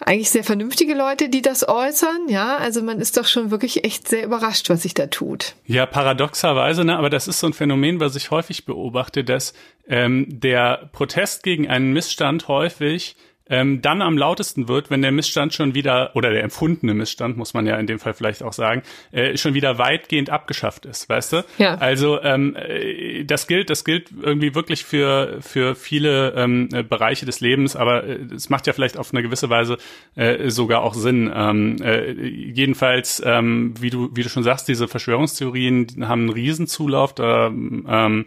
eigentlich 0.01 0.31
sehr 0.31 0.45
vernünftige 0.45 0.95
Leute, 0.95 1.29
die 1.29 1.43
das 1.43 1.67
äußern. 1.67 2.29
Ja, 2.29 2.57
also 2.57 2.83
man 2.83 3.01
ist 3.01 3.17
doch 3.17 3.27
schon 3.27 3.51
wirklich 3.51 3.85
echt 3.85 4.09
sehr 4.09 4.25
überrascht, 4.25 4.69
was 4.69 4.83
sich 4.83 4.95
da 4.95 5.07
tut. 5.07 5.55
Ja, 5.67 5.87
paradoxerweise, 5.87 6.85
ne, 6.85 6.97
aber 6.97 7.11
das 7.11 7.29
ist 7.29 7.41
so 7.41 7.47
ein 7.47 7.53
Phänomen, 7.53 8.01
was 8.01 8.17
ich 8.17 8.31
häufig 8.31 8.65
beobachte, 8.65 9.25
dass 9.25 9.55
ähm, 9.89 10.27
der 10.29 10.91
Protest 10.93 11.43
gegen 11.43 11.69
einen 11.69 11.93
Missstand 11.93 12.49
häufig 12.49 13.17
ähm, 13.53 13.83
dann 13.83 14.01
am 14.01 14.17
lautesten 14.17 14.67
wird, 14.67 14.91
wenn 14.91 15.03
der 15.03 15.13
Missstand 15.13 15.53
schon 15.53 15.75
wieder, 15.75 16.17
oder 16.17 16.31
der 16.31 16.43
empfundene 16.43 16.95
Missstand, 16.95 17.37
muss 17.37 17.53
man 17.53 17.67
ja 17.67 17.77
in 17.77 17.87
dem 17.87 17.99
Fall 17.99 18.15
vielleicht 18.15 18.43
auch 18.43 18.55
sagen, 18.55 18.83
äh, 19.11 19.37
schon 19.37 19.53
wieder 19.53 19.77
weitgehend 19.77 20.31
abgeschafft 20.31 20.87
ist, 20.87 21.07
weißt 21.11 21.35
du? 21.35 21.45
Ja. 21.59 21.75
Also 21.75 22.23
ähm, 22.23 22.57
äh, 22.57 23.25
das 23.25 23.47
gilt, 23.47 23.69
das 23.69 23.85
gilt 23.85 24.09
irgendwie 24.23 24.55
wirklich 24.55 24.85
für, 24.85 25.37
für 25.41 25.75
viele 25.75 26.33
ähm, 26.35 26.71
äh, 26.73 26.83
Bereiche 26.83 27.27
des 27.27 27.41
Lebens, 27.41 27.77
aber 27.77 28.05
äh, 28.05 28.21
es 28.35 28.49
macht 28.49 28.67
ja 28.67 28.73
vielleicht 28.73 28.97
auf 28.97 29.13
eine 29.13 29.23
gewisse 29.23 29.51
Weise 29.51 29.77
äh, 30.17 30.49
sogar 30.49 30.81
auch 30.81 30.95
Sinn. 30.95 31.31
Ähm, 31.35 31.77
äh, 31.83 32.13
jedenfalls, 32.13 33.23
ähm, 33.23 33.75
wie 33.79 33.91
du, 33.91 34.09
wie 34.15 34.23
du 34.23 34.31
schon 34.31 34.45
sagst, 34.45 34.67
diese 34.67 34.89
Verschwörungstheorien 34.89 36.07
haben 36.09 36.23
einen 36.23 36.31
Riesenzulauf. 36.31 37.15
Da, 37.15 37.49
ähm, 37.49 38.25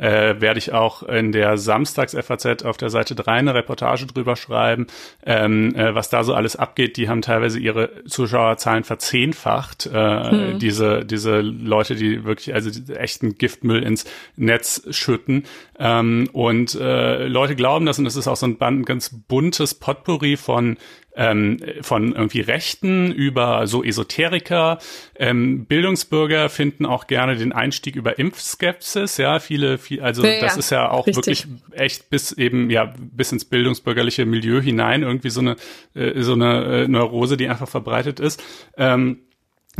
äh, 0.00 0.40
werde 0.40 0.58
ich 0.58 0.72
auch 0.72 1.02
in 1.02 1.32
der 1.32 1.58
Samstags-FAZ 1.58 2.64
auf 2.64 2.76
der 2.76 2.90
Seite 2.90 3.14
3 3.14 3.32
eine 3.32 3.54
Reportage 3.54 4.06
drüber 4.06 4.34
schreiben, 4.34 4.86
ähm, 5.24 5.74
äh, 5.74 5.94
was 5.94 6.08
da 6.08 6.24
so 6.24 6.34
alles 6.34 6.56
abgeht. 6.56 6.96
Die 6.96 7.08
haben 7.08 7.22
teilweise 7.22 7.58
ihre 7.58 8.04
Zuschauerzahlen 8.06 8.84
verzehnfacht. 8.84 9.86
Äh, 9.86 10.30
hm. 10.30 10.58
Diese 10.58 11.04
diese 11.04 11.40
Leute, 11.40 11.94
die 11.94 12.24
wirklich 12.24 12.54
also 12.54 12.70
echten 12.92 13.36
Giftmüll 13.36 13.82
ins 13.82 14.04
Netz 14.36 14.82
schütten. 14.90 15.44
Ähm, 15.78 16.28
und 16.32 16.74
äh, 16.74 17.26
Leute 17.26 17.54
glauben 17.54 17.86
das 17.86 17.98
und 17.98 18.06
es 18.06 18.16
ist 18.16 18.26
auch 18.28 18.36
so 18.36 18.46
ein 18.46 18.84
ganz 18.84 19.10
buntes 19.28 19.74
Potpourri 19.74 20.36
von 20.36 20.78
ähm, 21.20 21.58
von 21.82 22.14
irgendwie 22.14 22.40
Rechten 22.40 23.12
über 23.12 23.66
so 23.66 23.84
Esoteriker. 23.84 24.78
Ähm, 25.16 25.66
Bildungsbürger 25.66 26.48
finden 26.48 26.86
auch 26.86 27.06
gerne 27.06 27.36
den 27.36 27.52
Einstieg 27.52 27.94
über 27.94 28.18
Impfskepsis. 28.18 29.18
Ja, 29.18 29.38
viele, 29.38 29.76
viel, 29.76 30.00
also 30.00 30.24
ja, 30.24 30.40
das 30.40 30.56
ist 30.56 30.70
ja 30.70 30.90
auch 30.90 31.06
richtig. 31.06 31.46
wirklich 31.46 31.78
echt 31.78 32.08
bis 32.08 32.32
eben 32.32 32.70
ja 32.70 32.94
bis 32.96 33.32
ins 33.32 33.44
bildungsbürgerliche 33.44 34.24
Milieu 34.24 34.62
hinein 34.62 35.02
irgendwie 35.02 35.28
so 35.28 35.40
eine 35.40 35.56
äh, 35.94 36.22
so 36.22 36.32
eine 36.32 36.84
äh, 36.84 36.88
Neurose, 36.88 37.36
die 37.36 37.48
einfach 37.48 37.68
verbreitet 37.68 38.18
ist. 38.18 38.42
Ähm, 38.78 39.18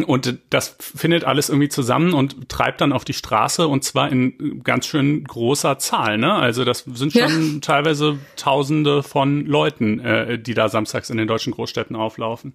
und 0.06 0.38
das 0.50 0.76
findet 0.78 1.24
alles 1.24 1.48
irgendwie 1.48 1.68
zusammen 1.68 2.14
und 2.14 2.48
treibt 2.48 2.80
dann 2.80 2.92
auf 2.92 3.04
die 3.04 3.12
Straße 3.12 3.66
und 3.66 3.84
zwar 3.84 4.10
in 4.10 4.62
ganz 4.62 4.86
schön 4.86 5.24
großer 5.24 5.78
Zahl. 5.78 6.16
Ne? 6.16 6.32
Also 6.32 6.64
das 6.64 6.84
sind 6.86 7.12
schon 7.12 7.54
ja. 7.54 7.60
teilweise 7.60 8.18
Tausende 8.36 9.02
von 9.02 9.44
Leuten, 9.46 10.00
äh, 10.00 10.38
die 10.38 10.54
da 10.54 10.68
samstags 10.68 11.10
in 11.10 11.18
den 11.18 11.28
deutschen 11.28 11.52
Großstädten 11.52 11.96
auflaufen. 11.96 12.54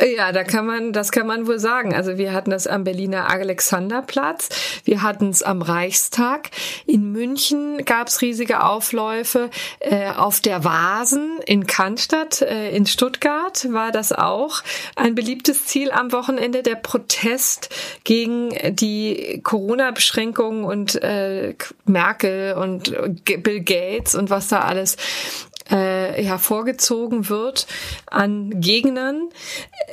Ja, 0.00 0.30
da 0.30 0.44
kann 0.44 0.66
man, 0.66 0.92
das 0.92 1.10
kann 1.10 1.26
man 1.26 1.46
wohl 1.46 1.58
sagen. 1.58 1.94
Also 1.94 2.18
wir 2.18 2.34
hatten 2.34 2.50
das 2.50 2.66
am 2.66 2.84
Berliner 2.84 3.30
Alexanderplatz, 3.30 4.50
wir 4.84 5.00
hatten 5.00 5.30
es 5.30 5.42
am 5.42 5.62
Reichstag. 5.62 6.50
In 6.86 7.12
München 7.12 7.82
gab 7.84 8.08
es 8.08 8.20
riesige 8.20 8.62
Aufläufe. 8.62 9.50
Äh, 9.80 10.10
auf 10.10 10.40
der 10.40 10.64
Vasen 10.64 11.38
in 11.46 11.66
Cannstatt, 11.66 12.42
äh, 12.42 12.76
in 12.76 12.84
Stuttgart 12.84 13.72
war 13.72 13.90
das 13.90 14.12
auch 14.12 14.62
ein 14.96 15.14
beliebtes 15.14 15.64
Ziel 15.64 15.90
am 15.90 16.12
Wochenende, 16.12 16.62
der 16.62 16.74
Protest 16.74 17.70
gegen 18.04 18.50
die 18.74 19.40
Corona-Beschränkungen 19.42 20.64
und 20.64 21.02
äh, 21.02 21.54
Merkel 21.86 22.54
und 22.54 22.94
Bill 23.24 23.60
Gates 23.60 24.14
und 24.14 24.28
was 24.28 24.48
da 24.48 24.60
alles 24.60 24.96
äh, 25.70 26.22
hervorgezogen 26.22 27.28
wird 27.28 27.66
an 28.06 28.60
Gegnern. 28.60 29.28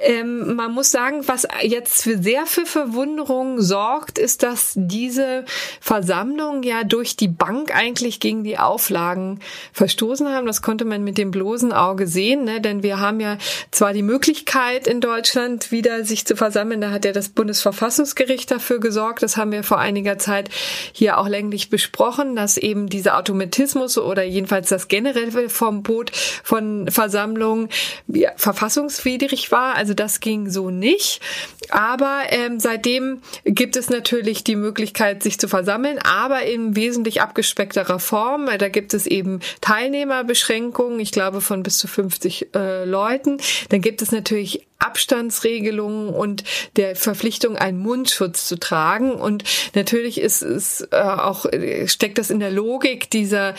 Ähm, 0.01 0.55
man 0.55 0.71
muss 0.71 0.91
sagen, 0.91 1.27
was 1.27 1.47
jetzt 1.61 2.03
für 2.03 2.21
sehr 2.21 2.45
für 2.45 2.65
Verwunderung 2.65 3.61
sorgt, 3.61 4.19
ist, 4.19 4.43
dass 4.43 4.73
diese 4.75 5.45
Versammlung 5.81 6.63
ja 6.63 6.83
durch 6.83 7.15
die 7.15 7.27
Bank 7.27 7.75
eigentlich 7.75 8.19
gegen 8.19 8.43
die 8.43 8.57
Auflagen 8.57 9.39
verstoßen 9.71 10.29
haben. 10.29 10.45
Das 10.45 10.61
konnte 10.61 10.85
man 10.85 11.03
mit 11.03 11.17
dem 11.17 11.31
bloßen 11.31 11.71
Auge 11.71 12.07
sehen, 12.07 12.43
ne? 12.43 12.61
denn 12.61 12.83
wir 12.83 12.99
haben 12.99 13.19
ja 13.19 13.37
zwar 13.71 13.93
die 13.93 14.03
Möglichkeit 14.03 14.87
in 14.87 15.01
Deutschland 15.01 15.71
wieder 15.71 16.05
sich 16.05 16.25
zu 16.25 16.35
versammeln, 16.35 16.81
da 16.81 16.91
hat 16.91 17.05
ja 17.05 17.11
das 17.11 17.29
Bundesverfassungsgericht 17.29 18.51
dafür 18.51 18.79
gesorgt, 18.79 19.23
das 19.23 19.37
haben 19.37 19.51
wir 19.51 19.63
vor 19.63 19.79
einiger 19.79 20.17
Zeit 20.17 20.49
hier 20.91 21.17
auch 21.17 21.27
länglich 21.27 21.69
besprochen, 21.69 22.35
dass 22.35 22.57
eben 22.57 22.87
dieser 22.87 23.17
Automatismus 23.17 23.97
oder 23.97 24.23
jedenfalls 24.23 24.69
das 24.69 24.87
generelle 24.87 25.49
Verbot 25.63 26.11
von 26.43 26.89
Versammlungen 26.89 27.69
ja, 28.07 28.31
verfassungswidrig 28.35 29.51
war. 29.51 29.75
Also 29.75 29.93
das 29.93 30.19
ging 30.19 30.49
so 30.49 30.69
nicht. 30.69 31.21
Aber 31.69 32.23
ähm, 32.29 32.59
seitdem 32.59 33.21
gibt 33.45 33.77
es 33.77 33.89
natürlich 33.89 34.43
die 34.43 34.57
Möglichkeit, 34.57 35.23
sich 35.23 35.39
zu 35.39 35.47
versammeln, 35.47 35.99
aber 35.99 36.43
in 36.43 36.75
wesentlich 36.75 37.21
abgespeckterer 37.21 37.99
Form. 37.99 38.49
Da 38.57 38.67
gibt 38.67 38.93
es 38.93 39.07
eben 39.07 39.39
Teilnehmerbeschränkungen, 39.61 40.99
ich 40.99 41.11
glaube 41.11 41.39
von 41.39 41.63
bis 41.63 41.77
zu 41.77 41.87
50 41.87 42.53
äh, 42.53 42.83
Leuten. 42.83 43.37
Dann 43.69 43.79
gibt 43.79 44.01
es 44.01 44.11
natürlich 44.11 44.67
Abstandsregelungen 44.83 46.09
und 46.09 46.43
der 46.75 46.95
Verpflichtung, 46.95 47.55
einen 47.55 47.79
Mundschutz 47.79 48.47
zu 48.47 48.59
tragen. 48.59 49.13
Und 49.13 49.43
natürlich 49.73 50.19
ist 50.19 50.41
es 50.41 50.87
äh, 50.91 50.97
auch, 50.97 51.45
steckt 51.85 52.17
das 52.17 52.29
in 52.29 52.39
der 52.39 52.51
Logik 52.51 53.09
dieser 53.09 53.55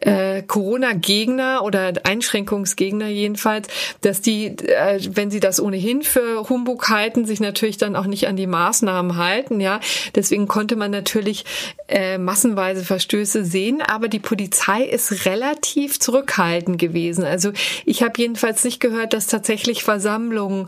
äh, 0.00 0.42
Corona-Gegner 0.42 1.62
oder 1.64 1.92
Einschränkungsgegner 2.04 3.08
jedenfalls, 3.08 3.68
dass 4.00 4.20
die, 4.20 4.46
äh, 4.46 5.00
wenn 5.10 5.30
sie 5.30 5.40
das 5.40 5.60
ohnehin 5.60 6.02
für 6.02 6.48
Humbug 6.48 6.88
halten, 6.88 7.26
sich 7.26 7.40
natürlich 7.40 7.78
dann 7.78 7.96
auch 7.96 8.06
nicht 8.06 8.28
an 8.28 8.36
die 8.36 8.46
Maßnahmen 8.46 9.16
halten. 9.16 9.60
Ja, 9.60 9.80
deswegen 10.14 10.48
konnte 10.48 10.76
man 10.76 10.90
natürlich 10.90 11.44
äh, 11.88 12.18
massenweise 12.18 12.84
Verstöße 12.84 13.44
sehen, 13.44 13.82
aber 13.82 14.08
die 14.08 14.18
Polizei 14.18 14.82
ist 14.82 15.24
relativ 15.26 15.98
zurückhaltend 15.98 16.78
gewesen. 16.78 17.24
Also 17.24 17.52
ich 17.84 18.02
habe 18.02 18.14
jedenfalls 18.16 18.64
nicht 18.64 18.80
gehört, 18.80 19.12
dass 19.12 19.26
tatsächlich 19.26 19.82
Versammlungen 19.82 20.67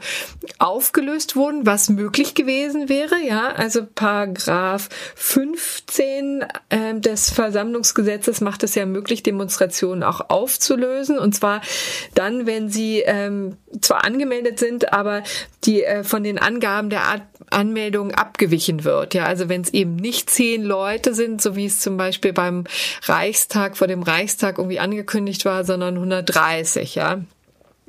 aufgelöst 0.58 1.36
wurden, 1.36 1.66
was 1.66 1.88
möglich 1.88 2.34
gewesen 2.34 2.88
wäre. 2.88 3.16
Ja, 3.26 3.52
also 3.52 3.86
Paragraph 3.94 4.88
15 5.14 6.44
äh, 6.68 6.94
des 7.00 7.30
Versammlungsgesetzes 7.30 8.40
macht 8.40 8.62
es 8.62 8.74
ja 8.74 8.86
möglich, 8.86 9.22
Demonstrationen 9.22 10.02
auch 10.02 10.28
aufzulösen. 10.28 11.18
Und 11.18 11.34
zwar 11.34 11.60
dann, 12.14 12.46
wenn 12.46 12.68
sie 12.68 13.00
ähm, 13.00 13.56
zwar 13.80 14.04
angemeldet 14.04 14.58
sind, 14.58 14.92
aber 14.92 15.22
die 15.64 15.84
äh, 15.84 16.04
von 16.04 16.22
den 16.22 16.38
Angaben 16.38 16.90
der 16.90 17.04
Art 17.04 17.22
Anmeldung 17.50 18.12
abgewichen 18.12 18.84
wird. 18.84 19.14
Ja, 19.14 19.24
also 19.24 19.48
wenn 19.48 19.62
es 19.62 19.70
eben 19.70 19.96
nicht 19.96 20.30
zehn 20.30 20.62
Leute 20.62 21.14
sind, 21.14 21.42
so 21.42 21.56
wie 21.56 21.66
es 21.66 21.80
zum 21.80 21.96
Beispiel 21.96 22.32
beim 22.32 22.64
Reichstag 23.02 23.76
vor 23.76 23.88
dem 23.88 24.02
Reichstag 24.02 24.58
irgendwie 24.58 24.78
angekündigt 24.78 25.44
war, 25.44 25.64
sondern 25.64 25.96
130. 25.96 26.94
Ja. 26.94 27.20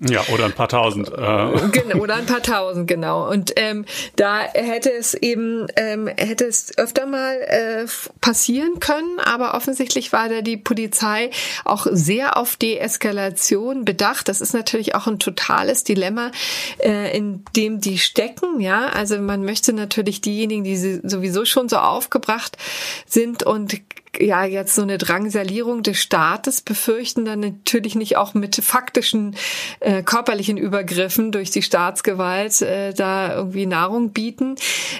Ja, 0.09 0.23
oder 0.33 0.45
ein 0.45 0.53
paar 0.53 0.67
tausend. 0.67 1.09
Äh. 1.09 1.95
Oder 1.95 2.15
ein 2.15 2.25
paar 2.25 2.41
tausend, 2.41 2.87
genau. 2.87 3.29
Und 3.29 3.53
ähm, 3.55 3.85
da 4.15 4.39
hätte 4.39 4.91
es 4.91 5.13
eben, 5.13 5.67
ähm, 5.75 6.07
hätte 6.07 6.45
es 6.45 6.75
öfter 6.77 7.05
mal 7.05 7.35
äh, 7.35 7.85
passieren 8.19 8.79
können, 8.79 9.19
aber 9.19 9.53
offensichtlich 9.53 10.11
war 10.11 10.27
da 10.27 10.41
die 10.41 10.57
Polizei 10.57 11.29
auch 11.65 11.85
sehr 11.91 12.37
auf 12.37 12.55
Deeskalation 12.55 13.85
bedacht. 13.85 14.27
Das 14.27 14.41
ist 14.41 14.53
natürlich 14.53 14.95
auch 14.95 15.05
ein 15.05 15.19
totales 15.19 15.83
Dilemma, 15.83 16.31
äh, 16.79 17.15
in 17.15 17.45
dem 17.55 17.79
die 17.79 17.99
stecken, 17.99 18.59
ja. 18.59 18.87
Also 18.87 19.19
man 19.19 19.45
möchte 19.45 19.71
natürlich 19.71 20.19
diejenigen, 20.21 20.63
die 20.63 20.77
sowieso 21.03 21.45
schon 21.45 21.69
so 21.69 21.77
aufgebracht 21.77 22.57
sind 23.05 23.43
und 23.43 23.79
ja 24.19 24.43
jetzt 24.43 24.75
so 24.75 24.81
eine 24.81 24.97
Drangsalierung 24.97 25.83
des 25.83 25.97
Staates 25.97 26.61
befürchten, 26.61 27.25
dann 27.25 27.39
natürlich 27.39 27.95
nicht 27.95 28.17
auch 28.17 28.33
mit 28.33 28.55
faktischen 28.55 29.35
äh, 29.79 30.03
körperlichen 30.03 30.57
Übergriffen 30.57 31.31
durch 31.31 31.51
die 31.51 31.61
Staatsgewalt 31.61 32.61
äh, 32.61 32.93
da 32.93 33.35
irgendwie 33.35 33.65
Nahrung 33.65 34.11
bieten. 34.11 34.55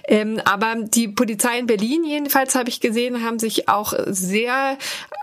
Ähm, 0.08 0.40
aber 0.46 0.76
die 0.76 1.08
Polizei 1.08 1.60
in 1.60 1.68
Berlin 1.68 2.04
jedenfalls 2.06 2.56
habe 2.56 2.70
ich 2.70 2.80
gesehen, 2.80 3.24
haben 3.24 3.40
sich 3.40 3.68
auch 3.68 3.94
sehr 4.08 4.78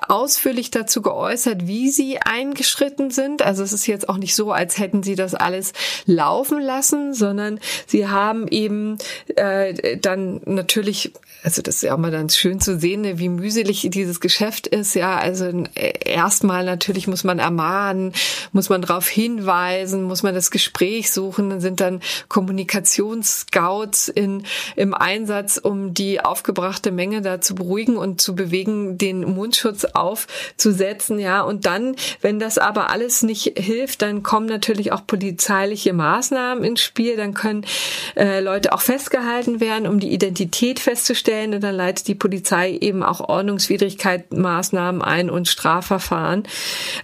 ausführlich 0.07 0.71
dazu 0.71 1.03
geäußert, 1.03 1.67
wie 1.67 1.91
sie 1.91 2.19
eingeschritten 2.19 3.11
sind. 3.11 3.43
Also 3.43 3.63
es 3.63 3.73
ist 3.73 3.87
jetzt 3.87 4.09
auch 4.09 4.19
nicht 4.19 4.35
so, 4.35 4.53
als 4.53 4.79
hätten 4.79 5.03
sie 5.03 5.15
das 5.15 5.35
alles 5.35 5.73
laufen 6.05 6.61
lassen, 6.61 7.15
sondern 7.15 7.59
sie 7.87 8.07
haben 8.09 8.49
eben 8.49 8.99
äh, 9.37 9.97
dann 9.97 10.41
natürlich 10.45 11.13
also 11.43 11.63
das 11.63 11.77
ist 11.77 11.83
ja 11.83 11.95
auch 11.95 11.99
mal 11.99 12.11
dann 12.11 12.29
schön 12.29 12.61
zu 12.61 12.79
sehen, 12.79 13.03
ne, 13.03 13.19
wie 13.19 13.29
mühselig 13.29 13.78
dieses 13.83 14.21
Geschäft 14.21 14.67
ist. 14.67 14.95
Ja, 14.95 15.17
also 15.17 15.47
äh, 15.75 15.93
erstmal 16.05 16.65
natürlich 16.65 17.07
muss 17.07 17.25
man 17.25 17.39
ermahnen, 17.39 18.13
muss 18.53 18.69
man 18.69 18.83
darauf 18.83 19.09
hinweisen, 19.09 20.03
muss 20.03 20.23
man 20.23 20.35
das 20.35 20.51
Gespräch 20.51 21.11
suchen. 21.11 21.51
Dann 21.51 21.61
sind 21.61 21.81
dann 21.81 22.01
Kommunikationsscouts 22.29 24.09
in, 24.09 24.45
im 24.77 24.95
Einsatz, 24.95 25.59
um 25.59 25.95
die 25.95 26.21
aufgebrachte 26.21 26.91
Menge 26.91 27.23
da 27.23 27.41
zu 27.41 27.55
beruhigen 27.55 27.97
und 27.97 28.21
zu 28.21 28.35
bewegen, 28.35 28.99
den 28.99 29.21
Mundschutz 29.21 29.85
aufzusetzen. 29.85 31.19
Ja, 31.19 31.43
und 31.43 31.67
dann, 31.67 31.95
wenn 32.21 32.39
das 32.39 32.59
aber 32.59 32.91
alles 32.91 33.23
nicht 33.23 33.59
hilft, 33.59 34.03
dann 34.03 34.23
kommen 34.23 34.47
natürlich 34.47 34.93
auch 34.93 35.07
polizeiliche 35.07 35.93
Maßnahmen 35.93 36.65
ins 36.65 36.81
Spiel. 36.81 37.17
Dann 37.17 37.35
können 37.35 37.65
äh, 38.17 38.41
Leute 38.41 38.73
auch 38.73 38.81
festgehalten 38.81 39.61
werden, 39.61 39.87
um 39.87 40.01
die 40.01 40.13
Identität 40.13 40.81
festzustellen 40.81 41.29
stellen 41.29 41.55
und 41.55 41.63
dann 41.63 41.75
leitet 41.75 42.09
die 42.09 42.15
Polizei 42.15 42.73
eben 42.73 43.03
auch 43.03 43.21
Ordnungswidrigkeitsmaßnahmen 43.69 45.03
ein 45.03 45.31
und 45.31 45.49
Strafverfahren. 45.49 46.45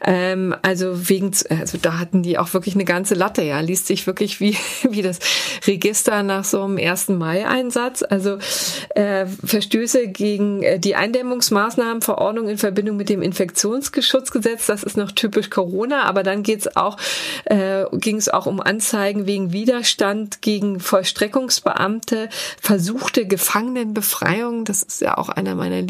Ähm, 0.04 0.54
also 0.62 1.08
wegen, 1.08 1.32
also 1.48 1.78
da 1.80 1.98
hatten 1.98 2.22
die 2.22 2.38
auch 2.38 2.54
wirklich 2.54 2.74
eine 2.74 2.84
ganze 2.84 3.14
Latte, 3.14 3.42
ja, 3.42 3.60
liest 3.60 3.86
sich 3.86 4.06
wirklich 4.06 4.40
wie, 4.40 4.56
wie 4.88 5.02
das 5.02 5.18
Register 5.66 6.22
nach 6.22 6.44
so 6.44 6.62
einem 6.62 6.78
1. 6.78 7.08
Mai-Einsatz. 7.08 8.02
Also 8.02 8.38
äh, 8.94 9.26
Verstöße 9.26 10.08
gegen 10.08 10.62
äh, 10.62 10.78
die 10.78 10.96
Eindämmungsmaßnahmenverordnung 10.96 12.48
in 12.48 12.58
Verbindung 12.58 12.96
mit 12.96 13.08
dem 13.08 13.22
Infektionsschutzgesetz, 13.22 14.66
das 14.66 14.82
ist 14.82 14.96
noch 14.96 15.12
typisch 15.12 15.50
Corona, 15.50 16.04
aber 16.04 16.22
dann 16.22 16.42
geht's 16.42 16.76
auch, 16.76 16.96
äh, 17.44 17.84
ging 17.92 18.16
es 18.16 18.28
auch 18.28 18.46
um 18.46 18.60
Anzeigen 18.60 19.26
wegen 19.26 19.52
Widerstand 19.52 20.42
gegen 20.42 20.80
Vollstreckungsbeamte, 20.80 22.28
versuchte 22.60 23.26
Gefangenenbefreiung 23.26 24.04
Befreiung, 24.04 24.64
das 24.64 24.82
ist 24.82 25.00
ja 25.00 25.18
auch 25.18 25.28
einer 25.28 25.54
meiner 25.54 25.82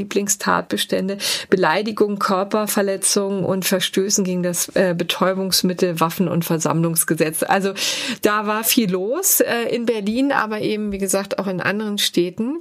Lieblingstatbestände, 0.65 1.19
Beleidigung, 1.51 2.19
Körperverletzung 2.19 3.45
und 3.45 3.65
Verstößen 3.65 4.25
gegen 4.25 4.43
das 4.43 4.69
äh, 4.75 4.95
Betäubungsmittel, 4.97 6.01
Waffen- 6.01 6.29
und 6.29 6.45
Versammlungsgesetz. 6.45 7.43
Also 7.43 7.75
da 8.23 8.47
war 8.47 8.65
viel 8.65 8.91
los 8.91 9.41
äh, 9.41 9.75
in 9.75 9.87
Berlin, 9.87 10.33
aber 10.33 10.61
eben, 10.61 10.93
wie 10.93 10.99
gesagt, 10.99 11.39
auch 11.39 11.47
in 11.47 11.61
anderen 11.61 11.99
Städten. 11.99 12.59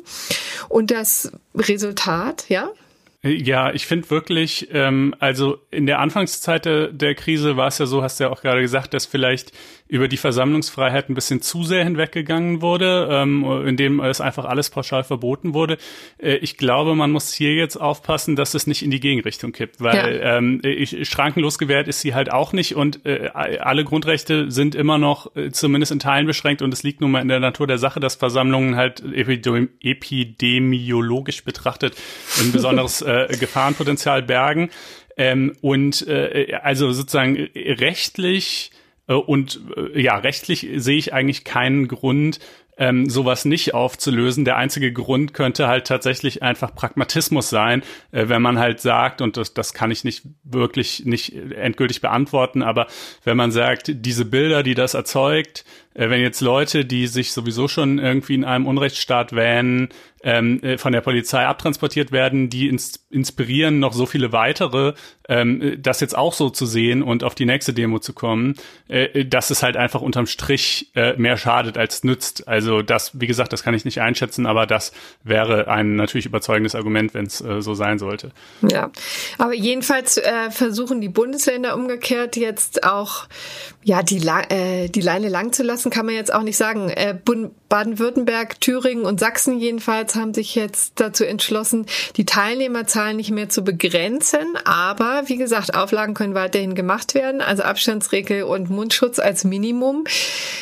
Und 0.69 0.91
das 0.91 1.31
Resultat, 1.55 2.45
ja? 2.49 2.69
Ja, 3.25 3.71
ich 3.71 3.85
finde 3.85 4.09
wirklich, 4.09 4.67
ähm, 4.73 5.15
also 5.19 5.57
in 5.71 5.85
der 5.85 5.99
Anfangszeit 5.99 6.65
der, 6.65 6.87
der 6.89 7.15
Krise 7.15 7.55
war 7.55 7.69
es 7.69 7.77
ja 7.77 7.85
so, 7.85 8.03
hast 8.03 8.19
du 8.19 8.25
ja 8.25 8.29
auch 8.29 8.41
gerade 8.41 8.59
gesagt, 8.59 8.93
dass 8.93 9.05
vielleicht 9.05 9.53
über 9.93 10.07
die 10.07 10.17
Versammlungsfreiheit 10.17 11.07
ein 11.07 11.13
bisschen 11.13 11.43
zu 11.43 11.63
sehr 11.63 11.83
hinweggegangen 11.83 12.63
wurde, 12.63 13.07
ähm, 13.11 13.45
indem 13.67 13.99
es 13.99 14.21
einfach 14.21 14.45
alles 14.45 14.71
pauschal 14.71 15.03
verboten 15.03 15.53
wurde. 15.53 15.77
Äh, 16.17 16.37
ich 16.37 16.57
glaube, 16.57 16.95
man 16.95 17.11
muss 17.11 17.31
hier 17.31 17.53
jetzt 17.53 17.75
aufpassen, 17.75 18.35
dass 18.35 18.55
es 18.55 18.65
nicht 18.65 18.81
in 18.81 18.89
die 18.89 18.99
Gegenrichtung 18.99 19.51
kippt, 19.51 19.81
weil 19.81 20.15
ja. 20.17 20.37
ähm, 20.37 20.61
ich, 20.63 21.07
schrankenlos 21.07 21.59
gewährt 21.59 21.87
ist 21.87 22.01
sie 22.01 22.15
halt 22.15 22.31
auch 22.31 22.53
nicht 22.53 22.75
und 22.75 23.05
äh, 23.05 23.29
alle 23.35 23.83
Grundrechte 23.83 24.49
sind 24.49 24.73
immer 24.73 24.97
noch 24.97 25.35
äh, 25.35 25.51
zumindest 25.51 25.91
in 25.91 25.99
Teilen 25.99 26.25
beschränkt 26.25 26.63
und 26.63 26.73
es 26.73 26.81
liegt 26.81 26.99
nun 26.99 27.11
mal 27.11 27.21
in 27.21 27.27
der 27.27 27.39
Natur 27.39 27.67
der 27.67 27.77
Sache, 27.77 27.99
dass 27.99 28.15
Versammlungen 28.15 28.75
halt 28.75 29.03
epidemi 29.13 29.67
epidemiologisch 29.79 31.43
betrachtet 31.43 31.95
ein 32.39 32.51
besonderes 32.51 33.03
äh, 33.03 33.27
Gefahrenpotenzial 33.39 34.23
bergen. 34.23 34.71
Ähm, 35.17 35.55
und 35.61 36.07
äh, 36.07 36.57
also 36.63 36.91
sozusagen 36.91 37.35
rechtlich 37.55 38.71
und 39.07 39.59
äh, 39.75 40.01
ja, 40.01 40.17
rechtlich 40.17 40.67
sehe 40.75 40.97
ich 40.97 41.13
eigentlich 41.13 41.43
keinen 41.43 41.87
Grund, 41.87 42.39
ähm, 42.77 43.09
sowas 43.09 43.45
nicht 43.45 43.73
aufzulösen. 43.73 44.45
Der 44.45 44.57
einzige 44.57 44.91
Grund 44.91 45.33
könnte 45.33 45.67
halt 45.67 45.85
tatsächlich 45.85 46.41
einfach 46.41 46.73
Pragmatismus 46.73 47.49
sein, 47.49 47.83
äh, 48.11 48.29
wenn 48.29 48.41
man 48.41 48.59
halt 48.59 48.79
sagt, 48.79 49.21
und 49.21 49.37
das, 49.37 49.53
das 49.53 49.73
kann 49.73 49.91
ich 49.91 50.03
nicht 50.03 50.23
wirklich 50.43 51.05
nicht 51.05 51.35
endgültig 51.35 52.01
beantworten, 52.01 52.63
aber 52.63 52.87
wenn 53.23 53.37
man 53.37 53.51
sagt, 53.51 53.91
diese 53.93 54.25
Bilder, 54.25 54.63
die 54.63 54.75
das 54.75 54.93
erzeugt, 54.93 55.59
äh, 55.59 55.82
wenn 55.95 56.21
jetzt 56.21 56.41
Leute, 56.41 56.85
die 56.85 57.07
sich 57.07 57.33
sowieso 57.33 57.67
schon 57.67 57.99
irgendwie 57.99 58.35
in 58.35 58.45
einem 58.45 58.65
Unrechtsstaat 58.65 59.33
wähnen, 59.33 59.89
ähm, 60.23 60.63
äh, 60.63 60.77
von 60.77 60.93
der 60.93 61.01
Polizei 61.01 61.45
abtransportiert 61.45 62.11
werden, 62.11 62.49
die 62.49 62.69
ins 62.69 63.03
inspirieren 63.09 63.79
noch 63.79 63.93
so 63.93 64.05
viele 64.05 64.31
weitere, 64.31 64.93
ähm, 65.29 65.77
das 65.77 65.99
jetzt 65.99 66.17
auch 66.17 66.33
so 66.33 66.49
zu 66.49 66.65
sehen 66.65 67.03
und 67.03 67.23
auf 67.23 67.35
die 67.35 67.45
nächste 67.45 67.73
Demo 67.73 67.99
zu 67.99 68.13
kommen, 68.13 68.55
äh, 68.87 69.25
dass 69.25 69.51
es 69.51 69.61
halt 69.61 69.77
einfach 69.77 70.01
unterm 70.01 70.25
Strich 70.25 70.91
äh, 70.95 71.15
mehr 71.17 71.37
schadet 71.37 71.77
als 71.77 72.03
nützt. 72.03 72.47
Also 72.47 72.81
das, 72.81 73.19
wie 73.19 73.27
gesagt, 73.27 73.53
das 73.53 73.63
kann 73.63 73.73
ich 73.73 73.85
nicht 73.85 74.01
einschätzen, 74.01 74.45
aber 74.45 74.65
das 74.65 74.93
wäre 75.23 75.67
ein 75.67 75.95
natürlich 75.95 76.25
überzeugendes 76.25 76.73
Argument, 76.73 77.13
wenn 77.13 77.25
es 77.25 77.39
äh, 77.41 77.61
so 77.61 77.75
sein 77.75 77.99
sollte. 77.99 78.31
Ja, 78.61 78.91
aber 79.37 79.53
jedenfalls 79.53 80.17
äh, 80.17 80.49
versuchen 80.49 81.01
die 81.01 81.09
Bundesländer 81.09 81.75
umgekehrt 81.75 82.35
jetzt 82.35 82.83
auch 82.83 83.27
ja 83.83 84.01
die, 84.01 84.25
äh, 84.49 84.89
die 84.89 85.01
Leine 85.01 85.29
lang 85.29 85.53
zu 85.53 85.63
lassen, 85.63 85.82
kann 85.91 86.05
man 86.05 86.15
jetzt 86.15 86.33
auch 86.33 86.43
nicht 86.43 86.57
sagen. 86.57 86.89
Äh, 86.89 87.17
Baden-Württemberg, 87.73 88.61
Thüringen 88.61 89.03
und 89.03 89.19
Sachsen 89.19 89.57
jedenfalls 89.57 90.13
haben 90.15 90.35
sich 90.35 90.53
jetzt 90.53 90.99
dazu 90.99 91.25
entschlossen, 91.25 91.87
die 92.17 92.25
Teilnehmerzahlen 92.25 93.17
nicht 93.17 93.31
mehr 93.31 93.49
zu 93.49 93.63
begrenzen. 93.63 94.55
Aber 94.63 95.23
wie 95.25 95.37
gesagt, 95.37 95.73
Auflagen 95.73 96.13
können 96.13 96.35
weiterhin 96.35 96.75
gemacht 96.75 97.15
werden. 97.15 97.41
Also 97.41 97.63
Abstandsregel 97.63 98.43
und 98.43 98.69
Mundschutz 98.69 99.17
als 99.17 99.43
Minimum. 99.43 100.03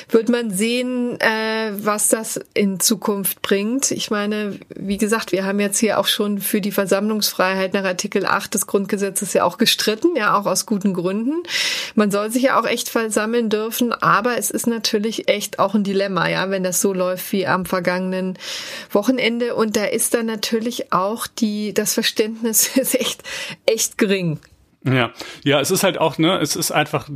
Wird 0.07 0.29
man 0.29 0.51
sehen, 0.51 1.19
äh, 1.19 1.71
was 1.73 2.07
das 2.07 2.39
in 2.53 2.79
Zukunft 2.79 3.41
bringt. 3.41 3.91
Ich 3.91 4.09
meine, 4.09 4.57
wie 4.69 4.97
gesagt, 4.97 5.33
wir 5.33 5.43
haben 5.43 5.59
jetzt 5.59 5.79
hier 5.79 5.99
auch 5.99 6.07
schon 6.07 6.39
für 6.39 6.61
die 6.61 6.71
Versammlungsfreiheit 6.71 7.73
nach 7.73 7.83
Artikel 7.83 8.25
8 8.25 8.53
des 8.53 8.67
Grundgesetzes 8.67 9.33
ja 9.33 9.43
auch 9.43 9.57
gestritten, 9.57 10.15
ja 10.15 10.37
auch 10.37 10.45
aus 10.45 10.65
guten 10.65 10.93
Gründen. 10.93 11.43
Man 11.95 12.09
soll 12.09 12.31
sich 12.31 12.43
ja 12.43 12.57
auch 12.57 12.65
echt 12.65 12.87
versammeln 12.87 13.49
dürfen, 13.49 13.91
aber 13.91 14.37
es 14.37 14.49
ist 14.49 14.65
natürlich 14.65 15.10
echt 15.27 15.59
auch 15.59 15.73
ein 15.73 15.83
Dilemma, 15.83 16.29
ja, 16.29 16.49
wenn 16.49 16.63
das 16.63 16.81
so 16.81 16.93
läuft 16.93 17.31
wie 17.31 17.47
am 17.47 17.65
vergangenen 17.65 18.37
Wochenende. 18.91 19.55
Und 19.55 19.75
da 19.75 19.85
ist 19.85 20.13
dann 20.13 20.25
natürlich 20.25 20.91
auch 20.93 21.27
die, 21.27 21.73
das 21.73 21.93
Verständnis 21.93 22.67
ist 22.77 22.95
echt, 22.95 23.23
echt 23.65 23.97
gering. 23.97 24.39
Ja, 24.83 25.11
ja, 25.43 25.59
es 25.59 25.69
ist 25.69 25.83
halt 25.83 25.99
auch, 25.99 26.17
ne, 26.17 26.39
es 26.39 26.55
ist 26.55 26.71
einfach, 26.71 27.07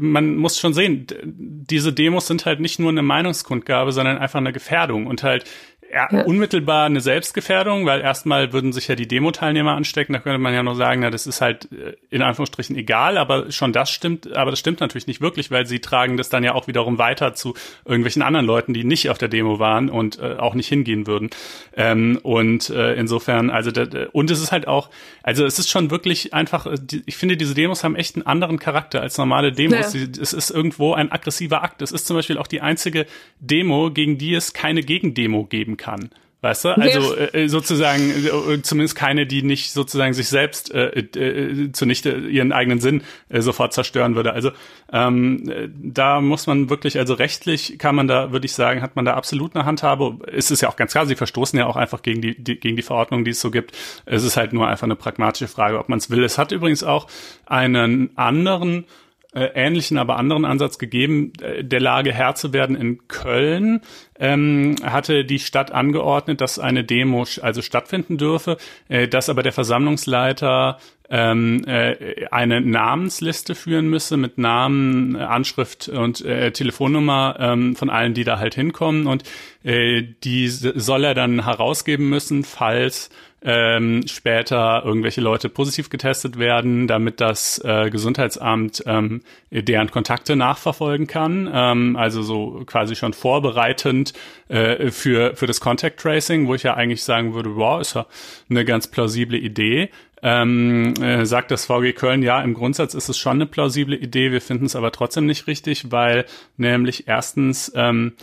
man 0.00 0.34
muss 0.34 0.58
schon 0.58 0.74
sehen, 0.74 1.06
diese 1.22 1.92
Demos 1.92 2.26
sind 2.26 2.44
halt 2.44 2.58
nicht 2.58 2.80
nur 2.80 2.90
eine 2.90 3.02
Meinungskundgabe, 3.02 3.92
sondern 3.92 4.18
einfach 4.18 4.40
eine 4.40 4.52
Gefährdung 4.52 5.06
und 5.06 5.22
halt 5.22 5.44
ja, 5.92 6.22
unmittelbar 6.24 6.86
eine 6.86 7.00
Selbstgefährdung, 7.00 7.86
weil 7.86 8.00
erstmal 8.00 8.52
würden 8.52 8.72
sich 8.72 8.88
ja 8.88 8.96
die 8.96 9.06
Demo-Teilnehmer 9.06 9.72
anstecken. 9.72 10.12
Da 10.12 10.18
könnte 10.18 10.38
man 10.38 10.52
ja 10.52 10.62
noch 10.62 10.74
sagen, 10.74 11.00
na, 11.00 11.10
das 11.10 11.26
ist 11.26 11.40
halt 11.40 11.68
äh, 11.72 11.94
in 12.10 12.22
Anführungsstrichen 12.22 12.76
egal, 12.76 13.16
aber 13.16 13.52
schon 13.52 13.72
das 13.72 13.90
stimmt, 13.90 14.34
aber 14.34 14.50
das 14.50 14.58
stimmt 14.58 14.80
natürlich 14.80 15.06
nicht 15.06 15.20
wirklich, 15.20 15.50
weil 15.50 15.66
sie 15.66 15.78
tragen 15.78 16.16
das 16.16 16.28
dann 16.28 16.42
ja 16.42 16.54
auch 16.54 16.66
wiederum 16.66 16.98
weiter 16.98 17.34
zu 17.34 17.54
irgendwelchen 17.84 18.22
anderen 18.22 18.44
Leuten, 18.44 18.74
die 18.74 18.84
nicht 18.84 19.08
auf 19.08 19.18
der 19.18 19.28
Demo 19.28 19.58
waren 19.58 19.88
und 19.88 20.18
äh, 20.18 20.34
auch 20.38 20.54
nicht 20.54 20.68
hingehen 20.68 21.06
würden. 21.06 21.30
Ähm, 21.76 22.18
und 22.22 22.70
äh, 22.70 22.94
insofern, 22.94 23.50
also 23.50 23.70
und 24.12 24.30
es 24.30 24.42
ist 24.42 24.50
halt 24.50 24.66
auch, 24.66 24.90
also 25.22 25.44
es 25.44 25.58
ist 25.58 25.70
schon 25.70 25.90
wirklich 25.90 26.34
einfach, 26.34 26.66
äh, 26.66 26.78
ich 27.06 27.16
finde, 27.16 27.36
diese 27.36 27.54
Demos 27.54 27.84
haben 27.84 27.94
echt 27.94 28.16
einen 28.16 28.26
anderen 28.26 28.58
Charakter 28.58 29.00
als 29.00 29.16
normale 29.16 29.52
Demos. 29.52 29.94
Ja. 29.94 30.00
Es 30.20 30.32
ist 30.32 30.50
irgendwo 30.50 30.94
ein 30.94 31.12
aggressiver 31.12 31.62
Akt. 31.62 31.82
Es 31.82 31.92
ist 31.92 32.06
zum 32.06 32.16
Beispiel 32.16 32.38
auch 32.38 32.46
die 32.48 32.60
einzige 32.60 33.06
Demo, 33.38 33.90
gegen 33.90 34.18
die 34.18 34.34
es 34.34 34.52
keine 34.54 34.82
Gegendemo 34.82 35.44
geben 35.44 35.73
kann 35.76 35.94
kann. 35.94 36.10
Weißt 36.40 36.66
du? 36.66 36.68
Also 36.76 37.16
ja. 37.16 37.32
äh, 37.32 37.48
sozusagen, 37.48 38.10
äh, 38.10 38.60
zumindest 38.60 38.96
keine, 38.96 39.26
die 39.26 39.42
nicht 39.42 39.72
sozusagen 39.72 40.12
sich 40.12 40.28
selbst 40.28 40.74
äh, 40.74 40.88
äh, 40.88 41.72
zunichte 41.72 42.10
ihren 42.10 42.52
eigenen 42.52 42.80
Sinn 42.80 43.02
äh, 43.30 43.40
sofort 43.40 43.72
zerstören 43.72 44.14
würde. 44.14 44.34
Also 44.34 44.50
ähm, 44.92 45.50
da 45.74 46.20
muss 46.20 46.46
man 46.46 46.68
wirklich, 46.68 46.98
also 46.98 47.14
rechtlich 47.14 47.78
kann 47.78 47.94
man 47.94 48.08
da, 48.08 48.30
würde 48.30 48.44
ich 48.44 48.52
sagen, 48.52 48.82
hat 48.82 48.94
man 48.94 49.06
da 49.06 49.14
absolut 49.14 49.56
eine 49.56 49.64
Handhabe. 49.64 50.18
Es 50.30 50.50
ist 50.50 50.60
ja 50.60 50.68
auch 50.68 50.76
ganz 50.76 50.92
klar, 50.92 51.06
sie 51.06 51.16
verstoßen 51.16 51.58
ja 51.58 51.64
auch 51.64 51.76
einfach 51.76 52.02
gegen 52.02 52.20
die, 52.20 52.36
die 52.36 52.60
gegen 52.60 52.76
die 52.76 52.82
Verordnung, 52.82 53.24
die 53.24 53.30
es 53.30 53.40
so 53.40 53.50
gibt. 53.50 53.72
Es 54.04 54.22
ist 54.22 54.36
halt 54.36 54.52
nur 54.52 54.68
einfach 54.68 54.84
eine 54.84 54.96
pragmatische 54.96 55.48
Frage, 55.48 55.78
ob 55.78 55.88
man 55.88 55.98
es 55.98 56.10
will. 56.10 56.22
Es 56.24 56.36
hat 56.36 56.52
übrigens 56.52 56.84
auch 56.84 57.06
einen 57.46 58.10
anderen 58.18 58.80
äh, 58.80 58.86
ähnlichen, 59.34 59.98
aber 59.98 60.16
anderen 60.16 60.44
Ansatz 60.44 60.78
gegeben, 60.78 61.32
äh, 61.40 61.64
der 61.64 61.80
Lage 61.80 62.12
Herr 62.12 62.34
zu 62.34 62.52
werden 62.52 62.76
in 62.76 63.08
Köln, 63.08 63.80
ähm, 64.18 64.76
hatte 64.82 65.24
die 65.24 65.38
Stadt 65.38 65.72
angeordnet, 65.72 66.40
dass 66.40 66.58
eine 66.58 66.84
Demo 66.84 67.24
also 67.42 67.62
stattfinden 67.62 68.16
dürfe, 68.16 68.56
äh, 68.88 69.08
dass 69.08 69.28
aber 69.28 69.42
der 69.42 69.52
Versammlungsleiter 69.52 70.78
ähm, 71.10 71.64
äh, 71.66 72.26
eine 72.30 72.60
Namensliste 72.60 73.54
führen 73.54 73.88
müsse 73.88 74.16
mit 74.16 74.38
Namen, 74.38 75.16
Anschrift 75.16 75.88
und 75.88 76.24
äh, 76.24 76.50
Telefonnummer 76.50 77.36
ähm, 77.38 77.76
von 77.76 77.90
allen, 77.90 78.14
die 78.14 78.24
da 78.24 78.38
halt 78.38 78.54
hinkommen. 78.54 79.06
Und 79.06 79.22
äh, 79.62 80.02
die 80.24 80.48
soll 80.48 81.04
er 81.04 81.14
dann 81.14 81.44
herausgeben 81.44 82.08
müssen, 82.08 82.42
falls 82.42 83.10
ähm, 83.44 84.06
später 84.06 84.82
irgendwelche 84.84 85.20
Leute 85.20 85.48
positiv 85.48 85.90
getestet 85.90 86.38
werden, 86.38 86.86
damit 86.86 87.20
das 87.20 87.58
äh, 87.62 87.90
Gesundheitsamt 87.90 88.82
ähm, 88.86 89.22
deren 89.50 89.90
Kontakte 89.90 90.34
nachverfolgen 90.34 91.06
kann. 91.06 91.50
Ähm, 91.52 91.96
also 91.96 92.22
so 92.22 92.62
quasi 92.64 92.96
schon 92.96 93.12
vorbereitend 93.12 94.14
äh, 94.48 94.90
für, 94.90 95.36
für 95.36 95.46
das 95.46 95.60
Contact 95.60 96.00
Tracing, 96.00 96.46
wo 96.46 96.54
ich 96.54 96.62
ja 96.62 96.74
eigentlich 96.74 97.04
sagen 97.04 97.34
würde, 97.34 97.54
wow, 97.56 97.80
ist 97.80 97.94
ja 97.94 98.06
eine 98.48 98.64
ganz 98.64 98.86
plausible 98.86 99.38
Idee. 99.38 99.90
Ähm, 100.22 100.94
äh, 101.02 101.26
sagt 101.26 101.50
das 101.50 101.66
VG 101.66 101.92
Köln, 101.92 102.22
ja, 102.22 102.40
im 102.40 102.54
Grundsatz 102.54 102.94
ist 102.94 103.10
es 103.10 103.18
schon 103.18 103.32
eine 103.32 103.46
plausible 103.46 103.94
Idee, 103.94 104.32
wir 104.32 104.40
finden 104.40 104.64
es 104.64 104.74
aber 104.74 104.90
trotzdem 104.90 105.26
nicht 105.26 105.46
richtig, 105.46 105.92
weil 105.92 106.24
nämlich 106.56 107.06
erstens 107.08 107.70
ähm, 107.76 108.14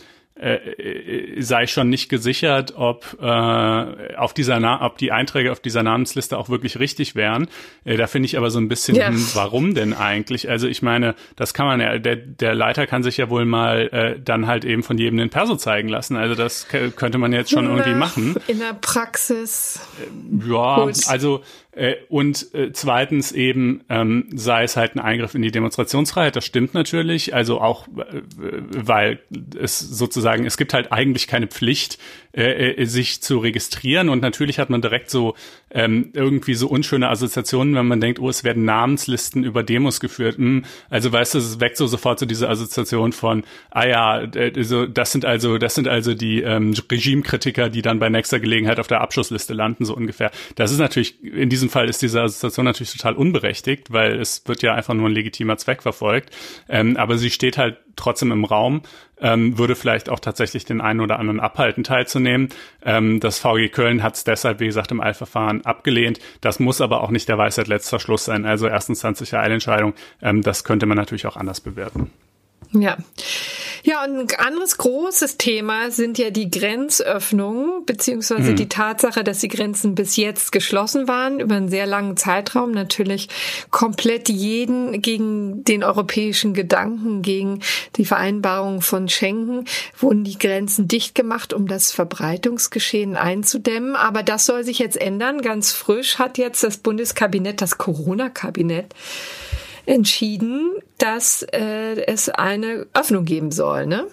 äh, 0.42 0.56
äh, 0.56 1.42
sei 1.42 1.68
schon 1.68 1.90
nicht 1.90 2.10
gesichert, 2.10 2.74
ob 2.76 3.18
äh, 3.22 3.26
auf 4.16 4.34
dieser 4.34 4.60
Na 4.60 4.84
ob 4.84 4.98
die 4.98 5.12
Einträge 5.12 5.52
auf 5.52 5.60
dieser 5.60 5.84
Namensliste 5.84 6.36
auch 6.36 6.50
wirklich 6.50 6.80
richtig 6.80 7.16
wären. 7.16 7.48
Äh, 7.86 7.96
da 7.98 8.08
finde 8.08 8.26
ich 8.26 8.40
aber 8.40 8.50
so 8.50 8.60
ein 8.60 8.68
bisschen, 8.68 8.96
ja. 8.96 9.10
hm, 9.10 9.24
warum 9.36 9.76
denn 9.76 9.94
eigentlich? 9.94 10.50
Also 10.50 10.68
ich 10.68 10.82
meine, 10.82 11.14
das 11.36 11.54
kann 11.54 11.68
man 11.68 11.80
ja, 11.80 12.00
der, 12.00 12.16
der 12.16 12.56
Leiter 12.56 12.88
kann 12.88 13.04
sich 13.04 13.18
ja 13.18 13.30
wohl 13.30 13.46
mal 13.46 13.88
äh, 13.92 14.20
dann 14.20 14.48
halt 14.48 14.66
eben 14.66 14.82
von 14.82 14.98
jedem 14.98 15.18
den 15.18 15.30
Perso 15.30 15.58
zeigen 15.58 15.90
lassen. 15.90 16.16
Also 16.16 16.34
das 16.34 16.68
könnte 16.68 17.20
man 17.20 17.34
jetzt 17.34 17.52
schon 17.52 17.66
Na, 17.66 17.72
irgendwie 17.76 17.94
machen. 17.94 18.36
In 18.48 18.58
der 18.58 18.74
Praxis. 18.74 19.80
Äh, 20.00 20.50
ja, 20.50 20.86
Gut. 20.86 21.08
also 21.08 21.44
und 22.10 22.54
äh, 22.54 22.74
zweitens 22.74 23.32
eben 23.32 23.84
ähm, 23.90 24.28
sei 24.34 24.64
es 24.64 24.76
halt 24.76 24.96
ein 24.96 25.00
Eingriff 25.00 25.36
in 25.36 25.42
die 25.42 25.52
Demonstrationsfreiheit. 25.52 26.36
Das 26.36 26.46
stimmt 26.46 26.74
natürlich. 26.74 27.34
Also 27.34 27.62
auch, 27.62 27.88
äh, 27.88 28.22
weil 28.38 29.20
es 29.58 29.80
sozusagen, 29.80 30.46
es 30.46 30.58
gibt 30.58 30.74
halt 30.74 30.92
eigentlich 30.92 31.28
keine 31.28 31.48
Pflicht, 31.48 31.98
äh, 32.34 32.72
äh, 32.72 32.86
sich 32.86 33.22
zu 33.22 33.40
registrieren. 33.40 34.08
Und 34.08 34.22
natürlich 34.22 34.58
hat 34.58 34.70
man 34.70 34.82
direkt 34.82 35.10
so 35.10 35.36
ähm, 35.70 36.12
irgendwie 36.14 36.54
so 36.54 36.68
unschöne 36.68 37.10
Assoziationen, 37.10 37.76
wenn 37.76 37.88
man 37.88 38.00
denkt, 38.00 38.20
oh, 38.20 38.30
es 38.30 38.46
werden 38.46 38.64
Namenslisten 38.64 39.44
über 39.44 39.64
Demos 39.64 40.00
geführt. 40.00 40.38
Hm, 40.38 40.64
also 40.90 41.12
weißt 41.12 41.34
du, 41.34 41.40
es 41.40 41.60
weckt 41.60 41.76
so 41.76 41.88
sofort 41.88 42.20
so 42.20 42.26
diese 42.26 42.48
Assoziation 42.48 43.12
von, 43.12 43.44
ah 43.70 43.86
ja, 43.86 44.22
äh, 44.22 44.64
so, 44.64 44.86
das 44.86 45.12
sind 45.12 45.26
also, 45.26 45.58
das 45.58 45.76
sind 45.76 45.90
also 45.90 46.14
die 46.14 46.42
ähm, 46.42 46.74
Regimekritiker, 46.90 47.70
die 47.70 47.82
dann 47.82 48.00
bei 48.00 48.08
nächster 48.08 48.40
Gelegenheit 48.40 48.80
auf 48.80 48.88
der 48.88 49.02
Abschussliste 49.02 49.54
landen, 49.54 49.84
so 49.84 49.94
ungefähr. 49.94 50.32
Das 50.56 50.72
ist 50.72 50.80
natürlich, 50.80 51.22
in 51.24 51.50
diesem 51.50 51.61
Fall 51.70 51.90
ist 51.90 52.02
diese 52.02 52.22
Assoziation 52.22 52.66
natürlich 52.66 52.92
total 52.92 53.14
unberechtigt, 53.14 53.92
weil 53.92 54.20
es 54.20 54.48
wird 54.48 54.62
ja 54.62 54.74
einfach 54.74 54.94
nur 54.94 55.10
ein 55.10 55.14
legitimer 55.14 55.58
Zweck 55.58 55.82
verfolgt. 55.82 56.34
Ähm, 56.70 56.98
aber 56.98 57.18
sie 57.18 57.30
steht 57.30 57.58
halt 57.58 57.78
trotzdem 57.96 58.32
im 58.32 58.46
Raum, 58.46 58.82
ähm, 59.20 59.58
würde 59.58 59.76
vielleicht 59.76 60.10
auch 60.10 60.20
tatsächlich 60.20 60.66
den 60.66 60.82
einen 60.82 61.00
oder 61.00 61.20
anderen 61.20 61.40
abhalten, 61.40 61.84
teilzunehmen. 61.84 62.50
Ähm, 62.84 63.20
das 63.20 63.40
VG 63.40 63.70
Köln 63.70 64.04
hat 64.04 64.16
es 64.16 64.24
deshalb, 64.24 64.60
wie 64.60 64.66
gesagt, 64.66 64.92
im 64.92 65.02
Eilverfahren 65.02 65.66
abgelehnt. 65.66 66.20
Das 66.42 66.60
muss 66.60 66.82
aber 66.82 67.02
auch 67.02 67.12
nicht 67.12 67.30
der 67.30 67.38
Weisheit 67.38 67.68
letzter 67.68 68.00
Schluss 68.00 68.26
sein. 68.26 68.46
Also 68.46 68.68
erstens 68.68 69.02
Eilentscheidung. 69.40 69.94
Ähm, 70.22 70.42
das 70.42 70.64
könnte 70.64 70.86
man 70.86 70.98
natürlich 70.98 71.28
auch 71.28 71.38
anders 71.38 71.62
bewerten. 71.62 72.12
Ja. 72.74 72.98
Ja, 73.84 74.04
und 74.04 74.18
ein 74.18 74.40
anderes 74.40 74.78
großes 74.78 75.38
Thema 75.38 75.90
sind 75.90 76.18
ja 76.18 76.30
die 76.30 76.52
Grenzöffnungen, 76.52 77.86
beziehungsweise 77.86 78.52
mhm. 78.52 78.56
die 78.56 78.70
Tatsache, 78.70 79.24
dass 79.24 79.40
die 79.40 79.48
Grenzen 79.48 79.96
bis 79.96 80.18
jetzt 80.18 80.52
geschlossen 80.52 81.08
waren, 81.08 81.40
über 81.40 81.56
einen 81.56 81.70
sehr 81.70 81.88
langen 81.88 82.16
Zeitraum, 82.16 82.72
natürlich 82.72 83.30
komplett 83.72 84.30
jeden 84.30 85.02
gegen 85.02 85.64
den 85.64 85.84
europäischen 85.84 86.54
Gedanken, 86.54 87.22
gegen 87.22 87.62
die 87.96 88.06
Vereinbarung 88.06 88.82
von 88.82 89.10
Schengen, 89.10 89.66
wurden 89.98 90.24
die 90.24 90.38
Grenzen 90.38 90.88
dicht 90.88 91.16
gemacht, 91.16 91.54
um 91.54 91.68
das 91.68 91.92
Verbreitungsgeschehen 91.92 93.16
einzudämmen. 93.16 93.96
Aber 93.96 94.22
das 94.22 94.46
soll 94.46 94.64
sich 94.64 94.80
jetzt 94.80 95.00
ändern. 95.00 95.42
Ganz 95.42 95.72
frisch 95.72 96.20
hat 96.20 96.38
jetzt 96.38 96.64
das 96.64 96.78
Bundeskabinett, 96.78 97.62
das 97.62 97.78
Corona-Kabinett, 97.78 98.94
entschieden, 99.92 100.72
dass 100.98 101.44
äh, 101.44 102.02
es 102.06 102.30
eine 102.30 102.88
Öffnung 102.94 103.26
geben 103.26 103.52
soll, 103.52 103.86
ne? 103.88 104.08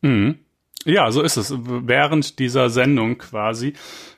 Mhm. 0.00 0.38
Ja, 0.84 1.10
so 1.10 1.22
ist 1.22 1.36
es. 1.36 1.52
Während 1.58 2.38
dieser 2.38 2.70
Sendung 2.70 3.18
quasi. 3.18 3.72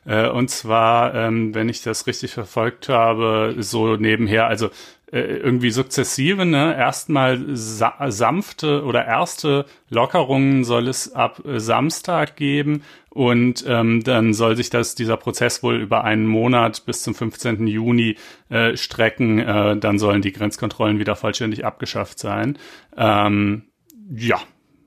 Äh, 0.04 0.28
und 0.28 0.50
zwar, 0.50 1.14
ähm, 1.14 1.54
wenn 1.54 1.70
ich 1.70 1.82
das 1.82 2.06
richtig 2.06 2.32
verfolgt 2.32 2.90
habe, 2.90 3.56
so 3.58 3.96
nebenher, 3.96 4.48
also 4.48 4.68
irgendwie 5.16 5.70
sukzessive, 5.70 6.44
ne? 6.44 6.76
Erstmal 6.76 7.40
sa 7.56 8.10
sanfte 8.10 8.84
oder 8.84 9.06
erste 9.06 9.64
Lockerungen 9.88 10.64
soll 10.64 10.88
es 10.88 11.14
ab 11.14 11.42
äh, 11.46 11.58
Samstag 11.60 12.36
geben 12.36 12.82
und 13.08 13.64
ähm, 13.66 14.04
dann 14.04 14.34
soll 14.34 14.56
sich 14.56 14.70
das 14.70 14.94
dieser 14.94 15.16
Prozess 15.16 15.62
wohl 15.62 15.76
über 15.76 16.04
einen 16.04 16.26
Monat 16.26 16.84
bis 16.84 17.02
zum 17.02 17.14
15. 17.14 17.66
Juni 17.66 18.16
äh, 18.50 18.76
strecken. 18.76 19.38
Äh, 19.38 19.76
dann 19.78 19.98
sollen 19.98 20.22
die 20.22 20.32
Grenzkontrollen 20.32 20.98
wieder 20.98 21.16
vollständig 21.16 21.64
abgeschafft 21.64 22.18
sein. 22.18 22.58
Ähm, 22.96 23.64
ja, 24.14 24.38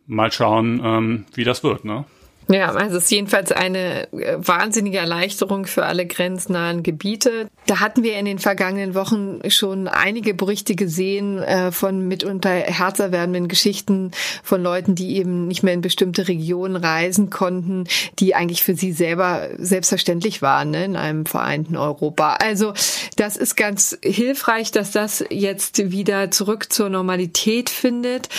mal 0.05 0.31
schauen, 0.31 0.81
ähm, 0.83 1.25
wie 1.33 1.43
das 1.43 1.63
wird, 1.63 1.83
ne? 1.83 2.05
Ja, 2.47 2.71
also 2.73 2.97
es 2.97 3.05
ist 3.05 3.11
jedenfalls 3.11 3.51
eine 3.51 4.11
äh, 4.11 4.35
wahnsinnige 4.37 4.97
Erleichterung 4.97 5.67
für 5.67 5.85
alle 5.85 6.05
grenznahen 6.05 6.83
Gebiete. 6.83 7.49
Da 7.67 7.79
hatten 7.79 8.03
wir 8.03 8.17
in 8.17 8.25
den 8.25 8.39
vergangenen 8.39 8.93
Wochen 8.95 9.39
schon 9.49 9.87
einige 9.87 10.33
Berichte 10.33 10.75
gesehen 10.75 11.39
äh, 11.39 11.71
von 11.71 12.07
mitunter 12.07 12.49
herzerwärmenden 12.49 13.47
Geschichten 13.47 14.11
von 14.43 14.61
Leuten, 14.61 14.95
die 14.95 15.17
eben 15.17 15.47
nicht 15.47 15.63
mehr 15.63 15.73
in 15.73 15.81
bestimmte 15.81 16.27
Regionen 16.27 16.75
reisen 16.75 17.29
konnten, 17.29 17.85
die 18.19 18.35
eigentlich 18.35 18.63
für 18.63 18.75
sie 18.75 18.91
selber 18.91 19.47
selbstverständlich 19.57 20.41
waren 20.41 20.71
ne, 20.71 20.83
in 20.85 20.95
einem 20.95 21.25
vereinten 21.25 21.77
Europa. 21.77 22.33
Also 22.35 22.73
das 23.15 23.37
ist 23.37 23.55
ganz 23.55 23.97
hilfreich, 24.03 24.71
dass 24.71 24.91
das 24.91 25.23
jetzt 25.29 25.91
wieder 25.91 26.31
zurück 26.31 26.73
zur 26.73 26.89
Normalität 26.89 27.69
findet 27.69 28.29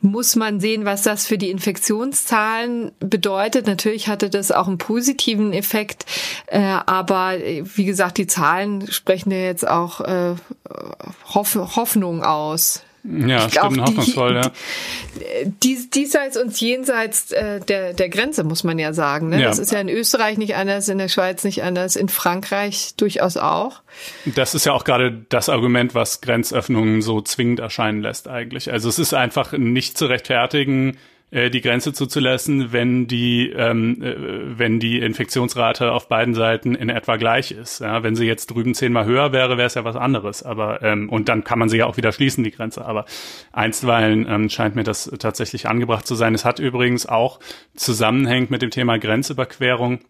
muss 0.00 0.36
man 0.36 0.60
sehen, 0.60 0.84
was 0.84 1.02
das 1.02 1.26
für 1.26 1.38
die 1.38 1.50
Infektionszahlen 1.50 2.92
bedeutet. 3.00 3.66
Natürlich 3.66 4.08
hatte 4.08 4.30
das 4.30 4.52
auch 4.52 4.68
einen 4.68 4.78
positiven 4.78 5.52
Effekt, 5.52 6.06
äh, 6.46 6.60
aber 6.60 7.38
äh, 7.38 7.62
wie 7.64 7.84
gesagt, 7.84 8.18
die 8.18 8.26
Zahlen 8.26 8.90
sprechen 8.90 9.30
ja 9.30 9.38
jetzt 9.38 9.66
auch 9.66 10.00
äh, 10.00 10.34
Hoff 11.34 11.54
Hoffnung 11.54 12.22
aus. 12.22 12.82
Ja, 13.10 13.46
ich 13.46 13.54
stimmt, 13.54 13.80
hoffnungsvoll, 13.80 14.34
ja. 14.34 14.50
Dies, 15.62 15.88
diesseits 15.88 16.36
und 16.36 16.60
jenseits 16.60 17.32
äh, 17.32 17.60
der, 17.60 17.94
der 17.94 18.08
Grenze, 18.08 18.44
muss 18.44 18.64
man 18.64 18.78
ja 18.78 18.92
sagen. 18.92 19.30
Ne? 19.30 19.40
Ja. 19.40 19.48
Das 19.48 19.58
ist 19.58 19.72
ja 19.72 19.80
in 19.80 19.88
Österreich 19.88 20.36
nicht 20.36 20.56
anders, 20.56 20.88
in 20.88 20.98
der 20.98 21.08
Schweiz 21.08 21.44
nicht 21.44 21.62
anders, 21.62 21.96
in 21.96 22.08
Frankreich 22.08 22.94
durchaus 22.96 23.36
auch. 23.36 23.80
Das 24.26 24.54
ist 24.54 24.66
ja 24.66 24.72
auch 24.72 24.84
gerade 24.84 25.24
das 25.28 25.48
Argument, 25.48 25.94
was 25.94 26.20
Grenzöffnungen 26.20 27.00
so 27.00 27.20
zwingend 27.20 27.60
erscheinen 27.60 28.02
lässt 28.02 28.28
eigentlich. 28.28 28.70
Also 28.70 28.88
es 28.88 28.98
ist 28.98 29.14
einfach 29.14 29.52
nicht 29.52 29.96
zu 29.96 30.06
rechtfertigen, 30.06 30.98
äh, 31.30 31.50
die 31.50 31.60
Grenze 31.60 31.92
zuzulassen, 31.92 32.72
wenn 32.72 33.06
die, 33.06 33.50
ähm, 33.50 34.02
äh, 34.02 34.14
wenn 34.58 34.80
die 34.80 34.98
Infektionsrate 34.98 35.92
auf 35.92 36.08
beiden 36.08 36.34
Seiten 36.34 36.74
in 36.74 36.88
etwa 36.88 37.16
gleich 37.16 37.50
ist. 37.50 37.80
Ja, 37.80 38.02
wenn 38.02 38.16
sie 38.16 38.26
jetzt 38.26 38.46
drüben 38.46 38.74
zehnmal 38.74 39.04
höher 39.04 39.32
wäre, 39.32 39.58
wäre 39.58 39.66
es 39.66 39.74
ja 39.74 39.84
was 39.84 39.96
anderes. 39.96 40.42
Aber 40.42 40.82
ähm, 40.82 41.10
und 41.10 41.28
dann 41.28 41.44
kann 41.44 41.58
man 41.58 41.68
sie 41.68 41.78
ja 41.78 41.86
auch 41.86 41.98
wieder 41.98 42.12
schließen, 42.12 42.44
die 42.44 42.50
Grenze. 42.50 42.84
Aber 42.84 43.04
einstweilen 43.52 44.26
ähm, 44.28 44.48
scheint 44.48 44.74
mir 44.74 44.84
das 44.84 45.12
tatsächlich 45.18 45.68
angebracht 45.68 46.06
zu 46.06 46.14
sein. 46.14 46.34
Es 46.34 46.46
hat 46.46 46.60
übrigens 46.60 47.06
auch 47.06 47.40
zusammenhängt 47.74 48.50
mit 48.50 48.62
dem 48.62 48.70
Thema 48.70 48.98
Grenzüberquerung 48.98 50.00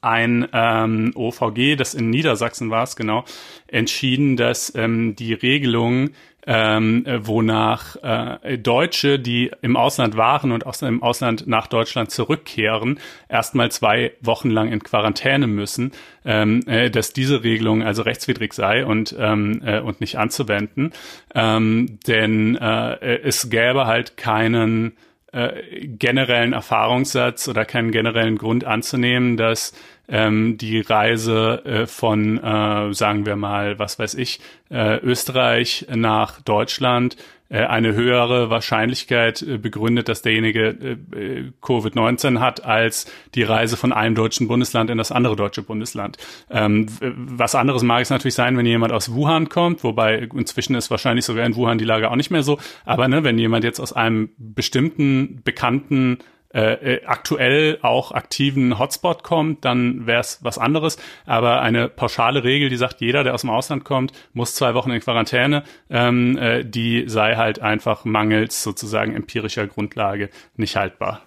ein 0.00 0.48
ähm, 0.52 1.12
OVG, 1.14 1.76
das 1.76 1.94
in 1.94 2.10
Niedersachsen 2.10 2.70
war 2.70 2.84
es 2.84 2.96
genau, 2.96 3.24
entschieden, 3.66 4.36
dass 4.36 4.72
ähm, 4.76 5.16
die 5.16 5.34
Regelung 5.34 6.10
ähm, 6.46 7.04
wonach 7.20 7.96
äh, 8.02 8.58
Deutsche, 8.58 9.18
die 9.18 9.50
im 9.62 9.76
Ausland 9.76 10.16
waren 10.16 10.50
und 10.52 10.66
aus 10.66 10.78
dem 10.78 11.02
Ausland 11.02 11.46
nach 11.46 11.66
Deutschland 11.66 12.10
zurückkehren, 12.10 12.98
erstmal 13.28 13.70
zwei 13.70 14.12
Wochen 14.20 14.50
lang 14.50 14.72
in 14.72 14.82
Quarantäne 14.82 15.46
müssen, 15.46 15.92
ähm, 16.24 16.60
äh, 16.66 16.90
dass 16.90 17.12
diese 17.12 17.44
Regelung 17.44 17.82
also 17.82 18.02
rechtswidrig 18.02 18.54
sei 18.54 18.84
und 18.84 19.14
ähm, 19.18 19.62
äh, 19.64 19.80
und 19.80 20.00
nicht 20.00 20.18
anzuwenden, 20.18 20.92
ähm, 21.34 21.98
denn 22.06 22.56
äh, 22.56 23.18
es 23.22 23.48
gäbe 23.48 23.86
halt 23.86 24.16
keinen 24.16 24.96
äh, 25.32 25.86
generellen 25.86 26.52
Erfahrungssatz 26.52 27.48
oder 27.48 27.64
keinen 27.64 27.90
generellen 27.90 28.36
Grund 28.36 28.64
anzunehmen, 28.64 29.36
dass 29.36 29.72
ähm, 30.08 30.58
die 30.58 30.80
Reise 30.80 31.64
äh, 31.64 31.86
von, 31.86 32.38
äh, 32.38 32.92
sagen 32.92 33.26
wir 33.26 33.36
mal, 33.36 33.78
was 33.78 33.98
weiß 33.98 34.14
ich, 34.14 34.40
äh, 34.70 34.98
Österreich 34.98 35.86
nach 35.90 36.40
Deutschland 36.40 37.16
äh, 37.52 37.66
eine 37.66 37.94
höhere 37.94 38.48
Wahrscheinlichkeit 38.48 39.42
äh, 39.42 39.58
begründet, 39.58 40.08
dass 40.08 40.22
derjenige 40.22 40.68
äh, 40.68 41.52
Covid-19 41.60 42.40
hat, 42.40 42.64
als 42.64 43.04
die 43.34 43.42
Reise 43.42 43.76
von 43.76 43.92
einem 43.92 44.14
deutschen 44.14 44.48
Bundesland 44.48 44.88
in 44.88 44.96
das 44.96 45.12
andere 45.12 45.36
deutsche 45.36 45.62
Bundesland. 45.62 46.16
Ähm, 46.50 46.86
was 47.00 47.54
anderes 47.54 47.82
mag 47.82 48.00
es 48.00 48.10
natürlich 48.10 48.34
sein, 48.34 48.56
wenn 48.56 48.64
jemand 48.64 48.94
aus 48.94 49.12
Wuhan 49.12 49.50
kommt, 49.50 49.84
wobei 49.84 50.30
inzwischen 50.34 50.74
ist 50.74 50.90
wahrscheinlich 50.90 51.26
sogar 51.26 51.44
in 51.44 51.54
Wuhan 51.54 51.76
die 51.76 51.84
Lage 51.84 52.10
auch 52.10 52.16
nicht 52.16 52.30
mehr 52.30 52.42
so. 52.42 52.58
Aber 52.86 53.06
ne, 53.06 53.22
wenn 53.22 53.36
jemand 53.38 53.64
jetzt 53.64 53.80
aus 53.80 53.92
einem 53.92 54.30
bestimmten 54.38 55.42
bekannten 55.44 56.20
äh, 56.54 56.96
äh 56.96 57.04
aktuell 57.04 57.78
auch 57.82 58.12
aktiven 58.12 58.78
Hotspot 58.78 59.22
kommt, 59.22 59.64
dann 59.64 60.06
wäre 60.06 60.20
es 60.20 60.38
was 60.42 60.58
anderes. 60.58 60.96
Aber 61.26 61.60
eine 61.60 61.88
pauschale 61.88 62.44
Regel, 62.44 62.68
die 62.68 62.76
sagt, 62.76 63.00
jeder, 63.00 63.24
der 63.24 63.34
aus 63.34 63.42
dem 63.42 63.50
Ausland 63.50 63.84
kommt, 63.84 64.12
muss 64.32 64.54
zwei 64.54 64.74
Wochen 64.74 64.90
in 64.90 65.00
Quarantäne, 65.00 65.64
ähm, 65.90 66.38
äh, 66.38 66.64
die 66.64 67.04
sei 67.08 67.36
halt 67.36 67.60
einfach 67.60 68.04
mangels 68.04 68.62
sozusagen 68.62 69.14
empirischer 69.14 69.66
Grundlage 69.66 70.30
nicht 70.56 70.76
haltbar. 70.76 71.22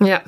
Ja. 0.00 0.22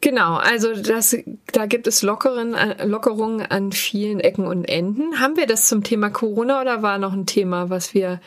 Genau, 0.00 0.36
also 0.36 0.74
das, 0.80 1.16
da 1.52 1.66
gibt 1.66 1.88
es 1.88 2.02
Lockeren, 2.02 2.54
äh, 2.54 2.86
Lockerungen 2.86 3.44
an 3.44 3.72
vielen 3.72 4.20
Ecken 4.20 4.46
und 4.46 4.64
Enden. 4.64 5.18
Haben 5.20 5.36
wir 5.36 5.46
das 5.46 5.66
zum 5.66 5.82
Thema 5.82 6.10
Corona 6.10 6.60
oder 6.60 6.82
war 6.82 6.98
noch 6.98 7.12
ein 7.12 7.26
Thema, 7.26 7.68
was 7.68 7.94
wir 7.94 8.20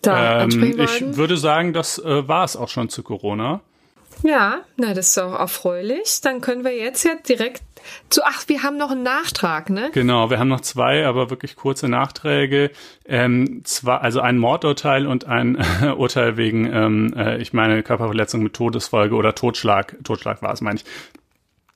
da 0.00 0.36
ähm, 0.36 0.42
ansprechen 0.44 0.78
wollten? 0.78 1.10
Ich 1.10 1.16
würde 1.18 1.36
sagen, 1.36 1.74
das 1.74 1.98
äh, 1.98 2.26
war 2.26 2.44
es 2.44 2.56
auch 2.56 2.68
schon 2.68 2.88
zu 2.88 3.02
Corona. 3.02 3.60
Ja, 4.22 4.60
na, 4.76 4.94
das 4.94 5.08
ist 5.10 5.18
auch 5.18 5.38
erfreulich. 5.38 6.20
Dann 6.22 6.40
können 6.40 6.64
wir 6.64 6.76
jetzt 6.76 7.04
ja 7.04 7.12
direkt 7.28 7.62
zu, 8.10 8.22
ach, 8.24 8.44
wir 8.48 8.62
haben 8.62 8.76
noch 8.76 8.90
einen 8.90 9.02
Nachtrag, 9.02 9.70
ne? 9.70 9.90
Genau, 9.92 10.30
wir 10.30 10.38
haben 10.38 10.48
noch 10.48 10.60
zwei, 10.60 11.06
aber 11.06 11.30
wirklich 11.30 11.56
kurze 11.56 11.88
Nachträge. 11.88 12.70
Ähm, 13.06 13.62
zwar, 13.64 14.02
also 14.02 14.20
ein 14.20 14.38
Mordurteil 14.38 15.06
und 15.06 15.26
ein 15.26 15.56
Urteil 15.96 16.36
wegen, 16.36 16.72
ähm, 16.72 17.14
äh, 17.16 17.38
ich 17.38 17.52
meine, 17.52 17.82
Körperverletzung 17.82 18.42
mit 18.42 18.54
Todesfolge 18.54 19.14
oder 19.14 19.34
Totschlag. 19.34 19.96
Totschlag 20.04 20.42
war 20.42 20.52
es, 20.52 20.60
meine 20.60 20.76
ich. 20.76 20.84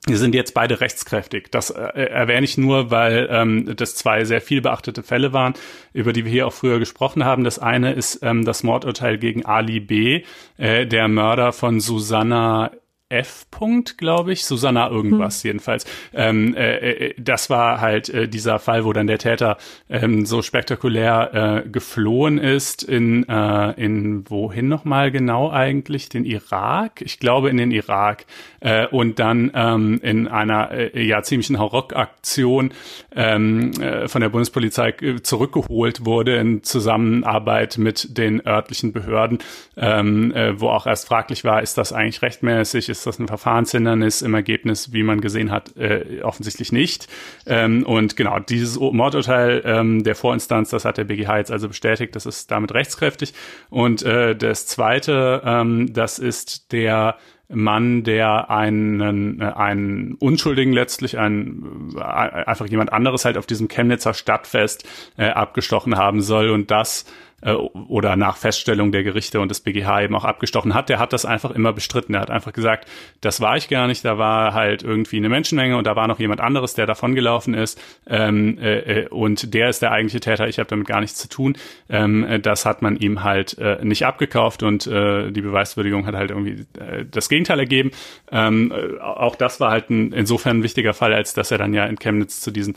Die 0.08 0.16
sind 0.16 0.34
jetzt 0.34 0.52
beide 0.52 0.80
rechtskräftig. 0.80 1.52
Das 1.52 1.70
äh, 1.70 1.80
erwähne 1.80 2.44
ich 2.44 2.58
nur, 2.58 2.90
weil 2.90 3.28
ähm, 3.30 3.72
das 3.76 3.94
zwei 3.94 4.24
sehr 4.24 4.40
viel 4.40 4.60
beachtete 4.60 5.04
Fälle 5.04 5.32
waren, 5.32 5.54
über 5.92 6.12
die 6.12 6.24
wir 6.24 6.32
hier 6.32 6.48
auch 6.48 6.52
früher 6.52 6.80
gesprochen 6.80 7.24
haben. 7.24 7.44
Das 7.44 7.60
eine 7.60 7.92
ist 7.92 8.18
ähm, 8.22 8.44
das 8.44 8.64
Mordurteil 8.64 9.16
gegen 9.18 9.46
Ali 9.46 9.78
B., 9.78 10.24
äh, 10.58 10.86
der 10.86 11.06
Mörder 11.06 11.52
von 11.52 11.78
Susanna 11.78 12.72
F. 13.12 13.44
Punkt, 13.50 13.98
glaube 13.98 14.32
ich, 14.32 14.46
Susanna 14.46 14.88
irgendwas 14.88 15.42
hm. 15.42 15.48
jedenfalls. 15.48 15.84
Ähm, 16.14 16.54
äh, 16.56 16.76
äh, 16.76 17.14
das 17.18 17.50
war 17.50 17.80
halt 17.82 18.08
äh, 18.08 18.26
dieser 18.26 18.58
Fall, 18.58 18.86
wo 18.86 18.92
dann 18.94 19.06
der 19.06 19.18
Täter 19.18 19.58
ähm, 19.90 20.24
so 20.24 20.40
spektakulär 20.40 21.64
äh, 21.64 21.68
geflohen 21.68 22.38
ist 22.38 22.82
in 22.82 23.28
äh, 23.28 23.72
in 23.72 24.28
wohin 24.30 24.68
nochmal 24.68 25.10
genau 25.10 25.50
eigentlich? 25.50 26.08
Den 26.08 26.24
Irak? 26.24 27.02
Ich 27.02 27.20
glaube 27.20 27.50
in 27.50 27.58
den 27.58 27.70
Irak 27.70 28.24
äh, 28.62 28.86
und 28.86 29.18
dann 29.18 29.50
ähm, 29.54 30.00
in 30.02 30.28
einer 30.28 30.70
äh, 30.70 31.02
ja 31.04 31.22
ziemlichen 31.22 31.58
Hauruck-Aktion 31.58 32.72
ähm, 33.14 33.72
äh, 33.80 34.08
von 34.08 34.20
der 34.20 34.28
Bundespolizei 34.28 34.90
äh, 35.00 35.22
zurückgeholt 35.22 36.04
wurde 36.04 36.36
in 36.36 36.62
Zusammenarbeit 36.62 37.78
mit 37.78 38.16
den 38.16 38.46
örtlichen 38.46 38.92
Behörden, 38.92 39.38
ähm, 39.76 40.32
äh, 40.32 40.60
wo 40.60 40.68
auch 40.68 40.86
erst 40.86 41.08
fraglich 41.08 41.44
war, 41.44 41.62
ist 41.62 41.76
das 41.76 41.92
eigentlich 41.92 42.22
rechtmäßig, 42.22 42.88
ist 42.88 43.06
das 43.06 43.18
ein 43.18 43.28
Verfahrenshindernis 43.28 44.22
im 44.22 44.34
Ergebnis, 44.34 44.92
wie 44.92 45.02
man 45.02 45.20
gesehen 45.20 45.50
hat, 45.50 45.76
äh, 45.76 46.20
offensichtlich 46.22 46.72
nicht. 46.72 47.08
Ähm, 47.46 47.84
und 47.84 48.16
genau, 48.16 48.38
dieses 48.38 48.78
Mordurteil 48.78 49.62
ähm, 49.64 50.04
der 50.04 50.14
Vorinstanz, 50.14 50.70
das 50.70 50.84
hat 50.84 50.98
der 50.98 51.04
BGH 51.04 51.38
jetzt 51.38 51.50
also 51.50 51.68
bestätigt, 51.68 52.14
das 52.14 52.26
ist 52.26 52.50
damit 52.50 52.72
rechtskräftig. 52.72 53.34
Und 53.70 54.02
äh, 54.02 54.36
das 54.36 54.66
zweite, 54.66 55.42
ähm, 55.44 55.92
das 55.92 56.18
ist 56.18 56.72
der 56.72 57.16
Mann, 57.52 58.02
der 58.02 58.50
einen, 58.50 59.40
äh, 59.40 59.44
einen 59.44 60.14
Unschuldigen 60.14 60.72
letztlich, 60.72 61.18
einen, 61.18 61.94
äh, 61.96 62.00
einfach 62.00 62.66
jemand 62.66 62.92
anderes 62.92 63.24
halt 63.24 63.36
auf 63.36 63.46
diesem 63.46 63.68
Chemnitzer 63.68 64.14
Stadtfest 64.14 64.88
äh, 65.16 65.26
abgestochen 65.26 65.96
haben 65.96 66.22
soll. 66.22 66.50
Und 66.50 66.70
das 66.70 67.04
äh, 67.42 67.52
oder 67.52 68.16
nach 68.16 68.36
Feststellung 68.36 68.92
der 68.92 69.02
Gerichte 69.02 69.40
und 69.40 69.50
des 69.50 69.60
BGH 69.60 70.02
eben 70.02 70.14
auch 70.14 70.24
abgestochen 70.24 70.74
hat, 70.74 70.88
der 70.88 70.98
hat 70.98 71.12
das 71.12 71.24
einfach 71.24 71.50
immer 71.50 71.72
bestritten. 71.72 72.14
Er 72.14 72.20
hat 72.20 72.30
einfach 72.30 72.52
gesagt, 72.52 72.88
das 73.20 73.40
war 73.40 73.56
ich 73.56 73.68
gar 73.68 73.86
nicht, 73.86 74.04
da 74.04 74.18
war 74.18 74.54
halt 74.54 74.82
irgendwie 74.82 75.16
eine 75.16 75.28
Menschenmenge 75.28 75.76
und 75.76 75.86
da 75.86 75.96
war 75.96 76.08
noch 76.08 76.18
jemand 76.18 76.40
anderes, 76.40 76.74
der 76.74 76.86
davongelaufen 76.86 77.54
ist 77.54 77.80
ähm, 78.06 78.58
äh, 78.58 79.02
äh 79.02 79.08
und 79.08 79.52
der 79.54 79.68
ist 79.68 79.82
der 79.82 79.92
eigentliche 79.92 80.20
Täter, 80.20 80.48
ich 80.48 80.58
habe 80.58 80.68
damit 80.68 80.86
gar 80.86 81.00
nichts 81.00 81.18
zu 81.18 81.28
tun. 81.28 81.56
Ähm, 81.88 82.24
äh, 82.24 82.40
das 82.40 82.64
hat 82.64 82.82
man 82.82 82.96
ihm 82.96 83.22
halt 83.22 83.58
äh, 83.58 83.84
nicht 83.84 84.06
abgekauft 84.06 84.62
und 84.62 84.86
äh, 84.86 85.30
die 85.30 85.42
Beweiswürdigung 85.42 86.06
hat 86.06 86.14
halt 86.14 86.30
irgendwie 86.30 86.64
äh, 86.78 87.04
das 87.10 87.28
Gegenteil 87.28 87.58
ergeben. 87.58 87.90
Ähm, 88.30 88.72
äh, 88.72 89.00
auch 89.00 89.34
das 89.36 89.60
war 89.60 89.70
halt 89.70 89.90
ein, 89.90 90.12
insofern 90.12 90.58
ein 90.58 90.62
wichtiger 90.62 90.94
Fall, 90.94 91.12
als 91.12 91.34
dass 91.34 91.50
er 91.50 91.58
dann 91.58 91.74
ja 91.74 91.86
in 91.86 91.98
Chemnitz 91.98 92.40
zu 92.40 92.50
diesen 92.50 92.74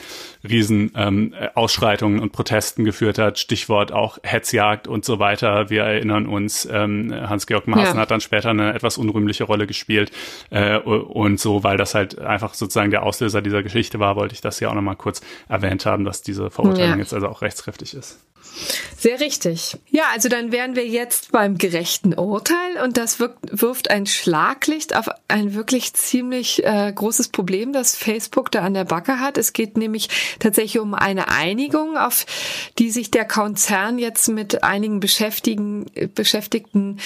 riesen 0.48 0.92
ähm, 0.96 1.34
Ausschreitungen 1.54 2.20
und 2.20 2.32
Protesten 2.32 2.84
geführt 2.84 3.20
hat. 3.20 3.38
Stichwort 3.38 3.92
auch 3.92 4.18
Hetz 4.24 4.55
Hetzjagd 4.56 4.88
und 4.88 5.04
so 5.06 5.20
weiter. 5.20 5.70
Wir 5.70 5.84
erinnern 5.84 6.28
uns, 6.28 6.68
ähm, 6.72 7.14
Hans-Georg 7.14 7.68
Maaßen 7.68 7.96
ja. 7.96 8.02
hat 8.02 8.12
dann 8.12 8.22
später 8.22 8.50
eine 8.50 8.74
etwas 8.74 8.98
unrühmliche 8.98 9.44
Rolle 9.44 9.68
gespielt 9.68 10.12
äh, 10.50 10.78
und 10.78 11.40
so, 11.40 11.64
weil 11.64 11.78
das 11.78 11.94
halt 11.94 12.20
einfach 12.20 12.54
sozusagen 12.54 12.92
der 12.92 13.04
Auslöser 13.04 13.42
dieser 13.42 13.64
Geschichte 13.64 14.00
war, 14.00 14.16
wollte 14.16 14.34
ich 14.34 14.42
das 14.42 14.60
ja 14.60 14.70
auch 14.70 14.74
nochmal 14.74 14.96
kurz 14.96 15.22
erwähnt 15.50 15.86
haben, 15.86 16.06
dass 16.06 16.22
diese 16.22 16.50
Verurteilung 16.50 16.92
ja. 16.92 16.98
jetzt 16.98 17.14
also 17.14 17.28
auch 17.28 17.42
rechtskräftig 17.42 17.94
ist. 17.94 18.20
Sehr 18.98 19.20
richtig. 19.20 19.78
Ja, 19.90 20.04
also 20.14 20.30
dann 20.30 20.52
wären 20.52 20.76
wir 20.76 20.88
jetzt 20.88 21.32
beim 21.32 21.58
gerechten 21.58 22.14
Urteil 22.14 22.82
und 22.84 22.98
das 22.98 23.20
wirkt, 23.20 23.62
wirft 23.62 23.92
ein 23.92 24.06
Schlaglicht 24.06 24.96
auf 24.96 25.10
ein 25.28 25.54
wirklich 25.54 25.94
ziemlich 25.94 26.64
äh, 26.64 26.92
großes 26.94 27.28
Problem, 27.30 27.74
das 27.74 27.96
Facebook 27.96 28.52
da 28.52 28.62
an 28.62 28.74
der 28.74 28.86
Backe 28.86 29.20
hat. 29.20 29.38
Es 29.38 29.54
geht 29.54 29.78
nämlich 29.78 30.10
tatsächlich 30.40 30.80
um 30.80 30.94
eine 30.94 31.28
Einigung, 31.28 31.98
auf 31.98 32.26
die 32.80 32.92
sich 32.92 33.12
der 33.12 33.26
Konzern 33.26 34.00
jetzt 34.00 34.30
mit 34.30 34.45
einigen 34.64 35.00
Beschäftigten, 35.00 35.86
Beschäftigten 36.14 37.00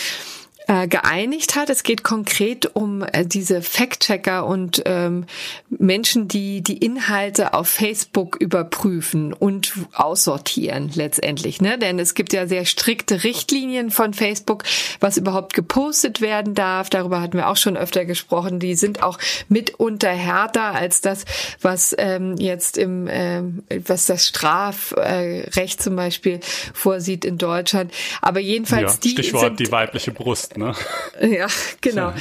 äh, 0.70 0.88
geeinigt 0.88 1.56
hat. 1.56 1.72
Es 1.72 1.82
geht 1.82 2.04
konkret 2.04 2.76
um 2.76 3.02
äh, 3.02 3.26
diese 3.26 3.64
Fact-Checker 3.64 4.46
und 4.46 4.84
ähm, 4.86 5.26
Menschen, 5.70 6.28
die 6.28 6.62
die 6.62 6.78
Inhalte 6.78 7.56
auf 7.56 7.68
Facebook 7.68 8.36
überprüfen 8.40 9.34
und 9.34 9.74
aussortieren 9.94 10.92
letztendlich. 10.94 11.60
Ne? 11.60 11.80
Denn 11.80 11.98
es 11.98 12.14
gibt 12.14 12.34
ja 12.34 12.46
sehr 12.46 12.66
strikte 12.66 13.24
Richtlinien 13.24 13.90
von 13.90 14.14
Facebook, 14.14 14.64
was 15.00 15.18
überhaupt 15.18 15.56
gepostet 15.56 16.22
werden 16.22 16.54
darf. 16.54 16.92
Darüber 16.92 17.20
hatten 17.20 17.38
wir 17.38 17.48
auch 17.48 17.58
schon 17.58 17.76
öfter 17.76 18.06
gesprochen. 18.06 18.60
Die 18.60 18.76
sind 18.76 19.02
auch 19.02 19.18
mitunter 19.48 20.12
härter 20.12 20.76
als 20.76 21.02
das, 21.02 21.26
was 21.64 21.96
ähm, 21.98 22.36
jetzt 22.38 22.78
im, 22.78 23.08
ähm, 23.10 23.64
was 23.88 24.06
das 24.06 24.28
Strafrecht 24.28 25.82
zum 25.82 25.96
Beispiel 25.96 26.42
vorsieht 26.76 27.26
in 27.26 27.40
Deutschland. 27.40 27.92
Aber 28.22 28.40
jedenfalls 28.40 28.94
ja, 28.94 29.00
die 29.02 29.10
Stichwort 29.10 29.58
sind, 29.58 29.60
die 29.62 29.72
weibliche 29.72 30.12
Brust. 30.12 30.59
Ne? 30.60 30.74
Ja, 31.22 31.48
genau. 31.82 32.14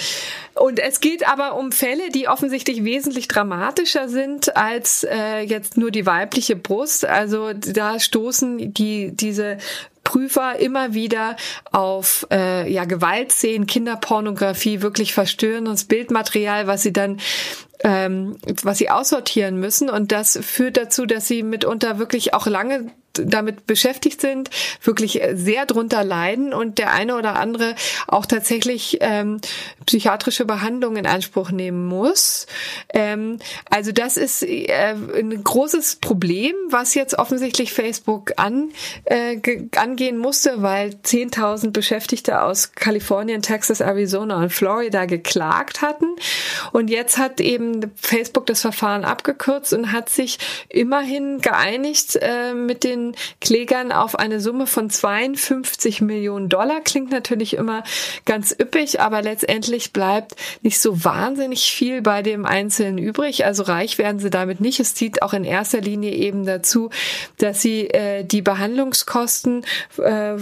Und 0.54 0.80
es 0.80 1.00
geht 1.00 1.28
aber 1.28 1.56
um 1.56 1.70
Fälle, 1.70 2.10
die 2.10 2.28
offensichtlich 2.28 2.82
wesentlich 2.82 3.28
dramatischer 3.28 4.08
sind 4.08 4.56
als 4.56 5.04
äh, 5.04 5.40
jetzt 5.40 5.76
nur 5.76 5.90
die 5.90 6.06
weibliche 6.06 6.56
Brust. 6.56 7.04
Also 7.04 7.52
da 7.52 8.00
stoßen 8.00 8.72
die 8.74 9.12
diese 9.14 9.58
Prüfer 10.02 10.58
immer 10.58 10.94
wieder 10.94 11.36
auf 11.70 12.26
äh, 12.32 12.70
ja 12.72 12.86
Gewaltszenen, 12.86 13.66
Kinderpornografie, 13.66 14.80
wirklich 14.80 15.12
verstörendes 15.12 15.84
Bildmaterial, 15.84 16.66
was 16.66 16.82
sie 16.82 16.94
dann 16.94 17.20
ähm, 17.84 18.36
was 18.62 18.78
sie 18.78 18.90
aussortieren 18.90 19.58
müssen. 19.58 19.90
Und 19.90 20.12
das 20.12 20.38
führt 20.42 20.76
dazu, 20.76 21.06
dass 21.06 21.28
sie 21.28 21.42
mitunter 21.42 21.98
wirklich 21.98 22.34
auch 22.34 22.46
lange 22.46 22.90
damit 23.24 23.66
beschäftigt 23.66 24.20
sind, 24.20 24.50
wirklich 24.82 25.20
sehr 25.32 25.66
drunter 25.66 26.04
leiden 26.04 26.52
und 26.52 26.78
der 26.78 26.92
eine 26.92 27.16
oder 27.16 27.36
andere 27.36 27.74
auch 28.06 28.26
tatsächlich 28.26 28.98
ähm, 29.00 29.40
psychiatrische 29.86 30.44
Behandlung 30.44 30.96
in 30.96 31.06
Anspruch 31.06 31.50
nehmen 31.50 31.86
muss. 31.86 32.46
Ähm, 32.90 33.38
also 33.70 33.92
das 33.92 34.16
ist 34.16 34.42
äh, 34.42 34.94
ein 35.16 35.42
großes 35.42 35.96
Problem, 35.96 36.54
was 36.70 36.94
jetzt 36.94 37.18
offensichtlich 37.18 37.72
Facebook 37.72 38.32
an, 38.36 38.70
äh, 39.04 39.38
angehen 39.76 40.18
musste, 40.18 40.62
weil 40.62 40.90
10.000 40.90 41.70
Beschäftigte 41.70 42.42
aus 42.42 42.72
Kalifornien, 42.72 43.42
Texas, 43.42 43.80
Arizona 43.80 44.42
und 44.42 44.52
Florida 44.52 45.06
geklagt 45.06 45.82
hatten. 45.82 46.06
Und 46.72 46.88
jetzt 46.88 47.18
hat 47.18 47.40
eben 47.40 47.67
Facebook 47.96 48.46
das 48.46 48.60
Verfahren 48.60 49.04
abgekürzt 49.04 49.72
und 49.72 49.92
hat 49.92 50.08
sich 50.08 50.38
immerhin 50.68 51.40
geeinigt 51.40 52.18
äh, 52.20 52.54
mit 52.54 52.84
den 52.84 53.14
Klägern 53.40 53.92
auf 53.92 54.18
eine 54.18 54.40
Summe 54.40 54.66
von 54.66 54.90
52 54.90 56.00
Millionen 56.00 56.48
Dollar. 56.48 56.80
Klingt 56.80 57.10
natürlich 57.10 57.54
immer 57.54 57.84
ganz 58.24 58.54
üppig, 58.58 59.00
aber 59.00 59.22
letztendlich 59.22 59.92
bleibt 59.92 60.34
nicht 60.62 60.80
so 60.80 61.04
wahnsinnig 61.04 61.72
viel 61.72 62.02
bei 62.02 62.22
dem 62.22 62.46
Einzelnen 62.46 62.98
übrig. 62.98 63.44
Also 63.44 63.62
reich 63.64 63.98
werden 63.98 64.18
sie 64.18 64.30
damit 64.30 64.60
nicht. 64.60 64.80
Es 64.80 64.94
zieht 64.94 65.22
auch 65.22 65.32
in 65.32 65.44
erster 65.44 65.80
Linie 65.80 66.12
eben 66.12 66.44
dazu, 66.44 66.90
dass 67.38 67.62
sie 67.62 67.88
äh, 67.88 68.24
die 68.24 68.42
Behandlungskosten 68.42 69.64
äh, 69.98 70.36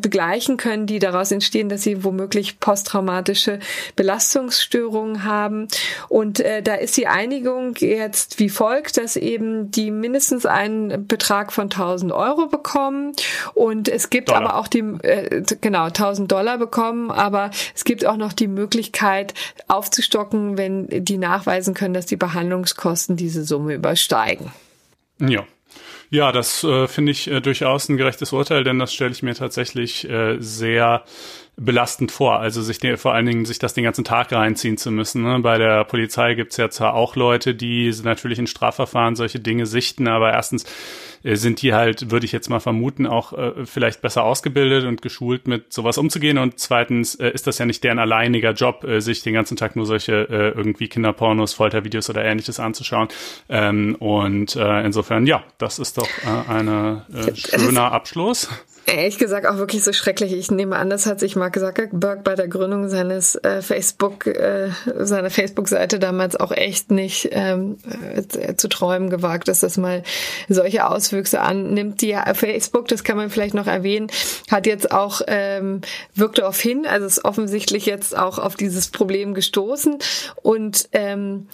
begleichen 0.00 0.56
können, 0.56 0.86
die 0.86 0.98
daraus 0.98 1.30
entstehen, 1.30 1.68
dass 1.68 1.82
sie 1.82 2.02
womöglich 2.02 2.58
posttraumatische 2.58 3.60
Belastungsstörungen 3.94 5.24
haben. 5.24 5.68
Und 6.14 6.38
äh, 6.38 6.62
da 6.62 6.76
ist 6.76 6.96
die 6.96 7.08
Einigung 7.08 7.74
jetzt 7.80 8.38
wie 8.38 8.48
folgt, 8.48 8.98
dass 8.98 9.16
eben 9.16 9.72
die 9.72 9.90
mindestens 9.90 10.46
einen 10.46 11.08
Betrag 11.08 11.52
von 11.52 11.64
1000 11.64 12.12
Euro 12.12 12.46
bekommen 12.46 13.14
und 13.54 13.88
es 13.88 14.10
gibt 14.10 14.28
Dollar. 14.28 14.42
aber 14.42 14.56
auch 14.60 14.68
die, 14.68 14.78
äh, 15.02 15.42
genau, 15.60 15.86
1000 15.86 16.30
Dollar 16.30 16.58
bekommen, 16.58 17.10
aber 17.10 17.50
es 17.74 17.82
gibt 17.82 18.06
auch 18.06 18.16
noch 18.16 18.32
die 18.32 18.46
Möglichkeit 18.46 19.34
aufzustocken, 19.66 20.56
wenn 20.56 20.86
die 20.88 21.18
nachweisen 21.18 21.74
können, 21.74 21.94
dass 21.94 22.06
die 22.06 22.14
Behandlungskosten 22.14 23.16
diese 23.16 23.42
Summe 23.42 23.74
übersteigen. 23.74 24.52
Ja. 25.18 25.44
Ja, 26.10 26.30
das 26.30 26.62
äh, 26.62 26.86
finde 26.86 27.10
ich 27.10 27.28
äh, 27.28 27.40
durchaus 27.40 27.88
ein 27.88 27.96
gerechtes 27.96 28.32
Urteil, 28.32 28.62
denn 28.62 28.78
das 28.78 28.94
stelle 28.94 29.10
ich 29.10 29.24
mir 29.24 29.34
tatsächlich 29.34 30.08
äh, 30.08 30.36
sehr 30.38 31.02
belastend 31.56 32.10
vor. 32.10 32.40
Also 32.40 32.62
sich 32.62 32.78
den, 32.78 32.96
vor 32.96 33.14
allen 33.14 33.26
Dingen 33.26 33.44
sich 33.44 33.58
das 33.58 33.74
den 33.74 33.84
ganzen 33.84 34.04
Tag 34.04 34.32
reinziehen 34.32 34.76
zu 34.76 34.90
müssen. 34.90 35.22
Ne? 35.22 35.38
Bei 35.40 35.58
der 35.58 35.84
Polizei 35.84 36.34
gibt's 36.34 36.56
ja 36.56 36.68
zwar 36.68 36.94
auch 36.94 37.16
Leute, 37.16 37.54
die 37.54 37.92
natürlich 38.02 38.38
in 38.38 38.46
Strafverfahren 38.46 39.14
solche 39.14 39.38
Dinge 39.38 39.66
sichten, 39.66 40.08
aber 40.08 40.32
erstens 40.32 40.64
äh, 41.24 41.36
sind 41.36 41.62
die 41.62 41.72
halt, 41.72 42.10
würde 42.10 42.26
ich 42.26 42.32
jetzt 42.32 42.48
mal 42.48 42.60
vermuten, 42.60 43.06
auch 43.06 43.32
äh, 43.32 43.66
vielleicht 43.66 44.02
besser 44.02 44.24
ausgebildet 44.24 44.84
und 44.84 45.02
geschult, 45.02 45.48
mit 45.48 45.72
sowas 45.72 45.98
umzugehen. 45.98 46.38
Und 46.38 46.58
zweitens 46.58 47.14
äh, 47.16 47.30
ist 47.30 47.46
das 47.46 47.58
ja 47.58 47.66
nicht 47.66 47.82
deren 47.82 47.98
alleiniger 47.98 48.52
Job, 48.52 48.84
äh, 48.84 49.00
sich 49.00 49.22
den 49.22 49.34
ganzen 49.34 49.56
Tag 49.56 49.76
nur 49.76 49.86
solche 49.86 50.28
äh, 50.28 50.48
irgendwie 50.50 50.88
Kinderpornos, 50.88 51.54
Foltervideos 51.54 52.10
oder 52.10 52.24
ähnliches 52.24 52.60
anzuschauen. 52.60 53.08
Ähm, 53.48 53.96
und 53.96 54.56
insofern, 54.56 55.26
ja, 55.26 55.44
das 55.58 55.78
ist 55.78 55.98
doch 55.98 56.08
eine 56.48 57.04
schöner 57.34 57.92
Abschluss. 57.92 58.48
Ehrlich 58.86 59.16
gesagt 59.16 59.46
auch 59.46 59.56
wirklich 59.56 59.82
so 59.82 59.94
schrecklich. 59.94 60.32
Ich 60.32 60.50
nehme 60.50 60.76
an, 60.76 60.90
das 60.90 61.06
hat 61.06 61.18
sich 61.18 61.36
Mark 61.36 61.58
Zuckerberg 61.58 62.22
bei 62.22 62.34
der 62.34 62.48
Gründung 62.48 62.88
seines 62.88 63.34
äh, 63.36 63.62
Facebook, 63.62 64.26
äh, 64.26 64.68
seiner 64.98 65.30
Facebook-Seite 65.30 65.98
damals 65.98 66.36
auch 66.36 66.52
echt 66.52 66.90
nicht 66.90 67.30
ähm, 67.32 67.78
äh, 68.14 68.56
zu 68.56 68.68
träumen 68.68 69.08
gewagt, 69.08 69.48
dass 69.48 69.60
das 69.60 69.78
mal 69.78 70.02
solche 70.50 70.86
Auswüchse 70.86 71.40
annimmt. 71.40 72.02
Die 72.02 72.14
Facebook, 72.34 72.88
das 72.88 73.04
kann 73.04 73.16
man 73.16 73.30
vielleicht 73.30 73.54
noch 73.54 73.66
erwähnen, 73.66 74.08
hat 74.50 74.66
jetzt 74.66 74.92
auch 74.92 75.22
ähm, 75.28 75.80
wirkt 76.14 76.38
darauf 76.38 76.60
hin, 76.60 76.86
also 76.86 77.06
ist 77.06 77.24
offensichtlich 77.24 77.86
jetzt 77.86 78.16
auch 78.16 78.38
auf 78.38 78.54
dieses 78.54 78.88
Problem 78.88 79.32
gestoßen 79.32 79.98
und 80.42 80.88
ähm, 80.92 81.48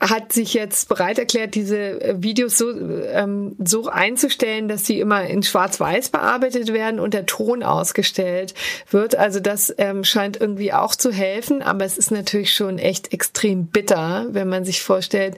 hat 0.00 0.32
sich 0.32 0.54
jetzt 0.54 0.88
bereit 0.88 1.18
erklärt, 1.18 1.54
diese 1.54 2.00
äh, 2.00 2.14
Videos 2.22 2.56
so, 2.56 2.70
ähm, 2.70 3.54
so 3.62 3.88
einzustellen, 3.88 4.66
dass 4.66 4.86
sie 4.86 4.98
immer 4.98 5.26
in 5.26 5.42
Schwarz-Weiß 5.42 6.08
bearbeitet 6.08 6.72
werden 6.72 6.98
und 6.98 7.12
der 7.12 7.26
Ton 7.26 7.62
ausgestellt 7.62 8.54
wird. 8.90 9.16
Also 9.16 9.40
das 9.40 9.74
ähm, 9.76 10.02
scheint 10.04 10.40
irgendwie 10.40 10.72
auch 10.72 10.94
zu 10.94 11.12
helfen, 11.12 11.62
aber 11.62 11.84
es 11.84 11.98
ist 11.98 12.10
natürlich 12.10 12.54
schon 12.54 12.78
echt 12.78 13.12
extrem 13.12 13.66
bitter, 13.66 14.26
wenn 14.30 14.48
man 14.48 14.64
sich 14.64 14.82
vorstellt, 14.82 15.36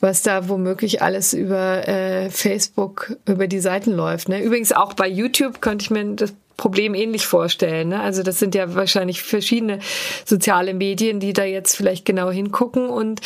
was 0.00 0.22
da 0.22 0.48
womöglich 0.48 1.02
alles 1.02 1.32
über 1.32 1.86
äh, 1.86 2.30
Facebook, 2.30 3.16
über 3.26 3.46
die 3.46 3.60
Seiten 3.60 3.92
läuft. 3.92 4.28
Ne? 4.28 4.42
Übrigens 4.42 4.72
auch 4.72 4.94
bei 4.94 5.06
YouTube 5.06 5.60
könnte 5.60 5.84
ich 5.84 5.90
mir 5.90 6.04
das 6.16 6.34
Problem 6.60 6.94
ähnlich 6.94 7.26
vorstellen. 7.26 7.88
Ne? 7.88 8.00
Also 8.00 8.22
das 8.22 8.38
sind 8.38 8.54
ja 8.54 8.74
wahrscheinlich 8.74 9.22
verschiedene 9.22 9.78
soziale 10.26 10.74
Medien, 10.74 11.18
die 11.18 11.32
da 11.32 11.42
jetzt 11.42 11.74
vielleicht 11.74 12.04
genau 12.04 12.30
hingucken 12.30 12.90
und 12.90 13.22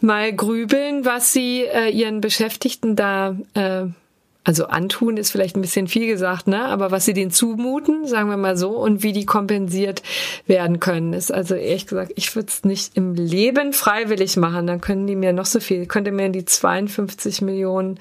mal 0.00 0.32
grübeln, 0.32 1.04
was 1.04 1.32
sie 1.32 1.64
äh, 1.64 1.90
ihren 1.90 2.20
Beschäftigten 2.20 2.94
da 2.94 3.36
äh, 3.54 3.86
also 4.44 4.68
antun 4.68 5.16
ist 5.16 5.32
vielleicht 5.32 5.56
ein 5.56 5.62
bisschen 5.62 5.88
viel 5.88 6.06
gesagt, 6.06 6.46
ne? 6.46 6.66
Aber 6.66 6.92
was 6.92 7.04
sie 7.04 7.12
denen 7.12 7.32
zumuten, 7.32 8.06
sagen 8.06 8.30
wir 8.30 8.36
mal 8.36 8.56
so, 8.56 8.70
und 8.78 9.02
wie 9.02 9.12
die 9.12 9.26
kompensiert 9.26 10.04
werden 10.46 10.78
können, 10.78 11.12
ist 11.12 11.34
also 11.34 11.56
ehrlich 11.56 11.88
gesagt, 11.88 12.12
ich 12.14 12.36
würde 12.36 12.46
es 12.46 12.62
nicht 12.62 12.96
im 12.96 13.14
Leben 13.14 13.72
freiwillig 13.72 14.36
machen. 14.36 14.68
Dann 14.68 14.80
können 14.80 15.08
die 15.08 15.16
mir 15.16 15.32
noch 15.32 15.46
so 15.46 15.58
viel, 15.58 15.86
könnte 15.86 16.12
mir 16.12 16.28
die 16.28 16.44
52 16.44 17.42
Millionen 17.42 17.98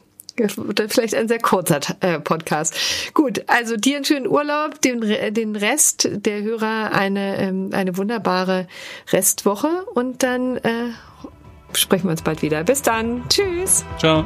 Vielleicht 0.48 1.16
ein 1.16 1.28
sehr 1.28 1.40
kurzer 1.40 1.80
äh, 2.00 2.20
Podcast. 2.20 2.76
Gut, 3.14 3.44
also 3.48 3.76
dir 3.76 3.98
einen 3.98 4.06
schönen 4.06 4.28
Urlaub, 4.28 4.82
den, 4.82 5.02
den 5.34 5.56
Rest 5.56 6.10
der 6.12 6.42
Hörer 6.42 6.92
eine, 6.94 7.38
ähm, 7.38 7.70
eine 7.74 7.98
wunderbare 7.98 8.68
Restwoche 9.12 9.86
und 9.94 10.24
dann 10.24 10.58
äh, 10.58 10.92
sprechen 11.74 12.06
wir 12.06 12.12
uns 12.12 12.22
bald 12.22 12.42
wieder. 12.42 12.64
Bis 12.64 12.82
dann. 12.82 13.24
Tschüss. 13.30 13.86
Ciao. 13.98 14.26